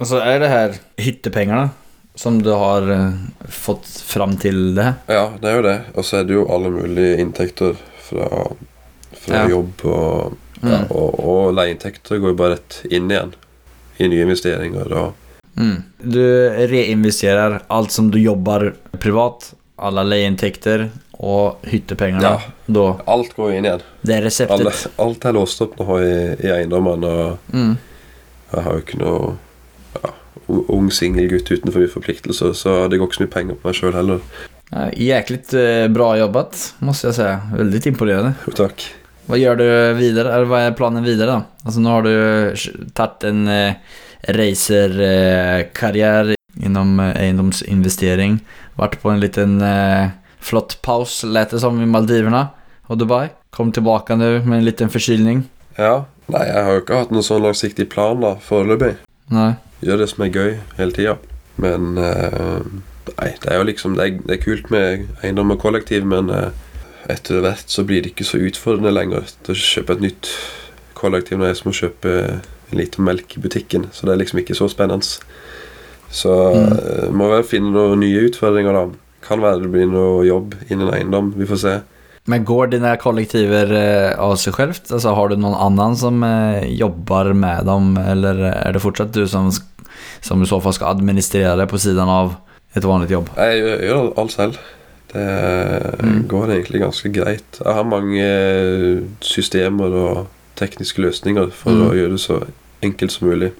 Og 0.00 0.06
så 0.06 0.22
er 0.24 0.38
det 0.40 0.48
her 0.48 0.78
hyttepengene 0.98 1.68
som 2.18 2.40
du 2.42 2.50
har 2.54 2.88
eh, 2.90 3.12
fått 3.52 3.84
fram 4.08 4.36
til 4.40 4.74
det. 4.74 4.94
Ja, 5.12 5.28
det 5.36 5.44
er 5.52 5.56
jo 5.60 5.62
det. 5.68 5.76
Og 5.94 6.04
så 6.08 6.18
er 6.22 6.24
det 6.24 6.34
jo 6.38 6.48
alle 6.50 6.70
mulige 6.72 7.18
inntekter 7.20 7.76
fra, 8.08 8.26
fra 9.12 9.34
Ja. 9.44 9.48
jobb 9.52 9.84
og, 9.84 10.36
ja, 10.62 10.78
Mm. 10.82 10.86
og, 10.90 11.18
og 11.24 11.54
leieinntekter 11.54 12.18
går 12.22 12.34
bare 12.36 12.56
rett 12.56 12.80
inn 12.90 13.10
igjen 13.10 13.32
i 13.98 14.08
nye 14.08 14.24
investeringer 14.26 15.12
Mm. 15.58 15.82
Du 15.98 16.20
reinvesterer 16.70 17.60
alt 17.68 17.90
som 17.90 18.10
du 18.14 18.18
jobber 18.20 18.74
privat, 19.02 19.52
alle 19.78 20.04
leieinntekter 20.06 20.88
og 21.18 21.58
hyttepengene. 21.66 22.22
Ja. 22.22 22.92
Alt 23.10 23.34
går 23.34 23.56
inn 23.56 23.64
igjen. 23.66 23.82
det 24.06 24.14
er 24.16 24.22
reseptet. 24.22 24.86
alt 24.98 25.24
er 25.26 25.32
låst 25.34 25.60
opp 25.64 25.74
nå 25.80 25.98
i, 25.98 26.12
i 26.46 26.52
eiendommene, 26.60 27.38
Mm. 27.52 27.76
jeg 28.52 28.62
har 28.64 28.72
jo 28.72 28.78
ikke 28.84 28.98
noe 29.02 29.36
ja, 30.04 30.12
ung 30.68 30.90
singelgutt 30.90 31.50
uten 31.50 31.72
for 31.72 31.80
mye 31.82 31.90
forpliktelser, 31.90 32.54
så 32.54 32.88
det 32.88 32.98
går 33.00 33.08
ikke 33.10 33.18
så 33.18 33.26
mye 33.26 33.34
penger 33.34 33.54
på 33.58 33.66
meg 33.68 33.74
sjøl 33.74 33.94
heller. 33.98 34.20
Jækligt 34.94 35.54
eh, 35.58 35.88
bra 35.88 36.12
jobbat, 36.20 36.54
måste 36.84 37.08
jeg 37.10 37.14
si. 37.18 37.28
Veldig 37.56 37.82
imponerende. 37.90 38.34
Jo, 38.46 38.52
takk. 38.52 38.84
Vad 39.28 39.38
gör 39.38 39.56
du 39.56 39.92
vidare? 39.92 40.34
Eller 40.34 40.44
vad 40.44 40.60
är 40.60 40.72
planen 40.72 41.04
vidare 41.04 41.30
då? 41.30 41.42
Alltså 41.62 41.80
nu 41.80 41.88
har 41.88 42.02
du 42.02 42.54
tagit 42.92 43.24
en 43.24 43.48
eh, 43.48 43.72
racerkarriär 44.22 46.34
inom 46.64 47.00
eh, 47.00 47.16
eiendomsinvestering. 47.16 48.40
Vart 48.74 49.02
på 49.02 49.10
en 49.10 49.20
liten 49.20 49.62
eh, 49.62 50.06
flott 50.40 50.82
paus, 50.82 51.24
lät 51.24 51.50
det 51.50 51.60
som, 51.60 51.82
i 51.82 51.86
Maldiverna 51.86 52.48
och 52.82 52.98
Dubai. 52.98 53.28
Kom 53.50 53.72
tillbaka 53.72 54.16
nu 54.16 54.42
med 54.42 54.58
en 54.58 54.64
liten 54.64 54.88
förkylning. 54.88 55.42
Ja. 55.76 56.04
Nei, 56.26 56.46
jeg 56.48 56.64
har 56.64 56.72
jo 56.72 56.80
ikke 56.82 56.96
hatt 56.96 57.10
noen 57.12 57.24
sånn 57.24 57.42
langsiktig 57.44 57.88
plan 57.92 58.20
da, 58.20 58.34
foreløpig. 58.44 58.94
Nej. 59.32 59.54
Gjør 59.80 59.96
det 60.02 60.08
som 60.10 60.24
er 60.24 60.32
gøy 60.32 60.58
hele 60.76 60.92
tida. 60.96 61.16
Men 61.56 61.98
eh, 62.00 62.60
Nei, 63.18 63.32
det 63.42 63.48
er 63.48 63.56
jo 63.56 63.62
liksom 63.64 63.94
Det 63.96 64.04
er, 64.04 64.10
det 64.24 64.34
er 64.36 64.42
kult 64.42 64.70
med 64.72 65.06
eiendom 65.22 65.50
og 65.52 65.60
kollektiv, 65.60 66.04
men 66.08 66.30
eh, 66.32 66.50
etter 67.08 67.40
hvert 67.44 67.68
så 67.72 67.84
blir 67.88 68.02
det 68.04 68.12
ikke 68.14 68.26
så 68.28 68.40
utfordrende 68.42 68.92
lenger 68.94 69.24
å 69.48 69.54
kjøpe 69.56 69.96
et 69.96 70.02
nytt 70.04 70.30
kollektiv 70.98 71.38
når 71.38 71.52
jeg 71.54 71.66
må 71.66 71.72
kjøpe 71.76 72.14
en 72.28 72.78
liter 72.78 73.00
melk 73.06 73.36
i 73.38 73.40
butikken. 73.44 73.86
Så 73.92 74.04
det 74.06 74.14
er 74.14 74.20
liksom 74.22 74.40
ikke 74.42 74.56
så 74.58 74.68
spennende. 74.68 75.06
Så 76.10 76.32
Mm. 76.54 76.72
eh, 76.72 77.10
må 77.12 77.28
vel 77.30 77.42
finne 77.44 77.70
noen 77.72 78.00
nye 78.00 78.26
utfordringer, 78.28 78.72
da. 78.72 78.86
Kan 79.22 79.40
være 79.40 79.62
det 79.62 79.70
blir 79.72 79.86
noe 79.90 80.24
jobb 80.24 80.54
innen 80.70 80.88
eiendom. 80.94 81.32
Vi 81.36 81.44
får 81.46 81.58
se. 81.60 81.74
Men 82.28 82.44
går 82.44 82.70
dine 82.70 82.96
kollektiver 83.00 83.72
eh, 83.72 84.14
av 84.20 84.36
seg 84.36 84.54
selv? 84.56 84.80
Altså, 84.90 85.14
har 85.14 85.28
du 85.28 85.36
noen 85.36 85.56
annen 85.56 85.96
som 85.96 86.20
jobber 86.76 87.32
med 87.34 87.64
dem? 87.68 87.96
Eller 87.98 88.40
er 88.52 88.72
det 88.72 88.82
fortsatt 88.82 89.12
du 89.12 89.26
som, 89.26 89.50
som 90.20 90.42
i 90.42 90.46
så 90.48 90.60
fall 90.62 90.72
skal 90.76 90.96
administrere 90.96 91.56
det 91.56 91.68
på 91.70 91.78
sidan 91.80 92.08
av 92.08 92.36
et 92.76 92.84
vanlig 92.84 93.10
jobb? 93.10 93.28
Jeg 93.36 93.62
gjør 93.88 94.12
alt 94.18 94.32
selv. 94.32 94.58
Det 95.12 96.02
Mm. 96.02 96.28
går 96.28 96.50
egentlig 96.52 96.80
ganske 96.82 97.08
greit. 97.12 97.58
Jeg 97.64 97.74
har 97.74 97.84
mange 97.84 99.02
systemer 99.24 99.94
og 99.94 100.26
tekniske 100.56 101.00
løsninger 101.02 101.50
for 101.52 101.70
Mm. 101.72 101.88
å 101.88 101.94
gjøre 101.94 102.10
det 102.10 102.20
så 102.20 102.46
enkelt 102.82 103.10
som 103.12 103.28
mulig. 103.28 103.52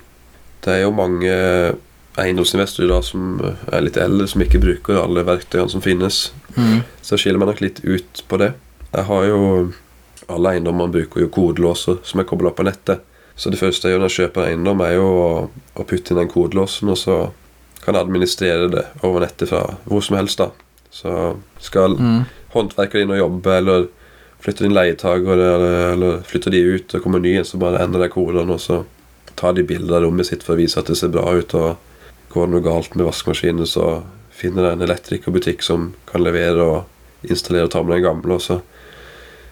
Det 0.65 0.75
er 0.75 0.83
jo 0.83 0.91
mange 0.91 1.75
eiendomsinvestorer 2.19 2.89
da 2.89 3.01
som 3.03 3.41
er 3.73 3.81
litt 3.81 3.97
eldre, 3.97 4.27
som 4.29 4.43
ikke 4.43 4.61
bruker 4.61 5.03
alle 5.03 5.25
verktøyene 5.25 5.71
som 5.71 5.81
finnes. 5.81 6.31
Mm. 6.57 6.83
Så 7.03 7.11
jeg 7.17 7.19
skiller 7.19 7.39
meg 7.39 7.49
nok 7.49 7.61
litt 7.61 7.81
ut 7.85 8.23
på 8.29 8.39
det. 8.39 8.55
Jeg 8.95 9.05
har 9.05 9.25
jo 9.25 9.73
Alle 10.31 10.51
eiendommer 10.51 10.91
bruker 10.93 11.21
jo 11.23 11.29
kodelåser 11.29 12.01
som 12.05 12.21
er 12.21 12.25
kobla 12.25 12.51
på 12.51 12.63
nettet. 12.63 13.01
Så 13.35 13.51
det 13.51 13.59
første 13.59 13.89
jeg 13.89 13.95
gjør 13.97 14.03
når 14.03 14.11
jeg 14.11 14.29
kjøper 14.29 14.45
eiendom, 14.47 14.81
er 14.85 14.93
jo 14.97 15.07
å, 15.07 15.49
å 15.81 15.85
putte 15.87 16.11
inn 16.11 16.19
den 16.19 16.29
kodelåsen, 16.29 16.91
og 16.91 16.97
så 16.99 17.31
kan 17.83 17.95
jeg 17.95 18.05
administrere 18.05 18.71
det 18.71 18.85
over 19.03 19.21
nettet 19.21 19.49
fra 19.49 19.77
hvor 19.87 20.03
som 20.03 20.17
helst. 20.19 20.37
da. 20.37 20.51
Så 20.91 21.37
skal 21.61 21.97
Mm. 21.99 22.25
håndverker 22.55 23.01
inn 23.03 23.11
og 23.11 23.19
jobbe, 23.19 23.57
eller 23.59 23.87
flytter 24.41 24.65
inn 24.67 24.73
leietakere, 24.75 25.33
eller, 25.55 25.93
eller 25.93 26.21
flytter 26.23 26.51
de 26.51 26.63
ut 26.75 26.95
og 26.95 27.03
kommer 27.03 27.21
ny 27.21 27.35
inn, 27.37 27.45
så 27.45 27.59
bare 27.59 27.81
endrer 27.83 28.07
jeg 28.07 28.13
kodene, 28.13 28.53
og 28.55 28.61
så 28.61 28.85
tar 29.37 29.53
de 29.55 29.63
bilder 29.63 29.97
av 29.97 30.03
rommet 30.03 30.27
sitt 30.27 30.43
for 30.43 30.55
å 30.55 30.59
vise 30.59 30.79
at 30.79 30.87
det 30.87 30.97
ser 30.97 31.09
bra 31.09 31.25
ut. 31.35 31.55
og 31.55 31.77
Går 32.31 32.47
det 32.47 32.53
noe 32.55 32.61
galt 32.65 32.95
med 32.97 33.07
vaskemaskinen, 33.07 33.67
så 33.67 34.03
finner 34.31 34.65
jeg 34.65 34.73
en 34.79 34.87
elektrikerbutikk 34.89 35.63
som 35.63 35.95
kan 36.07 36.23
levere 36.23 36.61
og 36.63 36.85
installere 37.29 37.65
og 37.65 37.71
ta 37.71 37.83
med 37.83 37.97
den 37.97 38.05
gamle. 38.05 38.35
Og 38.35 38.41
så. 38.41 38.61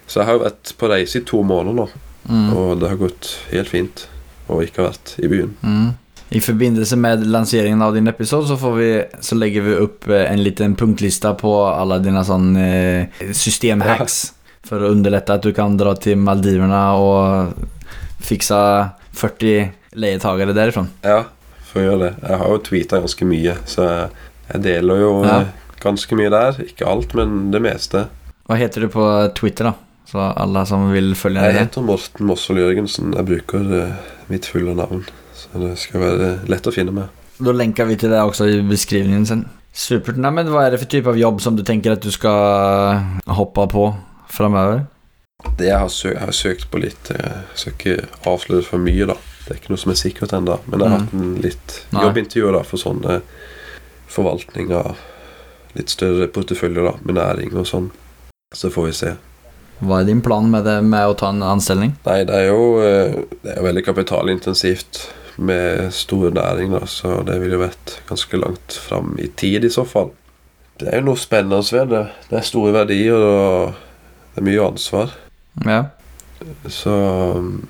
så 0.06 0.20
jeg 0.20 0.26
har 0.26 0.34
jo 0.38 0.44
vært 0.44 0.72
på 0.78 0.88
reise 0.90 1.16
i 1.20 1.24
to 1.24 1.42
måneder 1.42 1.74
nå, 1.74 1.88
Mm. 2.28 2.52
og 2.56 2.80
det 2.80 2.88
har 2.88 2.96
gått 2.96 3.36
helt 3.52 3.68
fint. 3.68 4.06
Og 4.48 4.62
ikke 4.62 4.82
vært 4.82 5.14
i 5.22 5.28
byen. 5.28 5.54
Mm. 5.62 5.94
I 6.34 6.40
forbindelse 6.42 6.96
med 6.98 7.22
lanseringen 7.30 7.82
av 7.82 7.94
din 7.94 8.08
episode 8.10 8.48
så, 8.48 8.56
får 8.58 8.72
vi, 8.76 8.88
så 9.22 9.36
legger 9.38 9.62
vi 9.62 9.74
upp 9.84 10.08
eh, 10.10 10.24
en 10.32 10.42
liten 10.42 10.74
punktlista 10.76 11.34
på 11.38 11.52
alle 11.70 11.98
dine 12.02 12.24
sån, 12.26 12.48
systemhacks. 12.56 13.38
systemhacks. 13.44 14.16
For 14.66 14.82
å 14.82 14.90
underlette 14.90 15.36
at 15.36 15.44
du 15.46 15.52
kan 15.54 15.76
dra 15.78 15.92
til 15.94 16.18
Maldiverna 16.18 16.80
og 16.98 17.52
fikse 18.26 18.58
40 19.14 19.70
leietagere 20.02 20.54
derifra. 20.56 20.82
Ja, 21.06 21.20
får 21.70 21.84
gjøre 21.86 22.00
det. 22.02 22.12
Jeg 22.26 22.40
har 22.42 22.50
jo 22.52 22.58
tweeta 22.66 23.00
ganske 23.04 23.28
mye, 23.30 23.54
så 23.70 23.86
jeg, 23.86 24.62
deler 24.66 25.02
jo 25.04 25.12
Ja. 25.24 25.40
eh, 25.40 25.46
ganske 25.82 26.18
mye 26.18 26.30
der. 26.34 26.58
Ikke 26.66 26.86
alt, 26.90 27.14
men 27.14 27.50
det 27.54 27.62
meste. 27.62 28.08
Hva 28.46 28.58
heter 28.58 28.80
du 28.86 28.88
på 28.88 29.06
Twitter 29.38 29.70
da? 29.70 29.74
Så 30.06 30.18
alle 30.22 30.66
som 30.66 30.90
vil 30.92 31.14
følge 31.18 31.40
deg? 31.42 31.54
Jeg 31.54 31.66
heter 31.66 31.82
Morten 31.82 32.26
Mossel 32.26 32.60
Jørgensen. 32.60 33.14
Jeg 33.14 33.26
bruker 33.26 33.72
eh, 33.84 33.94
mitt 34.28 34.46
fulle 34.46 34.74
navn. 34.74 35.06
Så 35.52 35.60
det 35.62 35.76
skal 35.78 36.00
være 36.02 36.32
lett 36.50 36.66
å 36.66 36.72
finne 36.74 36.92
med. 36.92 37.08
Da 37.38 37.52
lenker 37.52 37.84
vi 37.88 37.96
til 38.00 38.10
det 38.10 38.18
også 38.24 38.46
i 38.48 38.60
beskrivningen 38.64 39.26
sin. 39.28 39.44
Supert. 39.76 40.16
Nei, 40.16 40.30
men 40.32 40.48
hva 40.48 40.62
er 40.66 40.72
det 40.72 40.80
for 40.80 40.88
type 40.88 41.10
av 41.12 41.18
jobb 41.20 41.40
som 41.44 41.56
du 41.56 41.62
tenker 41.62 41.92
at 41.92 42.00
du 42.04 42.10
skal 42.10 43.02
hoppe 43.36 43.66
på 43.68 43.86
framover? 44.32 44.86
Det 45.58 45.66
jeg 45.68 45.76
har, 45.78 45.90
sø 45.92 46.14
jeg 46.14 46.22
har 46.22 46.32
søkt 46.32 46.64
på 46.72 46.78
litt 46.80 47.10
Jeg 47.12 47.42
skal 47.60 47.74
ikke 47.74 47.96
avsløre 48.26 48.64
for 48.64 48.80
mye, 48.80 49.04
da. 49.12 49.14
Det 49.44 49.52
er 49.52 49.58
ikke 49.60 49.74
noe 49.74 49.82
som 49.82 49.92
er 49.92 49.98
sikkert 50.00 50.32
ennå. 50.32 50.56
Men 50.66 50.80
jeg 50.80 50.88
har 50.90 50.98
Mm. 50.98 51.04
hatt 51.04 51.12
en 51.14 51.42
litt 51.44 51.74
jobbintervju 51.92 52.52
da, 52.56 52.62
for 52.64 52.80
sånne 52.80 53.20
forvaltning 54.08 54.72
av 54.74 54.96
litt 55.76 55.92
større 55.92 56.26
porteføljer 56.32 56.88
da, 56.88 56.94
med 57.04 57.18
næring 57.18 57.54
og 57.60 57.66
sånn. 57.68 57.90
Så 58.54 58.70
får 58.72 58.86
vi 58.88 58.92
se. 58.96 59.12
Hva 59.84 60.00
er 60.00 60.06
din 60.08 60.22
plan 60.24 60.48
med, 60.50 60.64
det, 60.64 60.78
med 60.88 61.04
å 61.04 61.16
ta 61.20 61.28
en 61.28 61.42
anstilling? 61.44 61.92
Nei, 62.06 62.22
det 62.24 62.34
er 62.34 62.46
jo 62.48 62.80
eh, 62.80 63.16
det 63.44 63.58
er 63.58 63.62
veldig 63.66 63.84
kapitalintensivt 63.84 65.02
med 65.38 65.92
stor 65.92 66.30
næring, 66.30 66.72
da, 66.72 66.86
så 66.86 67.22
det 67.26 67.40
ville 67.40 67.58
jo 67.58 67.64
vært 67.66 67.98
ganske 68.08 68.38
langt 68.40 68.72
fram 68.88 69.16
i 69.20 69.28
tid 69.36 69.64
i 69.64 69.70
så 69.72 69.84
fall. 69.88 70.10
Det 70.80 70.88
er 70.92 71.00
jo 71.00 71.06
noe 71.10 71.16
spennende 71.20 71.60
ved 71.72 71.88
det. 71.92 72.02
Det 72.30 72.38
er 72.38 72.46
store 72.48 72.72
verdier, 72.72 73.14
og 73.16 73.74
det 74.34 74.42
er 74.42 74.46
mye 74.48 74.66
ansvar. 74.66 75.12
Ja. 75.64 75.82
Så 76.68 76.92
um, 77.36 77.66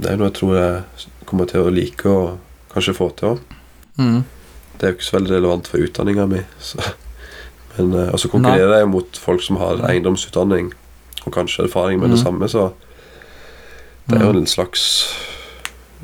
det 0.00 0.10
er 0.12 0.16
noe 0.20 0.28
jeg 0.30 0.36
tror 0.40 0.56
jeg 0.56 1.06
kommer 1.28 1.48
til 1.48 1.64
å 1.64 1.72
like 1.72 2.08
og 2.08 2.38
kanskje 2.74 2.94
få 2.96 3.08
til 3.16 3.28
òg. 3.34 3.38
Mm. 4.00 4.22
Det 4.76 4.82
er 4.86 4.92
jo 4.92 4.96
ikke 4.98 5.04
så 5.10 5.16
veldig 5.18 5.34
relevant 5.36 5.68
for 5.68 5.78
utdanninga 5.84 6.26
mi. 6.28 6.40
Så. 6.60 6.80
Men 7.78 7.92
eh, 7.96 8.08
Og 8.12 8.20
så 8.20 8.28
konkurrerer 8.28 8.78
jeg 8.82 8.88
mot 8.92 9.16
folk 9.16 9.40
som 9.44 9.56
har 9.56 9.80
eiendomsutdanning 9.88 10.72
og 11.24 11.32
kanskje 11.32 11.64
erfaring 11.68 12.00
med 12.00 12.10
det 12.10 12.18
Mhm. 12.18 12.24
samme, 12.24 12.48
så 12.48 12.72
det 14.10 14.18
er 14.18 14.24
jo 14.26 14.32
Mm. 14.32 14.38
en 14.42 14.46
slags 14.46 14.82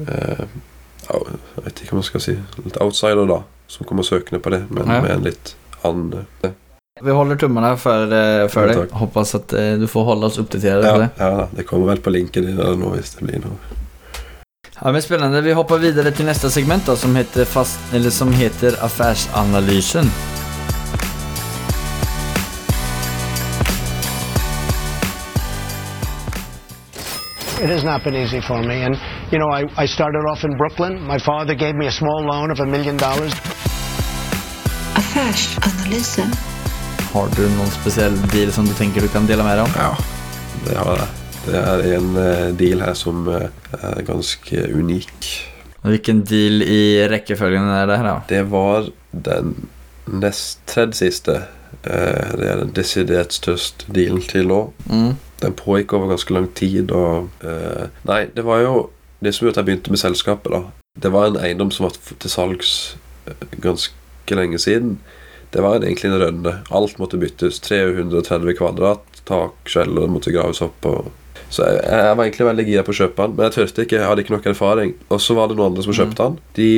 eh, 0.09 0.45
Jeg 1.09 1.65
vet 1.65 1.81
ikke 1.83 1.95
hva 1.95 2.01
man 2.03 2.07
skal 2.09 2.21
si. 2.21 2.35
Litt 2.65 2.77
outsider, 2.85 3.27
da, 3.27 3.43
som 3.67 3.87
kommer 3.89 4.03
søkende 4.07 4.41
på 4.45 4.51
det, 4.51 4.63
men 4.71 4.87
Ja. 4.87 5.01
med 5.03 5.11
en 5.11 5.23
litt 5.25 5.55
annen 5.85 6.27
eh, 6.45 6.51
Vi 7.03 7.11
håller 7.15 7.37
tummarna 7.37 7.77
for, 7.77 8.07
for 8.49 8.67
Ja, 8.67 8.75
deg. 8.75 8.77
Håper 8.79 8.97
Hoppas 8.99 9.35
att 9.35 9.53
eh, 9.53 9.73
du 9.79 9.87
får 9.87 10.05
hålla 10.05 10.27
oss 10.27 10.39
oppdatert. 10.39 10.85
ja, 10.85 11.09
ja, 11.17 11.49
det 11.53 11.63
kommer 11.65 11.87
vel 11.87 11.99
på 12.03 12.11
LinkedIn 12.11 12.59
eller 12.59 12.77
noe 12.77 12.97
hvis 12.97 13.15
det 13.15 13.25
blir 13.27 13.39
noe. 13.45 13.57
Ja, 14.81 14.93
men 14.93 15.03
Spennende. 15.03 15.41
Vi 15.43 15.53
hopper 15.53 15.79
videre 15.79 16.11
til 16.15 16.27
neste 16.27 16.51
segment 16.51 16.87
da, 16.87 16.95
som 16.97 17.15
heter, 17.17 17.45
fast, 17.45 17.79
eller 17.93 18.11
som 18.11 18.33
heter 18.33 18.77
Affärsanalysen. 18.83 20.07
It 27.61 27.71
has 27.71 27.85
not 27.85 28.05
been 28.05 28.15
easy 28.15 28.41
for 28.41 28.63
me. 28.63 28.83
And, 28.85 28.97
you 29.33 29.39
know, 29.39 29.51
I, 29.51 29.65
I 29.83 29.87
started 29.87 30.25
off 30.31 30.45
in 30.45 30.57
Brooklyn. 30.57 31.03
My 31.03 31.19
father 31.19 31.55
gave 31.55 31.75
me 31.75 31.87
a 31.87 31.91
small 31.91 32.23
loan 32.25 32.53
of 32.53 32.61
a 32.61 32.67
million 32.67 32.97
dollars. 32.97 33.33
Affärsanalysen. 34.95 36.33
Har 37.13 37.29
du 37.37 37.57
någon 37.57 37.67
speciell 37.67 38.29
deal 38.29 38.53
som 38.53 38.65
du 38.65 38.75
tänker 38.75 39.01
du 39.01 39.09
kan 39.09 39.27
dela 39.27 39.45
med 39.45 39.57
dig 39.57 39.63
om? 39.63 39.71
Ja, 39.77 39.97
det 40.69 40.79
har 40.79 40.97
jeg. 40.97 41.07
Det 41.47 41.57
er 41.57 41.97
en 41.97 42.17
eh, 42.17 42.47
deal 42.55 42.81
her 42.81 42.95
som 42.95 43.29
eh, 43.29 43.49
er 43.83 44.03
ganske 44.03 44.67
unik. 44.73 45.47
Vilken 45.83 46.25
deal 46.25 46.63
i 46.63 47.09
räckeföljen 47.09 47.65
är 47.69 47.87
det 47.87 47.97
här 47.97 48.05
då? 48.05 48.23
Det 48.29 48.43
var 48.43 48.85
den 49.11 49.55
nest 50.05 50.67
tredje 50.67 50.93
siste. 50.95 51.43
Eh, 51.83 52.37
det 52.39 52.51
er 52.53 52.57
den 52.57 52.73
desidert 52.75 53.33
største 53.33 53.93
dealen 53.93 54.23
til 54.23 54.47
nå. 54.47 54.73
Mm. 54.91 55.17
Den 55.43 55.55
pågikk 55.55 55.95
over 55.95 56.11
ganske 56.11 56.35
lang 56.35 56.49
tid, 56.59 56.91
og 56.91 57.29
eh, 57.47 57.87
Nei, 58.09 58.25
det 58.35 58.45
var 58.47 58.65
jo 58.65 58.75
det 59.23 59.35
som 59.35 59.47
gjorde 59.47 59.59
at 59.59 59.63
jeg 59.63 59.69
begynte 59.69 59.95
med 59.95 60.03
selskapet, 60.03 60.55
da. 60.55 60.63
Det 60.99 61.13
var 61.15 61.29
en 61.29 61.39
eiendom 61.39 61.71
som 61.75 61.87
var 61.87 61.95
til 61.95 62.33
salgs 62.33 62.73
eh, 63.31 63.47
ganske 63.63 64.39
lenge 64.39 64.59
siden. 64.59 64.99
Det 65.55 65.63
var 65.65 65.79
egentlig 65.81 66.11
en 66.11 66.21
rønne. 66.21 66.55
Alt 66.75 66.99
måtte 67.01 67.21
byttes. 67.21 67.61
330 67.65 68.57
kvadrat. 68.59 69.23
Tak, 69.29 69.63
skjeller 69.71 70.11
måtte 70.11 70.35
graves 70.35 70.61
opp. 70.65 70.85
Og 70.85 71.09
så 71.51 71.65
jeg, 71.65 71.81
jeg 71.89 72.17
var 72.19 72.25
egentlig 72.27 72.47
veldig 72.51 72.67
gira 72.69 72.83
på 72.85 72.93
å 72.93 72.99
kjøpe 73.01 73.23
den, 73.25 73.35
men 73.39 73.47
jeg 73.49 73.55
turte 73.57 73.85
ikke. 73.87 73.97
Jeg 74.01 74.09
hadde 74.11 74.25
ikke 74.25 74.35
nok 74.37 74.47
erfaring. 74.53 74.95
Og 75.09 75.21
så 75.25 75.35
var 75.39 75.49
det 75.49 75.57
noen 75.59 75.71
andre 75.73 75.85
som 75.87 75.97
kjøpte 75.97 76.27
den. 76.29 76.39
De 76.59 76.71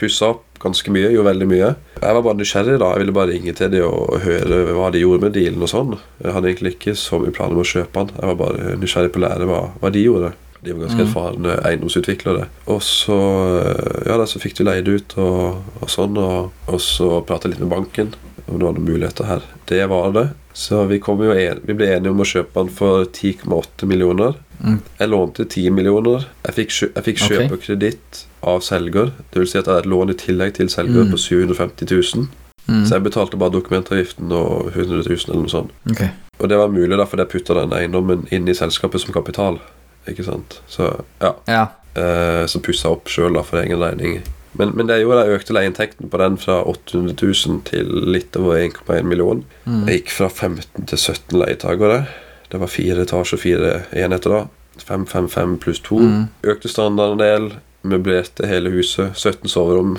pussa 0.00 0.30
opp 0.34 0.42
ganske 0.62 0.88
mye, 0.92 1.10
gjorde 1.12 1.28
veldig 1.34 1.46
mye. 1.50 1.68
Jeg 2.00 2.16
var 2.16 2.22
bare 2.24 2.38
nysgjerrig, 2.40 2.78
da. 2.80 2.88
Jeg 2.94 3.02
ville 3.04 3.12
bare 3.16 3.30
ringe 3.34 3.52
til 3.58 3.70
dem 3.74 3.84
og 3.90 4.16
høre 4.24 4.62
hva 4.76 4.88
de 4.94 5.02
gjorde 5.04 5.26
med 5.26 5.34
dealen 5.36 5.62
og 5.62 5.68
sånn. 5.72 5.92
Jeg 6.24 6.32
hadde 6.32 6.48
egentlig 6.50 6.72
ikke 6.78 6.94
så 6.96 7.20
mye 7.20 7.34
planer 7.36 7.58
om 7.58 7.60
å 7.60 7.68
kjøpe 7.68 7.92
den. 8.06 8.16
Jeg 8.16 8.30
var 8.32 8.38
bare 8.40 8.76
nysgjerrig 8.80 9.12
på 9.12 9.20
å 9.20 9.24
lære 9.26 9.48
hva, 9.52 9.60
hva 9.82 9.92
de 9.92 10.04
gjorde. 10.06 10.32
De 10.64 10.72
var 10.72 10.86
ganske 10.88 11.04
Mm. 11.04 11.06
erfarne 11.06 11.58
eiendomsutviklere. 11.68 12.46
Og 12.72 12.80
så 12.82 13.16
ja, 14.08 14.16
da, 14.16 14.24
så 14.26 14.40
fikk 14.42 14.56
de 14.58 14.64
leid 14.66 14.88
ut 14.88 15.14
og, 15.20 15.60
og 15.82 15.92
sånn, 15.92 16.16
og, 16.18 16.50
og 16.72 16.80
så 16.82 17.20
prata 17.28 17.48
litt 17.52 17.60
med 17.62 17.70
banken 17.70 18.14
om 18.46 18.56
det 18.58 18.64
var 18.66 18.74
noen 18.78 18.88
muligheter 18.88 19.28
her. 19.28 19.44
Det 19.68 19.82
var 19.90 20.10
det. 20.16 20.24
Så 20.56 20.78
vi, 20.88 20.96
kom 21.04 21.20
jo 21.20 21.34
en, 21.36 21.58
vi 21.68 21.74
ble 21.76 21.90
enige 21.92 22.14
om 22.14 22.22
å 22.24 22.26
kjøpe 22.28 22.62
den 22.62 22.70
for 22.72 23.04
10,8 23.12 23.84
millioner. 23.90 24.38
Mm. 24.64 24.78
Jeg 25.02 25.10
lånte 25.12 25.44
10 25.44 25.74
millioner. 25.76 26.24
Jeg 26.46 26.56
fikk, 26.56 26.72
jeg 26.86 27.04
fikk 27.10 27.20
kjøpekreditt 27.26 28.22
av 28.48 28.62
selger. 28.64 29.10
Det 29.34 29.42
vil 29.42 29.50
si 29.50 29.58
at 29.60 29.66
jeg 29.68 29.74
hadde 29.82 29.92
lån 29.92 30.14
i 30.14 30.18
tillegg 30.22 30.54
til 30.56 30.70
selger 30.72 31.04
Mm. 31.04 31.12
på 31.12 31.20
750 31.20 31.90
000. 31.92 32.28
Mm. 32.66 32.86
Så 32.88 32.96
jeg 32.96 33.04
betalte 33.04 33.36
bare 33.38 33.52
dokumentavgiften 33.54 34.32
og 34.32 34.72
100 34.72 35.04
000 35.04 35.28
eller 35.28 35.42
noe 35.44 35.52
sånt. 35.52 35.74
Okay. 35.92 36.08
Og 36.40 36.48
det 36.48 36.56
var 36.58 36.72
mulig 36.72 36.96
da, 36.98 37.04
fordi 37.06 37.26
jeg 37.26 37.34
putta 37.36 37.54
den 37.60 37.76
eiendommen 37.76 38.24
inn 38.32 38.48
i 38.48 38.56
selskapet 38.56 39.04
som 39.04 39.12
kapital. 39.14 39.60
Ikke 40.08 40.24
sant? 40.24 40.60
Så 40.72 40.88
ja. 41.20 41.34
Ja. 41.46 41.66
Eh, 41.96 42.46
så 42.48 42.60
pussa 42.64 42.88
jeg 42.88 42.96
opp 42.96 43.12
sjøl 43.12 43.38
for 43.44 43.60
egen 43.60 43.78
regning. 43.82 44.22
Men, 44.58 44.72
men 44.76 44.88
det 44.88 45.00
gjorde 45.02 45.24
jeg 45.26 45.40
økte 45.40 45.56
leieinntekten 45.56 46.10
på 46.12 46.20
den 46.20 46.38
fra 46.40 46.60
800 46.64 47.16
000 47.20 47.62
til 47.68 47.90
litt 48.08 48.36
over 48.38 48.58
1,1 48.60 49.08
million. 49.08 49.44
Mm. 49.64 49.84
Jeg 49.86 50.00
gikk 50.00 50.14
fra 50.16 50.30
15 50.32 50.88
til 50.90 50.98
17 50.98 51.38
leietagere. 51.40 52.04
Det 52.52 52.60
var 52.62 52.72
fire 52.72 53.04
etasjer, 53.04 53.42
fire 53.42 53.72
enheter 53.92 54.32
da. 54.32 54.42
555 54.82 55.56
pluss 55.62 55.80
2. 55.88 55.98
Mm. 55.98 56.24
Økte 56.52 56.70
standarden 56.72 57.18
en 57.18 57.24
del. 57.24 57.48
Møblerte 57.86 58.48
hele 58.48 58.72
huset. 58.74 59.16
17 59.16 59.50
soverom. 59.50 59.96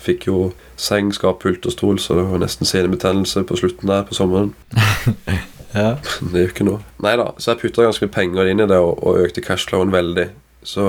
Fikk 0.00 0.26
jo 0.30 0.50
seng, 0.80 1.12
skap, 1.12 1.42
pult 1.42 1.66
og 1.68 1.74
stol, 1.74 1.98
så 2.00 2.16
det 2.16 2.24
var 2.30 2.40
nesten 2.40 2.68
senebetennelse 2.68 3.44
på 3.44 3.58
slutten 3.60 3.90
der 3.92 4.06
på 4.08 4.16
sommeren. 4.16 4.54
Ja. 5.70 6.00
Det 6.32 6.34
er 6.34 6.46
jo 6.48 6.50
ikke 6.50 6.64
noe. 6.66 6.80
Nei 6.98 7.12
da, 7.14 7.28
så 7.38 7.52
jeg 7.52 7.60
putta 7.60 7.84
ganske 7.86 8.06
mye 8.06 8.14
penger 8.16 8.48
inn 8.50 8.62
i 8.62 8.66
det 8.66 8.78
og, 8.82 8.96
og 9.06 9.20
økte 9.22 9.44
cashflowen 9.44 9.92
veldig. 9.94 10.24
Så 10.66 10.84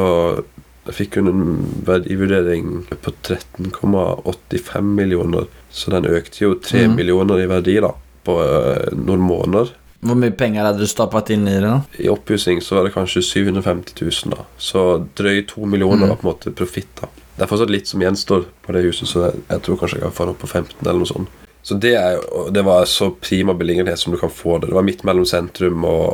fikk 0.90 1.20
jo 1.20 1.26
en 1.30 1.44
verdivurdering 1.86 2.72
på 2.90 3.12
13,85 3.12 4.82
millioner. 4.82 5.46
Så 5.70 5.94
den 5.94 6.08
økte 6.10 6.44
jo 6.44 6.56
3 6.58 6.88
mm. 6.88 6.96
millioner 6.98 7.44
i 7.44 7.50
verdi 7.50 7.78
da 7.84 7.94
på 8.26 8.38
uh, 8.42 8.90
noen 8.98 9.22
måneder. 9.26 9.72
Hvor 10.02 10.18
mye 10.18 10.34
penger 10.34 10.66
hadde 10.66 10.82
du 10.82 10.90
stappet 10.90 11.30
inn 11.36 11.46
i 11.46 11.60
det? 11.60 11.68
da? 11.70 11.82
I 12.02 12.10
oppussing 12.10 12.62
så 12.66 12.80
var 12.80 12.88
det 12.88 12.96
kanskje 12.96 13.22
750 13.22 14.02
000, 14.02 14.34
da. 14.34 14.46
Så 14.58 14.86
drøye 15.18 15.46
to 15.50 15.68
millioner 15.70 16.08
mm. 16.08 16.10
var 16.10 16.18
på 16.18 16.26
en 16.26 16.32
måte 16.32 16.54
profitt, 16.58 16.90
da. 16.98 17.10
Det 17.36 17.46
er 17.46 17.50
fortsatt 17.50 17.74
litt 17.74 17.90
som 17.90 18.02
gjenstår 18.02 18.48
på 18.66 18.74
det 18.76 18.84
huset, 18.88 19.10
så 19.10 19.28
jeg, 19.28 19.44
jeg 19.48 19.64
tror 19.66 19.78
kanskje 19.80 20.00
jeg 20.00 20.06
kan 20.08 20.18
få 20.18 20.26
den 20.26 20.34
opp 20.34 20.42
på 20.42 20.50
15 20.50 20.74
eller 20.82 21.00
noe 21.04 21.10
sånt. 21.10 21.38
Så 21.62 21.78
det, 21.78 21.94
er, 21.94 22.18
det 22.52 22.64
var 22.66 22.86
så 22.90 23.12
prima 23.22 23.54
beliggenhet 23.54 24.00
som 24.02 24.14
du 24.14 24.18
kan 24.18 24.34
få 24.34 24.58
det. 24.58 24.72
Det 24.72 24.78
var 24.78 24.86
midt 24.86 25.04
mellom 25.06 25.28
sentrum 25.30 25.86
og, 25.86 26.08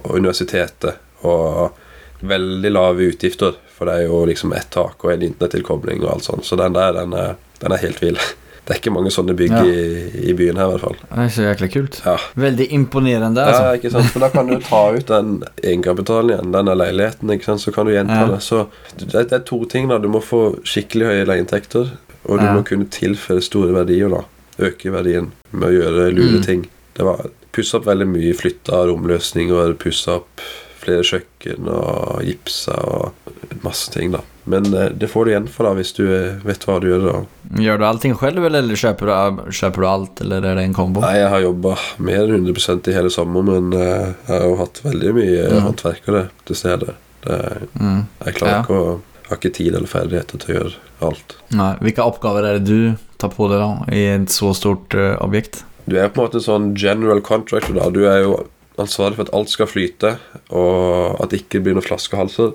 og 0.00 0.14
universitetet. 0.16 0.96
Og 1.28 1.76
veldig 2.20 2.70
lave 2.72 3.10
utgifter, 3.12 3.58
for 3.78 3.86
det 3.86 3.94
er 3.94 4.08
jo 4.08 4.24
liksom 4.26 4.52
ett 4.58 4.68
tak 4.74 5.04
og 5.04 5.12
en 5.14 5.22
internettilkobling 5.22 6.02
og 6.04 6.10
alt 6.16 6.24
sånt. 6.26 6.44
Så 6.44 6.56
den 6.58 6.74
der, 6.74 6.92
den 6.98 7.12
er, 7.14 7.36
den 7.62 7.72
er 7.72 7.76
helt 7.86 8.02
vill. 8.02 8.18
Det 8.68 8.74
er 8.74 8.80
ikke 8.82 8.90
mange 8.92 9.08
sånne 9.08 9.32
bygg 9.32 9.52
Ja. 9.54 9.60
i, 9.64 10.24
i 10.28 10.32
byen 10.36 10.58
her, 10.60 10.66
i 10.68 10.72
hvert 10.74 10.82
fall. 10.82 10.96
Det 11.08 11.22
er 11.22 11.30
så 11.32 11.44
jækla 11.46 11.68
kult. 11.72 11.94
Ja. 12.04 12.16
Veldig 12.36 12.66
imponerende, 12.76 13.40
Ja, 13.40 13.54
altså. 13.54 13.78
ikke 13.78 13.92
sant? 13.94 14.10
For 14.12 14.20
da 14.20 14.28
kan 14.34 14.46
du 14.50 14.58
ta 14.60 14.80
ut 14.92 15.06
den 15.08 15.30
egenkapitalen 15.64 16.34
igjen, 16.34 16.50
denne 16.52 16.74
leiligheten, 16.76 17.32
ikke 17.32 17.46
sant? 17.48 17.62
så 17.64 17.72
kan 17.72 17.88
du 17.88 17.94
gjenta 17.94 18.18
Ja. 18.18 18.26
det. 18.34 18.42
Så 18.44 18.66
det, 18.98 19.22
det 19.30 19.32
er 19.38 19.46
to 19.48 19.62
ting. 19.64 19.88
da 19.88 19.96
Du 19.98 20.08
må 20.12 20.20
få 20.20 20.42
skikkelig 20.68 21.06
høye 21.08 21.24
leieinntekter, 21.30 21.94
og 22.28 22.38
du 22.38 22.44
Ja. 22.44 22.52
må 22.58 22.62
kunne 22.68 22.90
tilføre 22.92 23.40
store 23.40 23.72
verdier. 23.72 24.10
da 24.10 24.20
Øke 24.68 24.92
verdien 24.92 25.32
med 25.50 25.70
å 25.70 25.72
gjøre 25.72 26.12
lure 26.12 26.36
Mm. 26.36 26.44
ting. 26.44 26.68
Det 26.94 27.06
var 27.06 27.30
Pussa 27.52 27.78
opp 27.78 27.86
veldig 27.86 28.06
mye, 28.06 28.34
flytta 28.36 28.84
romløsninger, 28.86 29.72
pussa 29.80 30.16
opp 30.20 30.40
flere 30.88 31.04
kjøkken 31.06 31.68
og 31.70 32.24
gipsa 32.26 32.74
og 32.88 33.34
masse 33.64 33.92
ting, 33.94 34.10
da. 34.16 34.20
Men 34.48 34.64
eh, 34.72 34.88
det 34.96 35.10
får 35.12 35.24
du 35.28 35.30
igjen 35.34 35.48
for 35.52 35.68
da 35.68 35.74
hvis 35.76 35.92
du 35.96 36.04
eh, 36.08 36.38
vet 36.46 36.64
hva 36.64 36.78
du 36.80 36.88
gjør. 36.88 37.04
da 37.12 37.60
Gjør 37.62 37.78
du 37.80 37.84
allting 37.88 38.14
selv, 38.18 38.44
eller 38.48 38.76
kjøper 38.80 39.10
du, 39.12 39.42
kjøper 39.52 39.84
du 39.84 39.88
alt, 39.88 40.22
eller 40.24 40.44
er 40.48 40.56
det 40.58 40.64
en 40.68 40.76
kombo? 40.76 41.02
Nei, 41.04 41.18
jeg 41.20 41.28
har 41.32 41.44
jobba 41.44 41.74
mer 42.08 42.24
enn 42.24 42.48
100% 42.48 42.88
i 42.88 42.96
hele 42.96 43.12
sommer, 43.12 43.44
men 43.46 43.70
eh, 43.76 44.08
jeg 44.26 44.32
har 44.34 44.48
jo 44.48 44.56
hatt 44.64 44.82
veldig 44.84 45.14
mye 45.20 45.44
Mm. 45.48 45.62
håndverkere 45.68 46.24
til 46.48 46.56
stede. 46.56 46.94
Det, 47.24 47.38
Mm. 47.78 48.06
jeg 48.24 48.34
klarer 48.34 48.54
Ja. 48.54 48.62
ikke 48.64 48.80
å 48.82 48.98
har 49.28 49.36
ikke 49.36 49.52
tid 49.52 49.74
eller 49.74 49.86
ferdigheter 49.90 50.38
til 50.40 50.54
å 50.54 50.58
gjøre 50.58 50.74
alt. 51.04 51.36
Nei. 51.52 51.72
Hvilke 51.84 52.00
oppgaver 52.06 52.46
er 52.48 52.58
det 52.58 52.64
du 52.64 52.96
tar 53.20 53.28
på 53.34 53.48
deg 53.50 53.58
da, 53.60 53.84
i 53.92 54.04
et 54.14 54.28
så 54.32 54.54
stort 54.56 54.94
uh, 54.96 55.16
objekt? 55.20 55.64
Du 55.86 55.96
er 56.00 56.08
på 56.08 56.22
en 56.22 56.28
måte 56.30 56.40
sånn 56.40 56.70
general 56.76 57.20
contractor. 57.20 57.74
da 57.76 57.90
Du 57.90 58.06
er 58.08 58.22
jo 58.22 58.46
ansvarlig 58.84 59.16
for 59.16 59.26
at 59.28 59.34
alt 59.34 59.50
skal 59.50 59.66
flyte, 59.66 60.18
og 60.50 61.20
at 61.22 61.30
det 61.30 61.42
ikke 61.44 61.62
blir 61.64 61.74
noen 61.74 61.86
flaskehalser. 61.86 62.52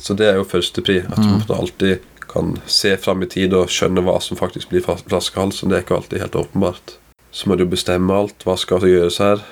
Så 0.00 0.16
det 0.16 0.26
er 0.30 0.36
jo 0.40 0.44
førstepri. 0.48 1.00
At 1.10 1.18
Mm. 1.18 1.42
man 1.48 1.58
alltid 1.58 2.00
kan 2.28 2.58
se 2.66 2.96
fram 2.96 3.22
i 3.22 3.26
tid 3.26 3.52
og 3.54 3.68
skjønne 3.68 4.02
hva 4.06 4.20
som 4.22 4.36
faktisk 4.36 4.70
blir 4.70 4.82
flaskehalsen. 4.86 5.68
Det 5.68 5.76
er 5.78 5.82
ikke 5.82 5.96
alltid 5.96 6.20
helt 6.20 6.36
åpenbart. 6.36 6.96
Så 7.32 7.46
må 7.48 7.56
du 7.58 7.64
bestemme 7.66 8.10
alt. 8.14 8.38
Hva 8.44 8.56
skal 8.58 8.80
gjøres 8.80 9.18
her? 9.18 9.42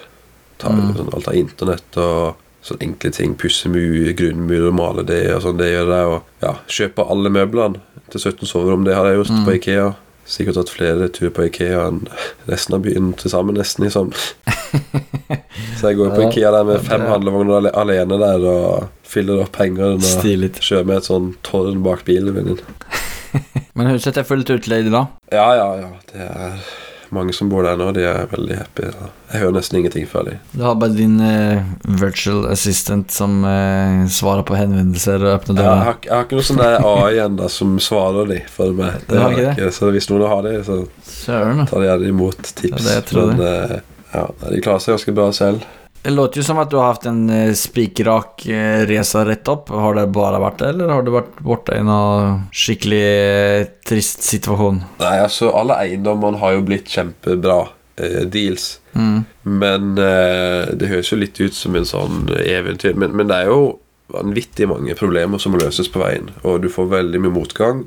Ta 0.59 0.69
Mm. 0.71 0.95
sånn, 0.97 1.15
alt 1.15 1.29
av 1.29 1.35
internett 1.35 1.97
og 1.97 2.37
sånne 2.63 2.83
enkle 2.83 3.11
ting. 3.13 3.35
Pusse 3.37 3.67
mur, 3.69 4.13
grunnmur 4.15 4.69
og 4.69 4.75
male 4.75 5.03
det 5.07 5.31
og 5.35 5.43
sånn. 5.43 5.59
Det 5.59 5.67
gjør 5.73 5.89
jeg. 5.95 6.07
Og 6.07 6.23
ja, 6.43 6.55
kjøpe 6.69 7.11
alle 7.11 7.29
møblene 7.31 7.81
til 8.11 8.21
17 8.21 8.47
soverom. 8.47 8.85
Det 8.85 8.95
har 8.95 9.05
jeg 9.07 9.17
gjort 9.25 9.31
Mm. 9.31 9.45
på 9.45 9.55
Ikea. 9.61 9.95
Sikkert 10.27 10.57
hatt 10.57 10.69
flere 10.69 11.09
turer 11.09 11.31
på 11.31 11.45
Ikea 11.47 11.87
enn 11.89 12.07
resten 12.49 12.75
av 12.75 12.83
byen 12.83 13.15
til 13.17 13.31
sammen, 13.31 13.55
nesten. 13.57 13.85
liksom. 13.85 14.13
Så 15.79 15.91
jeg 15.91 15.99
går 15.99 16.15
på 16.15 16.25
Ikea 16.29 16.53
der 16.55 16.67
med 16.69 16.85
fem 16.87 17.05
handlevogner 17.09 17.71
alene 17.77 18.19
der 18.21 18.49
og 18.49 18.89
fyller 19.09 19.45
opp 19.45 19.55
penger 19.57 19.97
og 19.97 20.05
kjører 20.05 20.89
med 20.89 21.01
et 21.01 21.09
sånn 21.09 21.33
tårn 21.47 21.83
bak 21.85 22.05
bilen 22.09 22.37
min. 22.37 22.61
Men 23.79 23.93
huset 23.93 24.19
er 24.19 24.27
fullt 24.27 24.51
utleid 24.51 24.91
da? 24.93 25.07
Ja, 25.33 25.49
ja, 25.57 25.69
ja. 25.83 25.91
Det 26.11 26.29
er 26.29 26.61
mange 27.15 27.33
som 27.33 27.49
bor 27.49 27.65
der 27.65 27.77
nå. 27.79 27.91
De 27.97 28.05
er 28.05 28.29
veldig 28.31 28.57
happy. 28.59 28.89
Jeg 29.33 29.43
hører 29.43 29.55
nesten 29.57 29.79
ingenting 29.81 30.09
fra 30.11 30.25
dem. 30.27 30.41
Du 30.53 30.65
har 30.67 30.77
bare 30.81 30.97
din 30.97 31.17
uh, 31.21 31.63
virtual 32.01 32.49
assistant 32.51 33.13
som 33.15 33.39
uh, 33.47 34.05
svarer 34.13 34.45
på 34.49 34.57
henvendelser 34.59 35.25
og 35.25 35.39
åpner 35.39 35.61
døra. 35.61 35.77
Jeg, 35.91 36.01
jeg 36.09 36.15
har 36.17 36.27
ikke 36.27 36.41
noe 36.41 36.49
sånn 36.51 36.65
AI 36.65 37.21
ennå 37.25 37.53
som 37.53 37.77
svarer 37.83 38.33
de 38.33 38.41
for 38.53 38.77
meg. 38.77 39.05
Det 39.09 39.23
har 39.23 39.37
ikke 39.37 39.55
det? 39.61 39.71
Så 39.77 39.93
hvis 39.95 40.11
noen 40.13 40.27
har 40.33 40.43
det, 40.49 40.57
så 40.69 40.83
Søren. 41.09 41.65
tar 41.69 41.85
de 41.85 41.91
gjerne 41.93 42.13
imot 42.13 42.43
tips. 42.51 42.75
Det 42.75 42.85
det 42.89 42.99
jeg 42.99 43.07
tror 43.13 43.33
Men 43.33 43.47
eh, 43.47 43.79
ja, 44.13 44.25
de 44.49 44.63
klarer 44.65 44.83
seg 44.83 44.97
ganske 44.97 45.15
bra 45.17 45.29
selv. 45.37 45.67
Det 46.03 46.11
låter 46.15 46.41
jo 46.41 46.45
som 46.47 46.61
at 46.63 46.71
du 46.71 46.77
har 46.79 46.93
hatt 46.93 47.09
en 47.11 47.25
eh, 47.31 47.53
spikrak 47.59 48.47
eh, 48.47 48.85
resa 48.87 49.25
rett 49.27 49.49
opp. 49.51 49.73
Har 49.75 49.97
det 49.99 50.07
bare 50.15 50.39
vært 50.41 50.61
det, 50.63 50.69
eller 50.73 50.93
har 50.95 51.03
du 51.03 51.11
vært 51.13 51.41
borte 51.45 51.75
i 51.75 51.83
en 51.83 52.45
skikkelig 52.55 53.03
eh, 53.03 53.65
trist 53.89 54.23
situasjon? 54.25 54.79
Nei, 55.03 55.17
altså, 55.25 55.51
alle 55.59 55.81
eiendommene 55.83 56.39
har 56.41 56.55
jo 56.55 56.63
blitt 56.71 56.89
kjempebra 56.93 57.59
eh, 57.99 58.23
deals. 58.31 58.77
Mm. 58.95 59.27
Men 59.59 59.91
eh, 59.99 60.71
det 60.79 60.89
høres 60.93 61.13
jo 61.13 61.19
litt 61.19 61.43
ut 61.43 61.59
som 61.59 61.77
en 61.77 61.89
sånn 61.89 62.31
eventyr. 62.39 62.95
Men, 62.95 63.17
men 63.19 63.29
det 63.29 63.43
er 63.43 63.53
jo 63.53 63.77
vanvittig 64.15 64.71
mange 64.71 64.97
problemer 64.97 65.43
som 65.43 65.59
løses 65.59 65.91
på 65.93 66.01
veien. 66.01 66.31
Og 66.47 66.63
du 66.63 66.71
får 66.73 66.93
veldig 66.95 67.27
mye 67.27 67.37
motgang. 67.41 67.85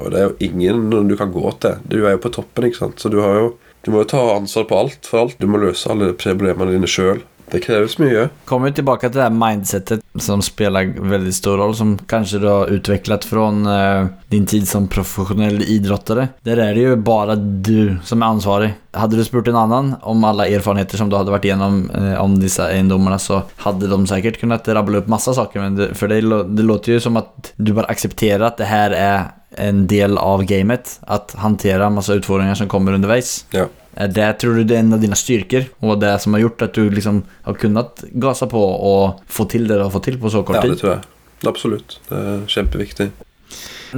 Og 0.00 0.10
det 0.14 0.20
er 0.20 0.30
jo 0.30 0.48
ingen 0.48 0.88
du 0.90 1.16
kan 1.18 1.32
gå 1.34 1.44
til. 1.60 1.76
Du 1.84 2.00
er 2.00 2.16
jo 2.16 2.24
på 2.24 2.32
toppen, 2.34 2.66
ikke 2.66 2.86
sant. 2.86 3.02
Så 3.02 3.12
du 3.12 3.20
har 3.20 3.36
jo 3.36 3.50
Du 3.84 3.92
må 3.92 4.04
jo 4.04 4.10
ta 4.12 4.22
ansvar 4.36 4.68
på 4.68 4.78
alt 4.78 5.08
for 5.08 5.24
alt. 5.24 5.38
Du 5.40 5.48
må 5.50 5.60
løse 5.60 5.90
alle 5.92 6.12
problemene 6.18 6.76
dine 6.76 6.90
sjøl. 6.90 7.22
Det 7.50 7.60
kreves 7.64 7.96
mye. 7.98 8.28
Kommer 8.44 8.70
vi 8.70 8.78
tilbake 8.78 9.08
til 9.08 9.18
det 9.18 9.24
her 9.26 9.34
mindsettet 9.34 10.04
som 10.22 10.42
spiller 10.42 10.92
veldig 10.94 11.32
stor 11.34 11.58
roll 11.58 11.72
som 11.74 11.96
kanskje 12.10 12.38
du 12.42 12.46
har 12.46 12.70
utviklet 12.70 13.26
fra 13.26 13.48
eh, 13.74 14.10
din 14.30 14.46
tid 14.46 14.68
som 14.68 14.86
profesjonell 14.90 15.62
idrottare. 15.64 16.28
Der 16.46 16.62
er 16.62 16.76
det 16.76 16.84
jo 16.84 17.00
bare 17.02 17.34
du 17.40 17.98
som 18.06 18.22
er 18.22 18.36
ansvarig. 18.36 18.70
Hade 18.94 19.18
du 19.18 19.24
spurt 19.26 19.50
en 19.50 19.58
annen 19.58 19.92
om 20.02 20.24
alle 20.26 20.46
erfarenheter 20.54 21.00
som 21.00 21.10
du 21.10 21.18
hadde 21.18 21.34
vært 21.34 21.48
gjennom 21.50 21.82
eh, 21.90 22.14
om 22.22 22.38
disse 22.38 22.62
eiendommene, 22.70 23.18
så 23.22 23.42
hadde 23.64 23.90
de 23.90 24.00
sikkert 24.10 24.38
kunnet 24.42 24.70
rable 24.70 25.02
opp 25.02 25.10
masse 25.10 25.34
saker 25.34 25.64
men 25.64 25.78
det, 25.78 25.90
for 25.98 26.10
det, 26.10 26.22
det 26.54 26.66
låter 26.66 26.96
jo 26.96 27.02
som 27.08 27.18
at 27.18 27.52
du 27.56 27.74
bare 27.74 27.90
aksepterer 27.90 28.46
at 28.46 28.62
det 28.62 28.70
her 28.70 28.94
är 28.94 29.28
en 29.56 29.86
del 29.86 30.18
av 30.18 30.44
gamet. 30.44 31.00
Att 31.02 31.34
hantera 31.34 31.90
massa 31.90 32.14
utfordringar 32.14 32.54
som 32.54 32.68
kommer 32.68 32.92
underveis. 32.92 33.44
Ja. 33.50 33.66
Er 33.96 34.08
Det 34.08 34.38
tror 34.38 34.54
du 34.54 34.64
det 34.64 34.76
er 34.76 34.84
en 34.84 34.92
av 34.94 35.00
dine 35.02 35.16
styrker, 35.18 35.66
og 35.82 36.00
det 36.00 36.12
som 36.22 36.34
har 36.34 36.44
gjort 36.44 36.62
at 36.62 36.74
du 36.74 36.90
liksom 36.90 37.24
har 37.42 37.54
kunnet 37.54 38.04
gasa 38.12 38.46
på 38.46 38.60
og 38.60 39.20
få 39.26 39.48
til 39.50 39.66
det 39.66 39.76
du 39.80 39.82
har 39.82 39.90
fått 39.90 40.06
til 40.08 40.18
på 40.20 40.30
så 40.30 40.44
kort 40.46 40.62
tid. 40.62 40.70
Ja, 40.70 40.74
det 40.74 40.80
tror 40.80 40.92
jeg. 40.94 41.02
Absolutt. 41.50 41.98
Det 42.08 42.20
er 42.20 42.46
kjempeviktig. 42.54 43.10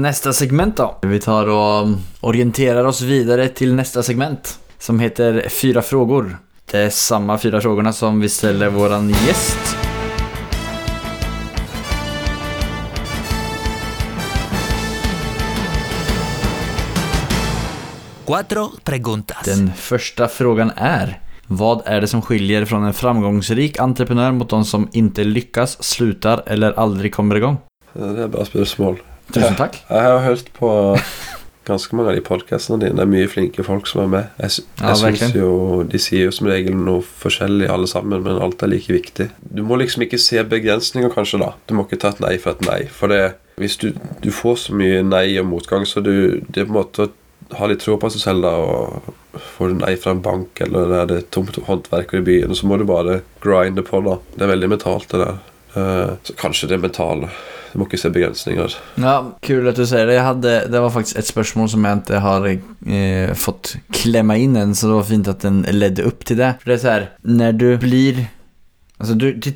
Neste 0.00 0.32
segment 0.32 0.78
da. 0.80 0.88
Vi 1.04 1.20
tar 1.20 1.50
og 1.52 1.92
orienterer 2.24 2.86
oss 2.88 3.02
videre 3.04 3.50
til 3.52 3.76
neste 3.76 4.02
segment, 4.02 4.56
som 4.80 5.02
heter 5.02 5.44
Fyra 5.52 5.84
frågor. 5.84 6.38
Det 6.72 6.86
er 6.86 6.94
samme 6.96 7.36
fyra 7.36 7.60
spørsmålene 7.60 7.92
som 7.92 8.20
vi 8.22 8.32
ställer 8.32 8.72
vår 8.72 8.96
gjest. 9.26 9.91
Cuatro 18.32 18.70
preguntas. 18.84 19.44
Den 19.44 19.66
første 19.76 20.24
frågan 20.32 20.70
er 20.76 21.18
Vad 21.52 21.82
är 21.84 22.00
det 22.00 22.06
som 22.08 22.22
skiljer 22.22 22.64
från 22.64 22.84
en 22.84 22.94
framgångsrik 22.94 23.78
entreprenör 23.80 24.32
mot 24.32 24.48
de 24.48 24.64
som 24.64 24.88
inte 24.92 25.24
lyckas, 25.24 25.82
slutar 25.82 26.42
eller 26.46 26.72
aldrig 26.72 27.14
kommer 27.14 27.36
igång? 27.36 27.58
Det 27.92 28.22
er 28.24 28.28
bra 28.32 28.44
spørsmål. 28.44 28.96
Tusen 29.34 29.58
takk. 29.58 29.76
Jeg 29.90 30.08
har 30.08 30.24
hørt 30.24 30.48
på 30.56 30.70
ganske 31.68 31.96
mange 31.96 32.08
av 32.08 32.16
de 32.16 32.24
podkastene 32.24 32.80
dine. 32.80 32.96
Det 32.96 33.04
er 33.04 33.12
mye 33.18 33.28
flinke 33.28 33.66
folk 33.68 33.86
som 33.90 34.06
er 34.06 34.10
med. 34.16 34.32
Jeg, 34.40 34.56
sy- 34.56 34.64
Ja, 34.80 34.96
jeg 35.10 35.36
jo 35.36 35.82
De 35.84 36.00
sier 36.00 36.30
jo 36.30 36.32
som 36.32 36.48
regel 36.48 36.72
noe 36.88 37.04
forskjellig 37.04 37.68
alle 37.68 37.90
sammen, 37.90 38.24
men 38.24 38.40
alt 38.40 38.64
er 38.64 38.72
like 38.72 38.96
viktig. 38.96 39.28
Du 39.44 39.60
må 39.62 39.76
liksom 39.76 40.06
ikke 40.08 40.16
se 40.18 40.40
begrensninger, 40.40 41.12
kanskje, 41.12 41.44
da. 41.44 41.52
Du 41.68 41.76
må 41.76 41.84
ikke 41.84 42.00
ta 42.00 42.16
et 42.16 42.24
nei 42.24 42.38
for 42.40 42.56
et 42.56 42.64
nei. 42.64 42.80
For 42.88 43.12
det, 43.12 43.34
hvis 43.60 43.76
du, 43.76 43.90
du 44.24 44.32
får 44.32 44.56
så 44.70 44.72
mye 44.80 45.04
nei 45.04 45.26
og 45.36 45.50
motgang, 45.52 45.84
så 45.84 46.00
du 46.00 46.40
Det 46.48 46.62
er 46.64 46.64
på 46.64 46.72
en 46.72 46.80
måte 46.80 47.12
ha 47.58 47.68
litt 47.70 47.82
tro 47.84 47.96
på 48.00 48.10
seg 48.12 48.22
selv, 48.24 48.44
da, 48.46 48.52
og 48.58 49.40
får 49.56 49.72
du 49.72 49.80
nei 49.80 49.94
fra 50.00 50.12
en 50.14 50.22
bank, 50.24 50.60
eller 50.64 50.92
er 51.02 51.08
det 51.10 51.22
tomt 51.34 51.56
håndverker 51.66 52.20
i 52.20 52.26
byen, 52.26 52.54
så 52.56 52.68
må 52.68 52.78
du 52.80 52.84
bare 52.88 53.20
grinde 53.44 53.84
på, 53.86 54.02
da. 54.04 54.18
Det 54.36 54.46
er 54.46 54.52
veldig 54.54 54.70
mentalt, 54.74 55.08
det 55.12 55.22
der. 55.24 55.40
Eh, 55.74 56.14
Så 56.22 56.36
kanskje 56.36 56.68
det 56.68 56.80
mentale. 56.82 57.30
Du 57.72 57.78
må 57.80 57.86
ikke 57.88 58.00
se 58.02 58.10
begrensninger. 58.12 58.74
Ja, 59.00 59.14
kul 59.40 59.68
at 59.70 59.78
du 59.80 59.86
sier 59.88 60.04
det. 60.10 60.18
Hadde, 60.20 60.56
det 60.68 60.82
var 60.84 60.92
faktisk 60.92 61.16
et 61.22 61.30
spørsmål 61.30 61.70
som 61.72 61.86
jeg 61.88 61.98
ikke 62.02 62.20
har 62.20 62.48
eh, 62.50 63.32
fått 63.38 63.76
klemma 63.96 64.36
inn 64.36 64.58
en, 64.60 64.74
så 64.76 64.90
det 64.90 64.98
var 64.98 65.08
fint 65.08 65.30
at 65.32 65.46
den 65.46 65.62
ledde 65.72 66.04
opp 66.08 66.26
til 66.28 66.36
det. 66.42 66.50
For 66.60 66.68
det 66.72 66.76
er 66.76 66.82
så 66.84 66.94
her, 66.98 67.08
når 67.24 67.58
du 67.62 67.68
blir... 67.80 68.20
Altså, 69.00 69.16
du, 69.18 69.32
du 69.34 69.48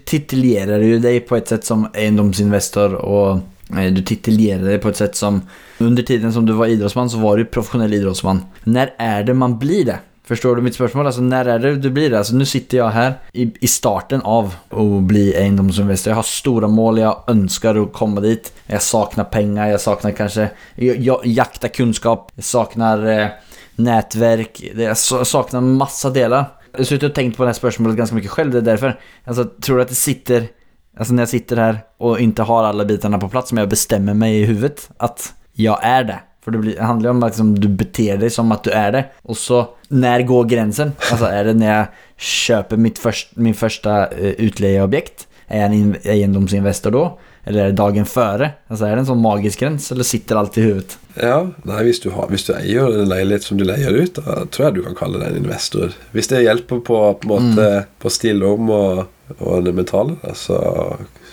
jo 0.97 1.03
deg 1.05 1.21
på 1.29 1.37
et 1.37 1.53
sett 1.53 1.69
som 1.69 1.85
eiendomsinvestor 1.93 2.97
eh, 2.97 3.45
du 3.69 4.03
titulerer 4.07 4.63
deg 4.63 4.83
på 4.83 4.93
et 4.93 5.01
sett 5.01 5.19
som... 5.19 5.43
Under 5.83 6.03
tiden 6.07 6.33
som 6.33 6.47
du 6.47 6.55
var 6.57 6.71
idrettsmann, 6.73 7.11
så 7.11 7.19
var 7.21 7.37
du 7.37 7.49
professionell 7.51 7.93
idrettsmann. 7.99 8.45
Når 8.65 8.95
er 9.03 9.27
det 9.27 9.35
man 9.37 9.59
blir 9.61 9.89
det? 9.89 9.99
Forstår 10.27 10.57
du 10.57 10.63
mitt 10.63 10.75
spørsmål? 10.75 11.07
Altså, 11.07 11.23
når 11.23 11.49
er 11.53 11.61
det 11.63 11.71
du 11.85 11.91
blir 11.95 12.11
det? 12.11 12.19
Altså, 12.19 12.35
Nå 12.35 12.47
sitter 12.51 12.81
jeg 12.81 12.95
her 12.97 13.13
i, 13.31 13.45
i 13.63 13.69
starten 13.71 14.25
av 14.27 14.57
å 14.75 14.87
bli 15.07 15.29
eiendomsinvestor. 15.39 16.11
Jeg 16.11 16.19
har 16.19 16.27
store 16.27 16.71
mål, 16.71 16.99
jeg 16.99 17.31
ønsker 17.31 17.79
å 17.79 17.87
komme 17.95 18.25
dit. 18.25 18.51
Jeg 18.67 18.83
saknar 18.83 19.29
penger, 19.31 19.71
jeg 19.71 19.83
saknar 19.85 20.17
kanskje 20.19 20.49
Jeg, 20.83 20.99
jeg 21.07 21.37
jaktar 21.37 21.71
kunskap, 21.71 22.33
jeg 22.35 22.47
saknar 22.49 23.05
eh, 23.07 23.55
nettverk 23.79 24.59
Jeg 24.65 24.97
savner 24.99 25.63
masse 25.63 26.03
saknar 26.03 26.51
Jeg 26.75 26.91
har 26.91 27.05
och 27.09 27.15
tänkt 27.15 27.37
på 27.37 27.45
det 27.47 27.55
spørsmålet 27.55 27.97
ganske 27.97 28.17
mye 28.17 28.29
selv. 28.29 28.53
det 28.53 28.59
er 28.59 28.71
derfor. 28.73 28.99
Altså, 29.25 29.45
tror 29.63 29.77
du 29.77 29.83
at 29.83 29.89
det 29.89 29.97
sitter... 29.97 30.49
Alltså 30.97 31.15
när 31.15 31.23
jag 31.23 31.29
sitter 31.29 31.57
här 31.57 31.79
och 31.99 32.21
inte 32.21 32.43
har 32.43 32.65
alla 32.65 32.85
bitarna 32.85 33.19
på 33.19 33.29
plats 33.29 33.53
men 33.53 33.61
jag 33.63 33.69
bestämmer 33.69 34.15
mig 34.15 34.41
i 34.41 34.45
huvudet 34.45 34.91
att 34.97 35.35
jag 35.53 35.79
är 35.83 36.05
det. 36.05 36.19
För 36.45 36.51
det, 36.51 36.59
blir, 36.59 36.77
det 36.77 36.83
handlar 36.83 37.11
ju 37.11 37.17
om 37.17 37.23
att 37.23 37.31
liksom, 37.31 37.61
du 37.61 37.69
beter 37.69 38.17
dig 38.17 38.31
som 38.31 38.53
att 38.53 38.65
du 38.65 38.71
är 38.71 38.93
det. 38.93 39.05
Och 39.23 39.37
så, 39.37 39.69
när 39.89 40.23
går 40.23 40.45
gränsen? 40.45 40.93
Alltså 41.11 41.27
är 41.27 41.45
det 41.45 41.55
när 41.55 41.79
jag 41.79 41.87
köper 42.17 42.77
mitt 42.77 42.99
först, 42.99 43.37
min 43.37 43.55
första 43.55 44.07
eh, 44.07 44.31
utlejeobjekt? 44.31 45.27
Är 45.47 45.57
jag 45.57 45.67
en 45.67 45.73
in- 45.73 45.97
egendomsinvestor 46.03 46.91
då? 46.91 47.19
Eller 47.45 47.61
är 47.61 47.65
det 47.67 47.73
dagen 47.73 48.07
före? 48.07 48.51
Alltså 48.69 48.85
är 48.85 48.91
det 48.91 49.01
en 49.01 49.07
sån 49.07 49.21
magisk 49.21 49.61
gräns 49.61 49.93
eller 49.93 50.05
sitter 50.05 50.37
allt 50.37 50.59
i 50.59 50.61
huvudet? 50.61 50.99
Ja, 51.15 51.47
nei, 51.63 51.83
hvis 51.87 52.01
du, 52.01 52.11
har, 52.11 52.27
hvis 52.29 52.45
du 52.45 52.53
eier 52.57 52.91
en 53.03 53.09
leilighet 53.09 53.47
som 53.47 53.59
du 53.59 53.65
leier 53.65 53.95
ut, 53.95 54.19
da 54.19 54.43
tror 54.51 54.67
jeg 54.67 54.75
du 54.75 54.83
kan 54.85 54.99
kalle 54.99 55.21
deg 55.23 55.31
en 55.31 55.45
investor. 55.45 55.95
Hvis 56.13 56.29
det 56.29 56.43
hjelper 56.43 56.83
på, 56.85 56.99
på, 57.23 57.37
en 57.39 57.53
måte, 57.55 57.69
på 58.03 58.11
å 58.11 58.13
stille 58.13 58.51
om 58.51 58.71
og, 58.75 59.05
og 59.39 59.67
det 59.67 59.75
mentale, 59.75 60.17
altså 60.23 60.59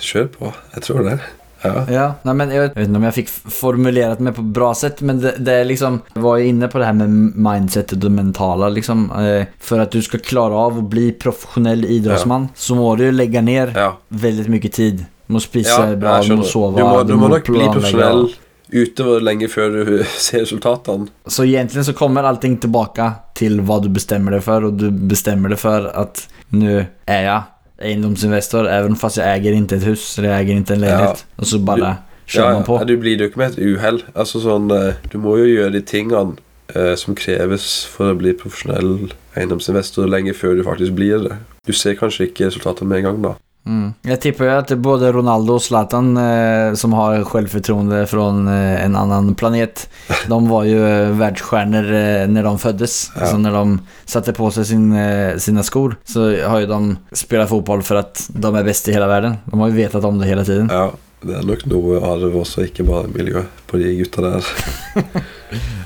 kjør 0.04 0.30
på. 0.38 0.54
Jeg 0.76 0.86
tror 0.88 1.08
det. 1.08 1.18
Ja. 1.64 1.86
Ja, 1.88 2.06
nei, 2.28 2.34
men 2.36 2.52
jeg, 2.52 2.60
vet 2.60 2.74
ikke 2.76 3.00
om 3.00 3.06
jeg 3.08 3.16
fikk 3.16 3.30
formulert 3.56 4.20
meg 4.24 4.36
på 4.36 4.44
bra 4.56 4.74
sett, 4.76 5.00
men 5.02 5.22
det, 5.24 5.36
det 5.40 5.54
är 5.62 5.66
liksom, 5.66 6.02
var 6.14 6.38
inne 6.38 6.68
på 6.68 6.80
det 6.80 6.90
her 6.90 6.98
med 6.98 7.14
mindset 7.36 7.94
og 7.96 8.04
det 8.04 8.10
mentale. 8.10 8.70
liksom. 8.70 9.12
Eh, 9.12 9.48
för 9.60 9.80
att 9.80 9.92
du 9.92 10.02
skal 10.02 10.20
klare 10.20 10.54
av 10.54 10.78
å 10.78 10.82
bli 10.82 11.12
profesjonell 11.12 11.86
idrettsmann, 11.86 12.42
ja. 12.42 12.56
så 12.56 12.76
må 12.76 12.96
du 12.96 13.12
legge 13.12 13.42
ned 13.42 13.54
ner 13.54 13.74
ja. 13.76 13.90
veldig 14.10 14.50
mye 14.50 14.70
tid. 14.70 15.06
Du 15.28 15.38
må 15.38 15.40
spise 15.40 15.96
bra, 15.96 16.18
du 16.22 16.36
må 16.36 16.44
sove, 16.44 16.80
Du 16.80 16.84
må, 16.84 17.04
du 17.04 17.16
må 17.16 17.30
nok 17.32 17.48
bli 17.48 17.68
profesjonell 17.70 18.28
utover 18.74 19.22
lenge 19.22 19.48
før 19.48 19.76
du 19.78 20.04
ser 20.26 20.44
resultatene. 20.44 21.08
Så 21.26 21.46
egentlig 21.46 21.86
så 21.86 21.94
kommer 21.94 22.28
allting 22.28 22.58
tilbake 22.58 23.12
til 23.38 23.62
hva 23.62 23.80
du 23.84 23.92
bestemmer 23.94 24.36
deg 24.36 24.44
for, 24.46 24.68
og 24.68 24.80
du 24.82 24.90
bestemmer 24.92 25.54
deg 25.54 25.62
for 25.62 25.92
at 25.94 26.26
nå 26.54 26.82
er 27.08 27.28
jag 27.28 27.53
egendomsinvestor 27.82 28.68
även 28.68 28.96
fast 28.96 29.18
jag 29.18 29.34
äger 29.36 29.52
inte 29.54 29.76
ett 29.76 29.88
hus 29.88 30.18
eller 30.20 30.30
jag 30.30 30.40
äger 30.40 30.54
inte 30.56 30.74
en 30.74 30.80
lägenhet. 30.82 31.26
Och 31.36 31.48
så 31.48 31.60
bara 31.60 31.96
kjører 32.26 32.48
Ja, 32.50 32.54
man 32.54 32.64
på. 32.64 32.78
ja, 32.80 32.84
du 32.86 32.98
blir 32.98 33.18
jo 33.20 33.26
ikke 33.28 33.38
med 33.40 33.52
et 33.52 33.60
uhell. 33.60 34.04
Altså 34.16 34.40
sånn, 34.40 34.72
eh, 34.72 34.94
du 35.12 35.18
må 35.18 35.38
jo 35.38 35.46
gjøre 35.50 35.74
de 35.76 35.82
tingene 35.82 36.36
eh, 36.76 36.94
som 36.96 37.16
kreves 37.16 37.86
for 37.86 38.14
å 38.14 38.18
bli 38.18 38.34
profesjonell 38.34 39.12
eiendomsinvestor 39.36 40.08
lenge 40.08 40.34
før 40.34 40.56
du 40.56 40.64
faktisk 40.64 40.94
blir 40.96 41.18
det. 41.28 41.38
Du 41.68 41.74
ser 41.74 41.96
kanskje 42.00 42.30
ikke 42.30 42.48
resultatene 42.48 42.88
med 42.90 42.98
en 42.98 43.04
gang, 43.10 43.22
da. 43.24 43.34
Mm. 43.66 43.94
Jag 44.02 44.22
tippar 44.22 44.46
ju 44.46 44.52
att 44.52 44.78
både 44.78 45.12
Ronaldo 45.12 45.54
och 45.54 45.62
Zlatan 45.62 46.18
eh, 46.18 46.74
som 46.74 46.94
har 46.94 47.24
självförtroende 47.24 48.08
från 48.08 48.48
eh, 48.48 48.86
en 48.86 48.96
annan 48.96 49.36
planet. 49.36 49.90
De 50.28 50.48
var 50.50 50.64
ju 50.64 50.88
eh, 50.88 51.10
världsstjärnor 51.10 51.86
eh, 51.86 52.28
när 52.28 52.44
de 52.44 52.60
föddes. 52.60 53.12
Ja. 53.16 53.22
Alltså 53.22 53.38
när 53.38 53.52
de 53.52 53.82
satte 54.06 54.34
på 54.34 54.52
sig 54.52 54.66
sin, 54.66 54.94
eh, 54.94 55.38
sina 55.38 55.64
skor 55.64 55.96
så 56.04 56.48
har 56.48 56.60
ju 56.60 56.66
de 56.66 56.98
spelat 57.12 57.50
fotboll 57.50 57.84
för 57.84 57.96
att 57.96 58.30
de 58.34 58.56
är 58.56 58.64
bäst 58.64 58.88
i 58.88 58.94
hela 58.94 59.08
världen. 59.08 59.36
De 59.46 59.60
har 59.60 59.68
ju 59.68 59.76
vetat 59.76 60.04
om 60.04 60.20
det 60.20 60.26
hela 60.26 60.46
tiden. 60.46 60.70
Ja, 60.72 60.92
det 61.24 61.38
er 61.40 61.46
nok 61.48 61.62
noe 61.72 62.00
arv 62.04 62.34
også, 62.36 62.66
ikke 62.68 62.84
bare 62.84 63.08
miljø 63.14 63.46
på 63.70 63.80
de 63.80 63.94
gutta 63.96 64.24
der. 64.26 64.48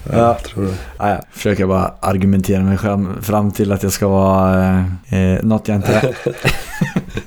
ja, 0.09 0.31
jeg 0.33 0.45
tror 0.47 0.63
det. 0.65 0.77
Ja, 0.97 1.09
ja. 1.09 1.19
Försöker 1.31 1.67
bara 1.67 1.93
argumentera 2.01 2.63
mig 2.63 2.79
fram, 2.79 3.21
fram 3.21 3.51
til 3.51 3.71
at 3.71 3.83
jeg 3.83 3.91
skal 3.91 4.09
være 4.09 4.85
eh, 5.11 5.45
något 5.45 5.67
jag 5.67 5.75
inte 5.75 5.93
är. 5.93 6.15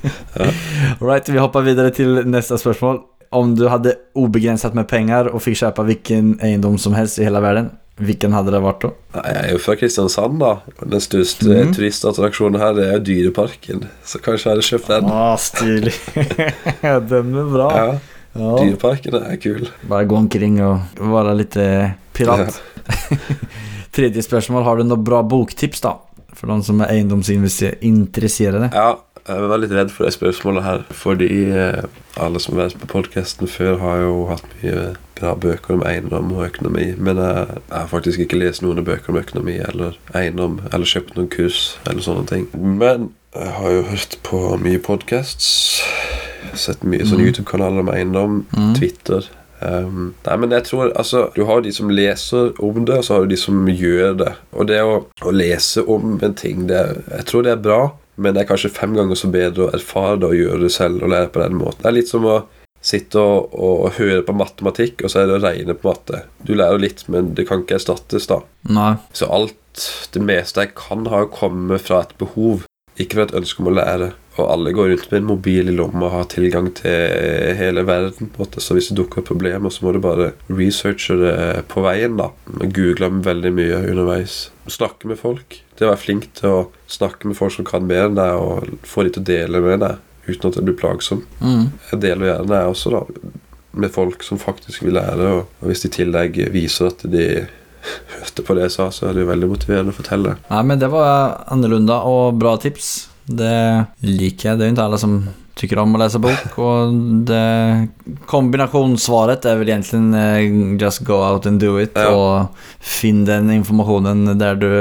Alright, 1.01 1.29
vi 1.29 1.37
hopper 1.41 1.61
videre 1.65 1.91
til 1.95 2.21
neste 2.29 2.57
spørsmål. 2.61 3.01
Om 3.31 3.53
du 3.55 3.67
hadde 3.71 3.93
ubegrenset 4.19 4.73
med 4.75 4.87
pengar 4.91 5.29
og 5.31 5.39
fikk 5.41 5.61
kjøpe 5.61 5.85
hvilken 5.87 6.33
eiendom 6.43 6.77
som 6.81 6.93
helst 6.97 7.19
i 7.21 7.23
hele 7.23 7.39
verden, 7.39 7.69
hvilken 8.01 8.33
hadde 8.35 8.51
det 8.51 8.59
vært 8.63 8.81
da? 8.83 8.89
Jeg 9.21 9.35
er 9.43 9.49
jo 9.53 9.59
fra 9.61 9.75
Kristiansand, 9.79 10.39
da. 10.41 10.49
Den 10.81 10.99
største 11.03 11.47
Mhm. 11.47 11.73
turistattraksjonen 11.77 12.59
her 12.59 12.79
er 12.81 12.91
jo 12.97 13.03
Dyreparken. 13.07 13.85
Så 14.03 14.19
kanskje 14.19 14.49
jeg 14.49 14.55
hadde 14.55 14.67
kjøpt 14.67 14.87
den. 14.87 15.05
Ah, 15.11 15.35
stilig. 15.37 15.93
Den 17.11 17.35
er 17.35 17.51
bra. 17.53 17.69
Ja, 17.75 17.99
Ja. 18.33 18.51
Dyreparken 18.63 19.15
er 19.19 19.35
kul. 19.43 19.65
Bare 19.89 20.05
gå 20.07 20.15
omkring 20.15 20.61
og 20.63 20.79
være 20.99 21.33
litt 21.35 21.55
pirat. 22.15 22.61
Tredje 23.91 24.21
spørsmål. 24.23 24.63
har 24.63 24.77
du 24.79 24.83
noen 24.87 25.03
bra 25.03 25.21
boktips 25.23 25.81
då? 25.83 25.91
För 26.33 26.47
de 26.47 26.63
som 26.63 26.81
er 26.81 26.91
egendomsintresserade. 26.93 28.69
Ja, 28.73 28.99
jeg 29.27 29.49
var 29.51 29.59
litt 29.61 29.71
redd 29.75 29.91
for 29.93 30.07
det 30.07 30.13
spørsmålet 30.15 30.63
her, 30.65 30.83
fordi 30.97 31.27
eh, 31.53 31.83
alle 32.17 32.39
som 32.41 32.55
har 32.55 32.63
vært 32.69 32.79
på 32.81 32.87
podkasten 32.89 33.47
før, 33.51 33.77
har 33.81 33.99
jo 34.01 34.13
hatt 34.31 34.45
mye 34.63 34.85
bra 35.19 35.35
bøker 35.37 35.75
om 35.77 35.83
eiendom 35.85 36.31
og 36.33 36.47
økonomi. 36.47 36.87
Men 36.97 37.17
jeg, 37.21 37.59
har 37.69 37.87
faktisk 37.91 38.23
ikke 38.23 38.39
lest 38.41 38.63
noen 38.65 38.81
bøker 38.87 39.13
om 39.13 39.19
økonomi 39.21 39.59
eller 39.61 39.97
eiendom, 40.17 40.59
eller 40.71 40.89
kjøpt 40.89 41.13
noen 41.17 41.29
kurs 41.29 41.75
eller 41.85 42.01
sånne 42.01 42.25
ting. 42.31 42.47
Men 42.57 43.11
jeg 43.35 43.53
har 43.59 43.71
jo 43.77 43.83
hørt 43.91 44.17
på 44.27 44.41
mye 44.63 44.81
podcasts, 44.83 45.83
sett 46.57 46.81
mye 46.83 47.05
sånne 47.07 47.29
YouTube-kanaler 47.29 47.85
om 47.85 47.93
eiendom, 47.93 48.41
Mm. 48.57 48.73
Twitter. 48.75 49.29
Um, 49.61 50.13
nei, 50.25 50.35
men 50.41 50.53
jeg 50.55 50.63
tror 50.65 50.89
altså 50.97 51.27
Du 51.35 51.43
har 51.45 51.59
jo 51.59 51.65
de 51.67 51.71
som 51.75 51.91
leser 51.93 52.47
om 52.65 52.79
det, 52.87 52.95
og 52.97 53.03
så 53.05 53.13
har 53.19 53.25
du 53.27 53.33
de 53.35 53.37
som 53.37 53.59
gjør 53.69 54.15
det. 54.23 54.31
Og 54.57 54.65
det 54.71 54.79
å, 54.81 54.95
å 55.21 55.33
lese 55.35 55.83
om 55.85 56.15
en 56.25 56.33
ting, 56.39 56.63
det, 56.71 56.79
er- 56.79 57.03
jeg 57.19 57.27
tror 57.29 57.45
det 57.45 57.51
er 57.53 57.61
bra, 57.61 57.81
men 58.21 58.33
det 58.33 58.41
er 58.43 58.49
kanskje 58.49 58.71
fem 58.73 58.95
ganger 58.97 59.15
så 59.19 59.29
bedre 59.33 59.67
å 59.67 59.75
erfare 59.77 60.17
det 60.21 60.31
og 60.31 60.39
gjøre 60.39 60.63
det 60.65 60.71
selv 60.73 61.05
og 61.05 61.13
lære 61.13 61.29
på 61.35 61.43
den 61.43 61.59
måten. 61.59 61.83
Det 61.83 61.91
er 61.91 61.97
litt 61.99 62.09
som 62.09 62.25
å 62.25 62.39
sitte 62.81 63.21
og, 63.21 63.53
og 63.53 63.91
høre 63.99 64.23
på 64.25 64.33
matematikk, 64.33 65.03
og 65.05 65.13
så 65.13 65.21
er 65.21 65.29
det 65.29 65.37
å 65.37 65.43
regne 65.45 65.75
på 65.77 65.91
matte. 65.91 66.23
Du 66.41 66.55
lærer 66.57 66.81
litt, 66.81 67.05
men 67.13 67.35
det 67.37 67.45
kan 67.49 67.61
ikke 67.61 67.77
erstattes, 67.77 68.25
da. 68.31 68.39
Nei. 68.73 68.95
Så 69.13 69.29
alt, 69.29 69.53
det 70.15 70.23
meste 70.25 70.65
jeg 70.65 70.73
kan, 70.79 71.05
har 71.13 71.29
kommet 71.33 71.85
fra 71.85 72.01
et 72.07 72.15
behov, 72.17 72.65
ikke 72.97 73.19
fra 73.19 73.27
et 73.29 73.37
ønske 73.37 73.61
om 73.61 73.69
å 73.69 73.75
lære. 73.77 74.11
Og 74.41 74.51
alle 74.55 74.73
går 74.75 74.91
rundt 74.91 75.11
med 75.11 75.21
en 75.21 75.29
mobil 75.29 75.69
i 75.69 75.75
lomma 75.75 76.07
og 76.07 76.15
har 76.15 76.29
tilgang 76.33 76.71
til 76.77 77.55
hele 77.59 77.85
verden. 77.87 78.29
på 78.31 78.41
en 78.41 78.45
måte. 78.45 78.61
Så 78.63 78.75
hvis 78.77 78.89
det 78.89 78.97
dukker 78.99 79.21
opp 79.21 79.29
problemer, 79.31 79.69
så 79.69 79.85
må 79.85 79.93
du 79.93 80.01
bare 80.03 80.33
researche 80.49 81.17
det 81.21 81.67
på 81.71 81.83
veien. 81.85 82.17
da. 82.17 82.31
Google 82.61 83.11
veldig 83.23 83.53
mye 83.53 83.83
underveis. 83.91 84.49
Snakke 84.67 85.07
med 85.07 85.19
folk. 85.19 85.61
Det 85.77 85.87
å 85.87 85.91
være 85.93 86.03
flink 86.03 86.31
til 86.37 86.49
å 86.49 86.69
snakke 86.87 87.27
med 87.27 87.37
folk 87.37 87.55
som 87.55 87.65
kan 87.65 87.87
mer 87.87 88.09
enn 88.09 88.17
deg, 88.19 88.37
og 88.37 88.87
få 88.87 89.03
de 89.03 89.15
til 89.15 89.23
å 89.23 89.29
dele 89.31 89.61
med 89.61 89.79
deg 89.85 89.97
uten 90.27 90.49
at 90.49 90.57
det 90.59 90.65
blir 90.67 90.77
plagsomt. 90.77 91.25
Mm. 91.41 91.71
Jeg 91.91 92.01
deler 92.03 92.29
gjerne 92.29 92.59
jeg 92.61 92.75
også, 92.75 92.93
da. 92.93 93.31
Med 93.71 93.93
folk 93.95 94.23
som 94.23 94.39
faktisk 94.39 94.83
vil 94.83 94.97
lære. 94.99 95.31
Og 95.39 95.67
hvis 95.69 95.85
de 95.85 95.89
i 95.89 95.95
tillegg 95.95 96.41
viser 96.53 96.91
at 96.91 97.05
de 97.07 97.27
hørte 98.17 98.45
på 98.45 98.57
det 98.57 98.67
jeg 98.67 98.75
sa, 98.77 98.89
så 98.93 99.09
er 99.09 99.15
det 99.15 99.25
jo 99.25 99.31
veldig 99.31 99.49
motiverende 99.51 99.93
å 99.95 99.97
fortelle. 99.97 100.35
Nei, 100.49 100.65
men 100.67 100.81
det 100.81 100.91
var 100.91 101.41
annorlunda 101.51 102.01
og 102.09 102.37
bra 102.41 102.57
tips. 102.61 103.10
Det 103.25 103.85
liker 104.05 104.49
jeg. 104.51 104.57
Det 104.59 104.65
er 104.65 104.71
jo 104.71 104.75
ikke 104.75 104.89
alle 104.89 105.01
som 105.01 105.21
tycker 105.61 105.81
om 105.81 105.95
å 105.95 105.99
lese 106.01 106.19
bok. 106.21 106.57
Och 106.59 106.93
det, 107.27 107.87
kombinationssvaret 108.25 109.45
är 109.45 109.55
väl 109.55 109.69
egentligen 109.69 110.13
eh, 110.13 110.81
just 110.81 110.99
go 110.99 111.13
out 111.13 111.45
and 111.45 111.59
do 111.59 111.81
it. 111.81 111.91
Ja. 111.95 112.09
og 112.15 112.47
finn 112.79 113.25
den 113.25 113.51
informasjonen 113.53 114.39
der 114.39 114.55
du 114.57 114.71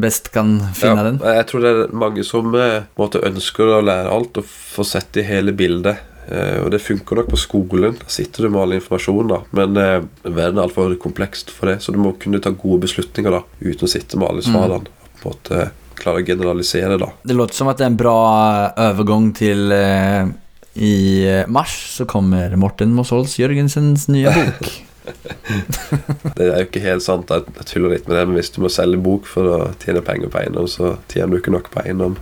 best 0.00 0.32
kan 0.34 0.56
finna 0.74 1.04
den. 1.06 1.20
Jeg 1.22 1.46
tror 1.50 1.62
det 1.62 1.74
er 1.74 1.94
mange 1.94 2.24
som 2.26 2.50
måtte 2.50 2.82
måte 2.98 3.22
ønsker 3.28 3.76
å 3.76 3.84
lære 3.84 4.10
alt 4.10 4.42
og 4.42 4.48
få 4.48 4.86
sett 4.88 5.20
i 5.20 5.26
hele 5.28 5.54
bildet. 5.54 6.02
Eh, 6.26 6.58
og 6.64 6.70
det 6.72 6.82
funker 6.82 7.20
nok 7.20 7.30
på 7.30 7.40
skolen. 7.40 7.96
Da 8.00 8.10
sitter 8.10 8.46
du 8.46 8.50
med 8.50 8.62
all 8.62 8.76
informasjon, 8.78 9.30
da. 9.30 9.42
Men 9.56 9.78
eh, 9.80 10.00
verden 10.24 10.58
er 10.58 10.66
altfor 10.66 10.96
komplekst 11.00 11.52
for 11.54 11.70
det, 11.70 11.80
så 11.84 11.92
du 11.92 12.00
må 12.00 12.16
kunne 12.20 12.42
ta 12.42 12.50
gode 12.50 12.86
beslutninger 12.88 13.38
da, 13.38 13.44
uten 13.60 13.86
å 13.86 13.92
sitte 13.92 14.20
med 14.20 14.30
alle 14.30 14.44
svarene. 14.46 14.84
Mm. 14.84 15.20
på 15.20 15.30
en 15.30 15.36
måte 15.36 15.64
klare 15.98 16.22
å 16.22 16.26
generalisere, 16.26 16.98
da. 17.00 17.10
Det 17.22 17.36
låter 17.36 17.58
som 17.58 17.70
at 17.70 17.80
det 17.80 17.86
er 17.86 17.92
en 17.92 18.00
bra 18.00 18.16
overgang 18.90 19.30
til 19.36 19.72
eh, 19.74 20.32
i 20.74 20.94
eh, 21.28 21.46
mars 21.46 21.76
så 21.94 22.06
kommer 22.10 22.56
Morten 22.58 22.94
Mosholz 22.96 23.38
Jørgensens 23.38 24.08
nye 24.10 24.32
bok. 24.34 24.72
Det 25.04 26.40
er 26.40 26.62
jo 26.62 26.64
ikke 26.64 26.80
helt 26.80 27.04
sant. 27.04 27.28
Jeg 27.28 27.66
tuller 27.68 27.92
litt 27.92 28.06
med 28.08 28.16
det, 28.16 28.22
men 28.24 28.38
hvis 28.38 28.48
du 28.54 28.62
må 28.64 28.70
selge 28.72 28.96
bok 29.04 29.28
for 29.28 29.50
å 29.52 29.58
tjene 29.82 30.00
penger 30.04 30.32
på 30.32 30.40
eiendom, 30.40 30.64
så 30.70 30.94
tjener 31.12 31.36
du 31.36 31.42
ikke 31.42 31.52
nok 31.52 31.68
på 31.74 31.82
eiendom. 31.84 32.16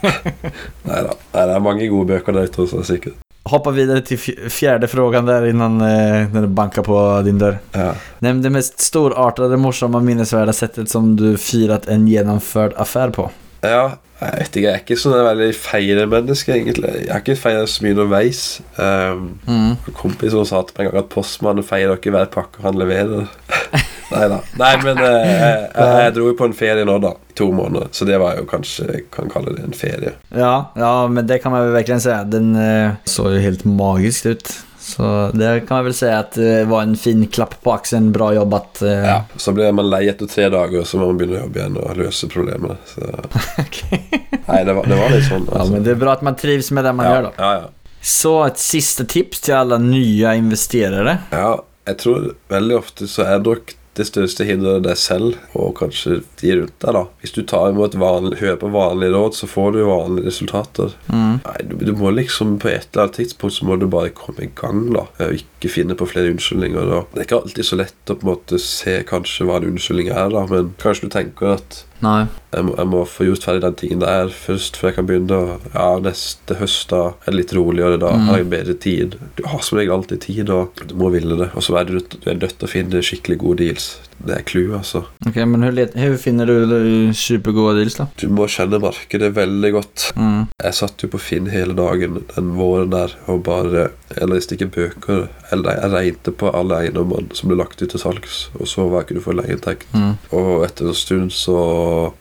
Nei 0.88 1.00
da. 1.08 1.16
Det 1.34 1.42
er 1.42 1.64
mange 1.64 1.90
gode 1.90 2.14
bøker 2.14 2.38
der 2.38 2.46
ute 2.46 2.84
sikkert. 2.86 3.18
Hoppa 3.44 3.70
vidare 3.70 4.00
till 4.00 4.18
fj- 4.18 4.48
fjärde 4.48 4.88
frågan 4.88 5.26
där 5.26 5.46
innan 5.46 5.80
eh, 5.80 5.86
när 6.32 6.40
det 6.40 6.46
bankar 6.46 6.82
på 6.82 7.22
din 7.24 7.38
dörr. 7.38 7.58
Ja. 7.72 7.92
Nämn 8.18 8.42
det 8.42 8.50
mest 8.50 8.80
storartade, 8.80 9.56
morsamma, 9.56 10.00
minnesvärda 10.00 10.52
sättet 10.52 10.88
som 10.90 11.16
du 11.16 11.36
firat 11.36 11.86
en 11.88 12.08
genomförd 12.08 12.72
affär 12.76 13.10
på. 13.10 13.30
Ja, 13.60 13.92
jeg 14.20 14.32
vet 14.38 14.56
ikke. 14.56 14.66
Jeg 14.66 14.74
er 14.74 14.82
ikke 14.84 14.96
sånn 15.00 15.14
en 15.16 15.24
veldig 15.26 15.48
feiremenneske, 15.56 16.52
egentlig. 16.52 16.90
Jeg 17.06 17.12
har 17.12 17.22
ikke 17.24 17.36
feiret 17.40 17.68
så 17.72 17.84
mye 17.84 17.94
underveis. 17.96 18.42
Um, 18.76 19.38
Mm. 19.48 19.70
en 19.88 19.94
kompis 19.96 20.32
sa 20.48 20.60
til 20.62 20.76
meg 20.78 20.86
en 20.86 20.92
gang 20.92 21.02
at 21.04 21.08
postmannen 21.12 21.64
feirer 21.64 21.96
ikke 21.96 22.12
hver 22.12 22.28
pakke 22.32 22.62
han 22.64 22.76
leverer. 22.80 23.26
Nei 24.12 24.28
da. 24.28 24.40
Nei, 24.58 24.72
men 24.84 24.98
eh, 24.98 25.28
jeg, 25.32 25.70
jeg, 25.74 25.98
jeg 26.04 26.14
dro 26.16 26.28
jo 26.28 26.36
på 26.38 26.48
en 26.50 26.56
ferie 26.56 26.84
nå, 26.84 26.98
da. 27.00 27.12
To 27.40 27.50
måneder. 27.56 27.88
Så 27.96 28.04
det 28.08 28.18
var 28.20 28.36
jo 28.38 28.46
kanskje 28.50 28.86
Jeg 28.92 29.04
kan 29.14 29.30
kalle 29.32 29.54
det 29.56 29.64
en 29.64 29.76
ferie. 29.76 30.14
Ja, 30.36 30.54
ja, 30.76 30.94
men 31.08 31.26
det 31.30 31.40
kan 31.42 31.52
man 31.54 31.66
vel 31.68 31.78
virkelig 31.80 32.02
si. 32.06 32.16
Den 32.32 32.50
uh, 32.56 32.98
så 33.08 33.30
jo 33.34 33.40
helt 33.40 33.64
magisk 33.68 34.26
ut. 34.34 34.50
Så 34.90 35.06
det 35.36 35.66
kan 35.68 35.76
man 35.76 35.84
vel 35.86 35.94
si 35.94 36.08
at 36.10 36.34
det 36.34 36.64
var 36.66 36.82
en 36.82 36.96
fin 36.98 37.20
klapp 37.30 37.52
på 37.62 37.72
aksjen, 37.76 38.08
Bra 38.12 38.32
jobbat. 38.34 38.80
eh. 38.82 39.04
Ja. 39.06 39.18
Så 39.38 39.52
blir 39.54 39.70
man 39.76 39.86
lei 39.92 40.00
etter 40.10 40.26
tre 40.26 40.48
dager, 40.50 40.82
så 40.88 40.98
må 40.98 41.10
man 41.12 41.20
begynne 41.20 41.36
å 41.38 41.42
jobbe 41.44 41.60
igjen 41.60 41.76
og 41.78 42.00
løse 42.00 42.28
problemene. 42.32 42.78
Så 42.90 43.04
Nei, 44.48 44.64
det 44.66 44.72
var, 44.74 44.88
det 44.90 44.98
var 44.98 45.12
litt 45.14 45.28
sånn. 45.28 45.46
Ja, 45.52 45.66
men 45.70 45.84
det 45.86 45.94
er 45.94 46.00
bra 46.00 46.16
at 46.16 46.24
man 46.26 46.38
trivs 46.40 46.72
med 46.74 46.88
det 46.88 46.94
man 46.96 47.06
ja, 47.06 47.12
gjør, 47.14 47.28
da. 47.28 47.32
ja, 47.38 47.52
ja. 47.60 47.98
Så 48.00 48.32
et 48.46 48.58
siste 48.58 49.04
tips 49.04 49.42
til 49.46 49.58
alle 49.60 49.76
nye 49.84 50.32
investerere. 50.40 51.18
Ja, 51.36 51.58
Jeg 51.90 51.96
tror 52.00 52.30
veldig 52.48 52.76
ofte 52.80 53.06
så 53.10 53.24
er 53.28 53.40
nok 53.44 53.74
det 54.00 54.08
største 54.08 54.46
hinderet 54.48 54.86
deg 54.86 54.98
selv, 55.00 55.38
og 55.54 55.76
kanskje 55.80 56.20
de 56.40 56.56
rundt 56.58 56.76
deg. 56.82 56.96
da 56.96 57.04
Hvis 57.22 57.36
du 57.36 57.42
tar 57.44 57.70
imot 57.74 57.96
vanlig, 58.00 58.40
hører 58.40 58.58
på 58.60 58.72
vanlige 58.74 59.14
råd, 59.14 59.36
så 59.38 59.48
får 59.50 59.76
du 59.76 59.80
vanlige 59.84 60.30
resultater. 60.30 60.96
Nei, 61.12 61.56
du, 61.68 61.76
du 61.84 61.94
må 61.96 62.12
liksom 62.16 62.58
På 62.60 62.70
et 62.72 62.88
eller 62.90 63.06
annet 63.06 63.20
tidspunkt 63.20 63.56
så 63.56 63.68
må 63.68 63.76
du 63.80 63.86
bare 63.90 64.12
komme 64.16 64.46
i 64.46 64.52
gang, 64.56 64.88
da. 64.94 65.06
Og 65.20 65.36
ikke 65.60 65.74
finner 65.74 65.98
på 65.98 66.08
flere 66.08 66.32
unnskyldninger. 66.32 66.88
Da. 66.88 67.02
Det 67.12 67.20
er 67.20 67.26
ikke 67.28 67.40
alltid 67.42 67.68
så 67.68 67.78
lett 67.78 68.12
å 68.12 68.16
på 68.16 68.24
en 68.24 68.32
måte 68.32 68.60
se 68.64 68.96
kanskje 69.08 69.46
hva 69.46 69.60
en 69.60 69.68
unnskyldning 69.68 70.08
er, 70.08 70.32
da, 70.32 70.44
men 70.48 70.72
kanskje 70.80 71.06
du 71.06 71.14
tenker 71.14 71.54
at 71.58 71.82
Nei. 72.00 72.24
jeg 72.54 72.64
må, 72.64 72.74
jeg 72.78 72.88
må 72.88 73.02
få 73.04 73.26
gjort 73.28 73.44
ferdig 73.44 73.64
den 73.66 73.76
tingen 73.82 74.04
der 74.04 74.32
først, 74.32 74.78
før 74.80 74.90
jeg 74.90 74.96
kan 74.96 75.08
begynne. 75.10 75.36
Og, 75.36 75.70
ja, 75.74 75.88
neste 76.06 76.56
høst 76.62 76.94
da 76.94 77.02
er 77.12 77.28
det 77.28 77.38
litt 77.42 77.56
roligere, 77.56 78.00
da 78.00 78.14
har 78.30 78.40
jeg 78.40 78.52
bedre 78.54 78.76
tid. 78.86 79.18
Du 79.36 79.44
har 79.52 79.64
som 79.66 79.78
regel 79.78 79.98
alltid 79.98 80.24
tid, 80.24 80.54
og 80.54 80.80
du 80.80 80.96
må 81.00 81.12
ville 81.12 81.36
det. 81.42 81.50
Og 81.52 81.66
så 81.66 81.76
er 81.80 81.90
du, 81.90 82.00
du 82.00 82.30
er 82.30 82.40
nødt 82.40 82.56
til 82.56 82.68
å 82.68 82.72
finne 82.72 83.04
skikkelig 83.04 83.40
gode 83.44 83.66
deals. 83.66 83.92
Det 84.20 84.36
er 84.36 84.44
clouet, 84.44 84.74
altså. 84.76 85.04
Ok, 85.26 85.38
men 85.48 85.64
hvordan 85.64 86.18
finner 86.20 86.50
du 86.50 87.12
supergode 87.16 87.78
deals 87.78 87.96
da? 87.96 88.06
Du 88.20 88.28
må 88.32 88.48
kjenne 88.52 88.80
markedet 88.82 89.32
veldig 89.36 89.70
godt. 89.76 90.06
Mm. 90.16 90.42
Jeg 90.60 90.76
satt 90.76 91.04
jo 91.04 91.10
på 91.12 91.20
Finn 91.22 91.48
hele 91.52 91.76
dagen 91.76 92.20
den 92.34 92.52
våren 92.58 92.92
der 92.92 93.16
og 93.30 93.44
bare 93.46 93.90
Jeg 94.10 94.26
leste 94.26 94.56
ikke 94.56 94.70
bøker. 94.74 95.28
Eller 95.54 95.78
jeg 95.78 95.92
regnet 95.92 96.30
på 96.38 96.50
alle 96.54 96.80
eiendommene 96.82 97.34
som 97.36 97.50
ble 97.50 97.58
lagt 97.60 97.80
ut 97.82 97.92
til 97.92 98.02
salgs, 98.02 98.40
og 98.58 98.68
så 98.68 98.86
hva 98.90 99.04
kunne 99.06 99.22
få 99.22 99.34
leieinntekt. 99.38 99.86
Mm. 99.94 100.16
Og 100.36 100.64
etter 100.66 100.90
en 100.90 100.98
stund 100.98 101.30
så 101.34 101.56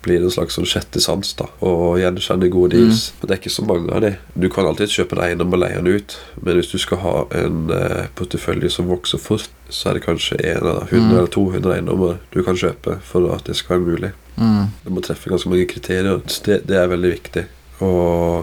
blir 0.06 0.22
det 0.22 0.30
en 0.30 0.36
slags 0.38 0.60
sånn 0.60 0.70
sjette 0.70 1.02
sans, 1.02 1.34
da. 1.40 1.50
Og 1.66 1.98
gjenkjenne 2.02 2.52
gode 2.54 2.78
deals. 2.78 3.10
Men 3.20 3.30
det 3.32 3.36
er 3.36 3.42
ikke 3.42 3.56
så 3.58 3.66
mange 3.66 3.94
av 3.96 4.06
de. 4.06 4.14
Du 4.38 4.50
kan 4.54 4.70
alltid 4.70 4.94
kjøpe 4.94 5.18
en 5.18 5.26
eiendom 5.26 5.58
og 5.58 5.64
leie 5.64 5.82
den 5.82 6.00
ut, 6.00 6.18
men 6.44 6.60
hvis 6.60 6.72
du 6.74 6.78
skal 6.82 7.02
ha 7.04 7.16
en 7.42 7.74
eh, 7.74 8.10
portefølje 8.18 8.72
som 8.78 8.90
vokser 8.90 9.22
fort, 9.22 9.50
så 9.70 9.90
er 9.90 9.98
det 9.98 10.06
kanskje 10.06 10.40
en 10.54 10.66
av 10.68 10.82
100 10.90 11.14
eller 11.18 11.32
200 11.34 11.76
eiendommer 11.78 12.20
du 12.34 12.42
kan 12.46 12.58
kjøpe 12.60 12.98
for 13.06 13.30
at 13.36 13.48
det 13.50 13.58
skal 13.60 13.78
være 13.78 13.96
mulig. 13.96 14.12
Mm. 14.40 14.68
Du 14.84 14.92
må 14.96 15.04
treffe 15.06 15.32
ganske 15.32 15.52
mange 15.52 15.68
kriterier. 15.70 16.22
Det, 16.46 16.62
det 16.68 16.78
er 16.80 16.92
veldig 16.92 17.14
viktig. 17.16 17.46
Å 17.80 17.90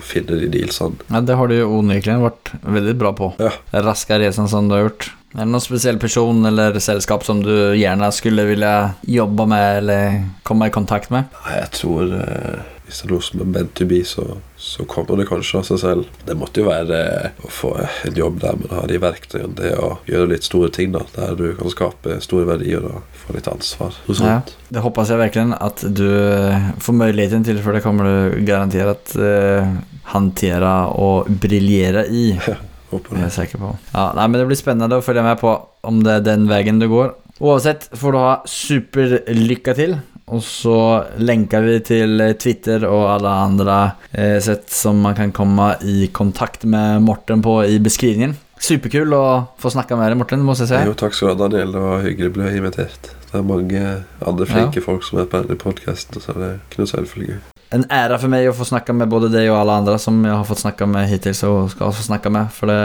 finne 0.00 0.38
de 0.40 0.48
dealsene. 0.48 1.02
Ja, 1.12 1.20
det 1.20 1.36
har 1.36 1.50
du 1.50 1.58
jo 1.58 1.68
onekligen 1.82 2.24
vært 2.24 2.54
veldig 2.64 2.94
bra 2.96 3.12
på. 3.16 3.34
Ja. 3.42 3.52
Raske 3.84 4.16
raska 4.16 4.48
som 4.48 4.70
du 4.70 4.76
har 4.78 4.86
gjort. 4.86 5.10
Er 5.36 5.44
det 5.44 5.52
noen 5.52 5.60
spesiell 5.60 5.98
person 6.00 6.38
eller 6.48 6.78
selskap 6.80 7.26
som 7.26 7.42
du 7.44 7.52
gjerne 7.76 8.08
skulle 8.16 8.46
ville 8.48 8.72
jobbe 9.04 9.44
med 9.50 9.82
eller 9.82 10.22
komme 10.48 10.70
i 10.70 10.72
kontakt 10.72 11.12
med? 11.12 11.28
Jeg 11.52 11.68
tror 11.76 12.14
eh, 12.16 12.75
hvis 12.86 13.00
det 13.00 13.08
er 13.08 13.12
noe 13.12 13.24
som 13.24 13.40
er 13.42 13.48
meant 13.50 13.72
to 13.74 13.86
be, 13.88 13.98
så, 14.06 14.24
så 14.62 14.84
kommer 14.86 15.18
det 15.18 15.26
kanskje 15.26 15.58
av 15.58 15.64
seg 15.66 15.80
selv. 15.82 16.10
Det 16.26 16.36
måtte 16.38 16.62
jo 16.62 16.68
være 16.68 17.00
eh, 17.02 17.40
å 17.42 17.50
få 17.50 17.72
en 17.82 18.18
jobb 18.18 18.38
der 18.44 18.60
man 18.60 18.74
har 18.76 18.86
de 18.90 19.00
verktøyene, 19.02 19.56
det 19.58 19.72
å 19.82 19.96
gjøre 20.06 20.30
litt 20.30 20.46
store 20.46 20.70
ting, 20.74 20.94
da, 20.94 21.02
der 21.16 21.34
du 21.38 21.48
kan 21.58 21.72
skape 21.72 22.20
store 22.24 22.46
verdier 22.52 22.86
og 22.86 23.18
få 23.24 23.34
litt 23.36 23.50
ansvar. 23.50 23.98
Noe 24.06 24.30
Ja, 24.30 24.38
det 24.70 24.84
hoppas 24.86 25.10
jeg 25.10 25.22
virkelig 25.24 25.58
at 25.58 25.84
du 25.98 26.06
eh, 26.06 26.70
får 26.82 26.98
muligheten 27.02 27.46
til, 27.46 27.60
for 27.64 27.74
det 27.74 27.82
kommer 27.84 28.06
du 28.06 28.40
garantert 28.46 29.16
eh, 29.18 29.76
hantera 30.14 30.76
og 30.94 31.30
briljere 31.42 32.06
i. 32.06 32.28
Håper 32.92 33.18
Det 33.18 33.24
er 33.26 33.34
sikker 33.34 33.62
på. 33.66 33.76
Ja, 33.90 34.12
nei, 34.14 34.28
men 34.30 34.38
Det 34.38 34.50
blir 34.52 34.58
spennende 34.62 35.00
å 35.00 35.04
følge 35.04 35.26
med 35.26 35.40
på 35.42 35.56
om 35.86 36.04
det 36.06 36.20
er 36.20 36.28
den 36.28 36.46
veien 36.50 36.78
du 36.78 36.86
går. 36.90 37.16
Uansett 37.42 37.90
får 37.98 38.14
du 38.14 38.18
ha 38.22 38.36
superlykke 38.48 39.74
til. 39.76 39.98
Og 40.34 40.42
så 40.42 40.78
lenker 41.22 41.62
vi 41.62 41.76
til 41.86 42.22
Twitter 42.42 42.82
og 42.88 43.04
alle 43.12 43.34
andre 43.46 43.76
eh, 44.10 44.40
sett 44.42 44.72
som 44.74 44.98
man 45.04 45.14
kan 45.14 45.30
komme 45.34 45.76
i 45.86 46.08
kontakt 46.14 46.66
med 46.66 47.04
Morten 47.06 47.44
på 47.44 47.60
i 47.62 47.78
beskrivningen. 47.82 48.34
Superkul 48.58 49.12
å 49.14 49.24
få 49.60 49.70
snakke 49.70 49.98
med 49.98 50.10
deg, 50.10 50.18
Morten, 50.18 50.42
må 50.42 50.56
jeg 50.56 50.70
si. 50.72 50.80
Jo, 50.88 50.96
takk 50.98 51.14
skal 51.14 51.30
du 51.30 51.34
ha, 51.34 51.40
Daniel. 51.44 51.76
Det 51.76 51.84
var 51.84 52.06
hyggelig 52.06 52.32
å 52.32 52.36
bli 52.38 52.54
invitert. 52.58 53.10
Det 53.26 53.38
er 53.38 53.46
mange 53.46 53.82
andre 54.26 54.48
flinke 54.48 54.82
folk 54.82 55.04
som 55.06 55.20
er 55.22 55.28
på 55.30 55.44
denne 55.44 55.60
podkasten, 55.60 56.22
så 56.24 56.34
det 56.34 56.48
er 56.48 56.58
ikke 56.64 56.82
noe 56.82 56.90
selvfølge. 56.90 57.38
En 57.76 57.84
ære 57.92 58.16
for 58.22 58.32
meg 58.32 58.46
å 58.48 58.54
få 58.56 58.64
snakke 58.68 58.94
med 58.96 59.10
både 59.12 59.28
deg 59.32 59.50
og 59.50 59.58
alle 59.58 59.74
andre 59.82 59.96
som 60.00 60.16
jeg 60.24 60.32
har 60.32 60.44
fått 60.48 60.62
snakke 60.62 60.86
med 60.88 61.08
hittil, 61.10 61.34
og 61.50 61.70
skal 61.74 61.92
få 61.92 62.04
snakke 62.06 62.30
med. 62.32 62.52
For 62.56 62.70
det 62.70 62.76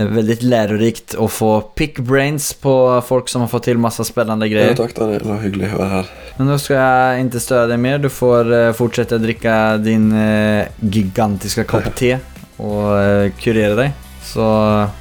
er 0.00 0.10
veldig 0.16 0.38
lærerikt 0.42 1.14
å 1.22 1.28
få 1.30 1.50
pick 1.78 2.00
brains 2.02 2.48
på 2.58 2.72
folk 3.06 3.30
som 3.30 3.44
har 3.44 3.50
fått 3.52 3.68
til 3.70 3.78
masse 3.82 4.02
spennende 4.08 4.48
Ja, 4.48 4.54
greier. 4.56 4.74
takk, 4.78 4.96
Daniel. 4.98 5.22
Det 5.22 5.30
var 5.30 5.42
hyggelig 5.44 5.70
å 5.70 5.78
være 5.82 5.92
her. 5.98 6.10
Men 6.38 6.48
nå 6.50 6.56
skal 6.58 6.80
jeg 6.80 7.26
ikke 7.28 7.42
støre 7.44 7.68
deg 7.70 7.82
mer. 7.84 8.00
Du 8.02 8.08
får 8.10 8.52
eh, 8.56 8.72
fortsette 8.74 9.20
å 9.20 9.22
drikke 9.22 9.58
din 9.84 10.08
eh, 10.16 10.72
gigantiske 10.82 11.66
kopp 11.70 11.92
te 11.98 12.16
og 12.62 12.88
eh, 12.96 13.28
kurere 13.42 13.76
deg. 13.78 14.00
Så 14.32 14.42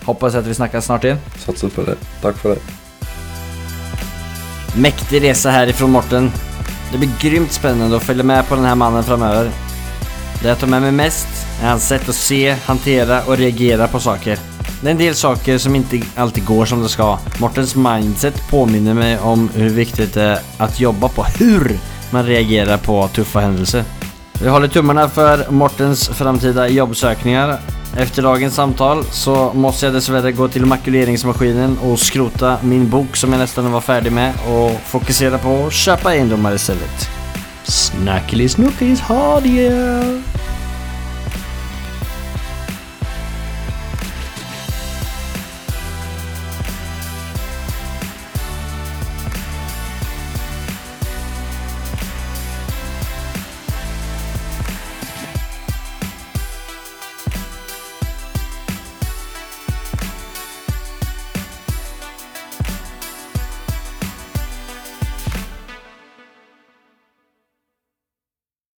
hoppas 0.05 0.35
at 0.37 0.45
vi 0.49 0.57
snakkes 0.57 0.85
snart 0.89 1.07
igjen. 1.07 1.19
Satser 1.39 1.71
på 1.73 1.87
det. 1.87 1.97
Takk 2.21 2.37
for 2.41 2.53
det. 2.53 2.61
Mäktig 4.81 5.23
resa 5.23 5.55
ifra 5.67 5.87
Morten. 5.87 6.29
Det 6.91 6.99
blir 6.99 7.11
grymt 7.21 7.53
spennende 7.55 7.95
å 7.95 8.03
følge 8.03 8.25
med 8.27 8.43
på 8.49 8.57
denne 8.59 8.73
mannen 8.75 9.05
framover. 9.07 9.47
Det 10.41 10.49
jeg 10.49 10.59
tar 10.59 10.71
med 10.73 10.83
meg 10.83 10.97
mest 10.97 11.43
er 11.61 11.69
hans 11.69 11.85
sett 11.87 12.09
å 12.09 12.15
se, 12.15 12.41
håndtere 12.65 13.21
og 13.29 13.37
reagere 13.39 13.87
på 13.87 14.01
saker. 14.03 14.41
Det 14.81 14.89
er 14.89 14.91
en 14.95 14.99
del 14.99 15.15
saker 15.15 15.59
som 15.61 15.77
ikke 15.77 16.01
alltid 16.19 16.43
går 16.49 16.67
som 16.67 16.81
det 16.83 16.89
skal. 16.91 17.21
Mortens 17.39 17.77
mindset 17.79 18.39
påminner 18.49 18.97
meg 18.97 19.23
om 19.23 19.45
hvor 19.53 19.71
viktig 19.77 20.09
det 20.17 20.29
er 20.33 20.65
å 20.65 20.69
jobbe 20.81 21.11
på 21.15 21.27
hur 21.37 21.67
man 22.11 22.27
reagerer 22.27 22.81
på 22.83 22.97
tuffa 23.15 23.45
hendelser. 23.45 23.85
Vi 24.41 24.49
håller 24.49 24.73
tummarna 24.73 25.05
for 25.07 25.45
Mortens 25.53 26.09
framtida 26.17 26.67
jobbsökningar. 26.73 27.59
Efter 27.97 28.21
dagens 28.23 28.55
samtal 28.55 29.03
så 29.03 29.53
måste 29.53 29.85
jag 29.85 29.93
dessvärre 29.93 30.31
gå 30.31 30.47
till 30.47 30.65
makuleringsmaskinen 30.65 31.77
och 31.77 31.99
skrota 31.99 32.57
min 32.63 32.89
bok 32.89 33.15
som 33.15 33.31
jag 33.31 33.39
nästan 33.39 33.71
var 33.71 33.81
färdig 33.81 34.11
med 34.11 34.33
och 34.47 34.71
fokusera 34.85 35.37
på 35.37 35.65
att 35.65 35.73
köpa 35.73 36.15
egendomar 36.15 36.55
istället. 36.55 37.09
Snackily 37.63 38.49
snookies 38.49 39.01
ha 39.01 39.41
yeah! 39.41 40.19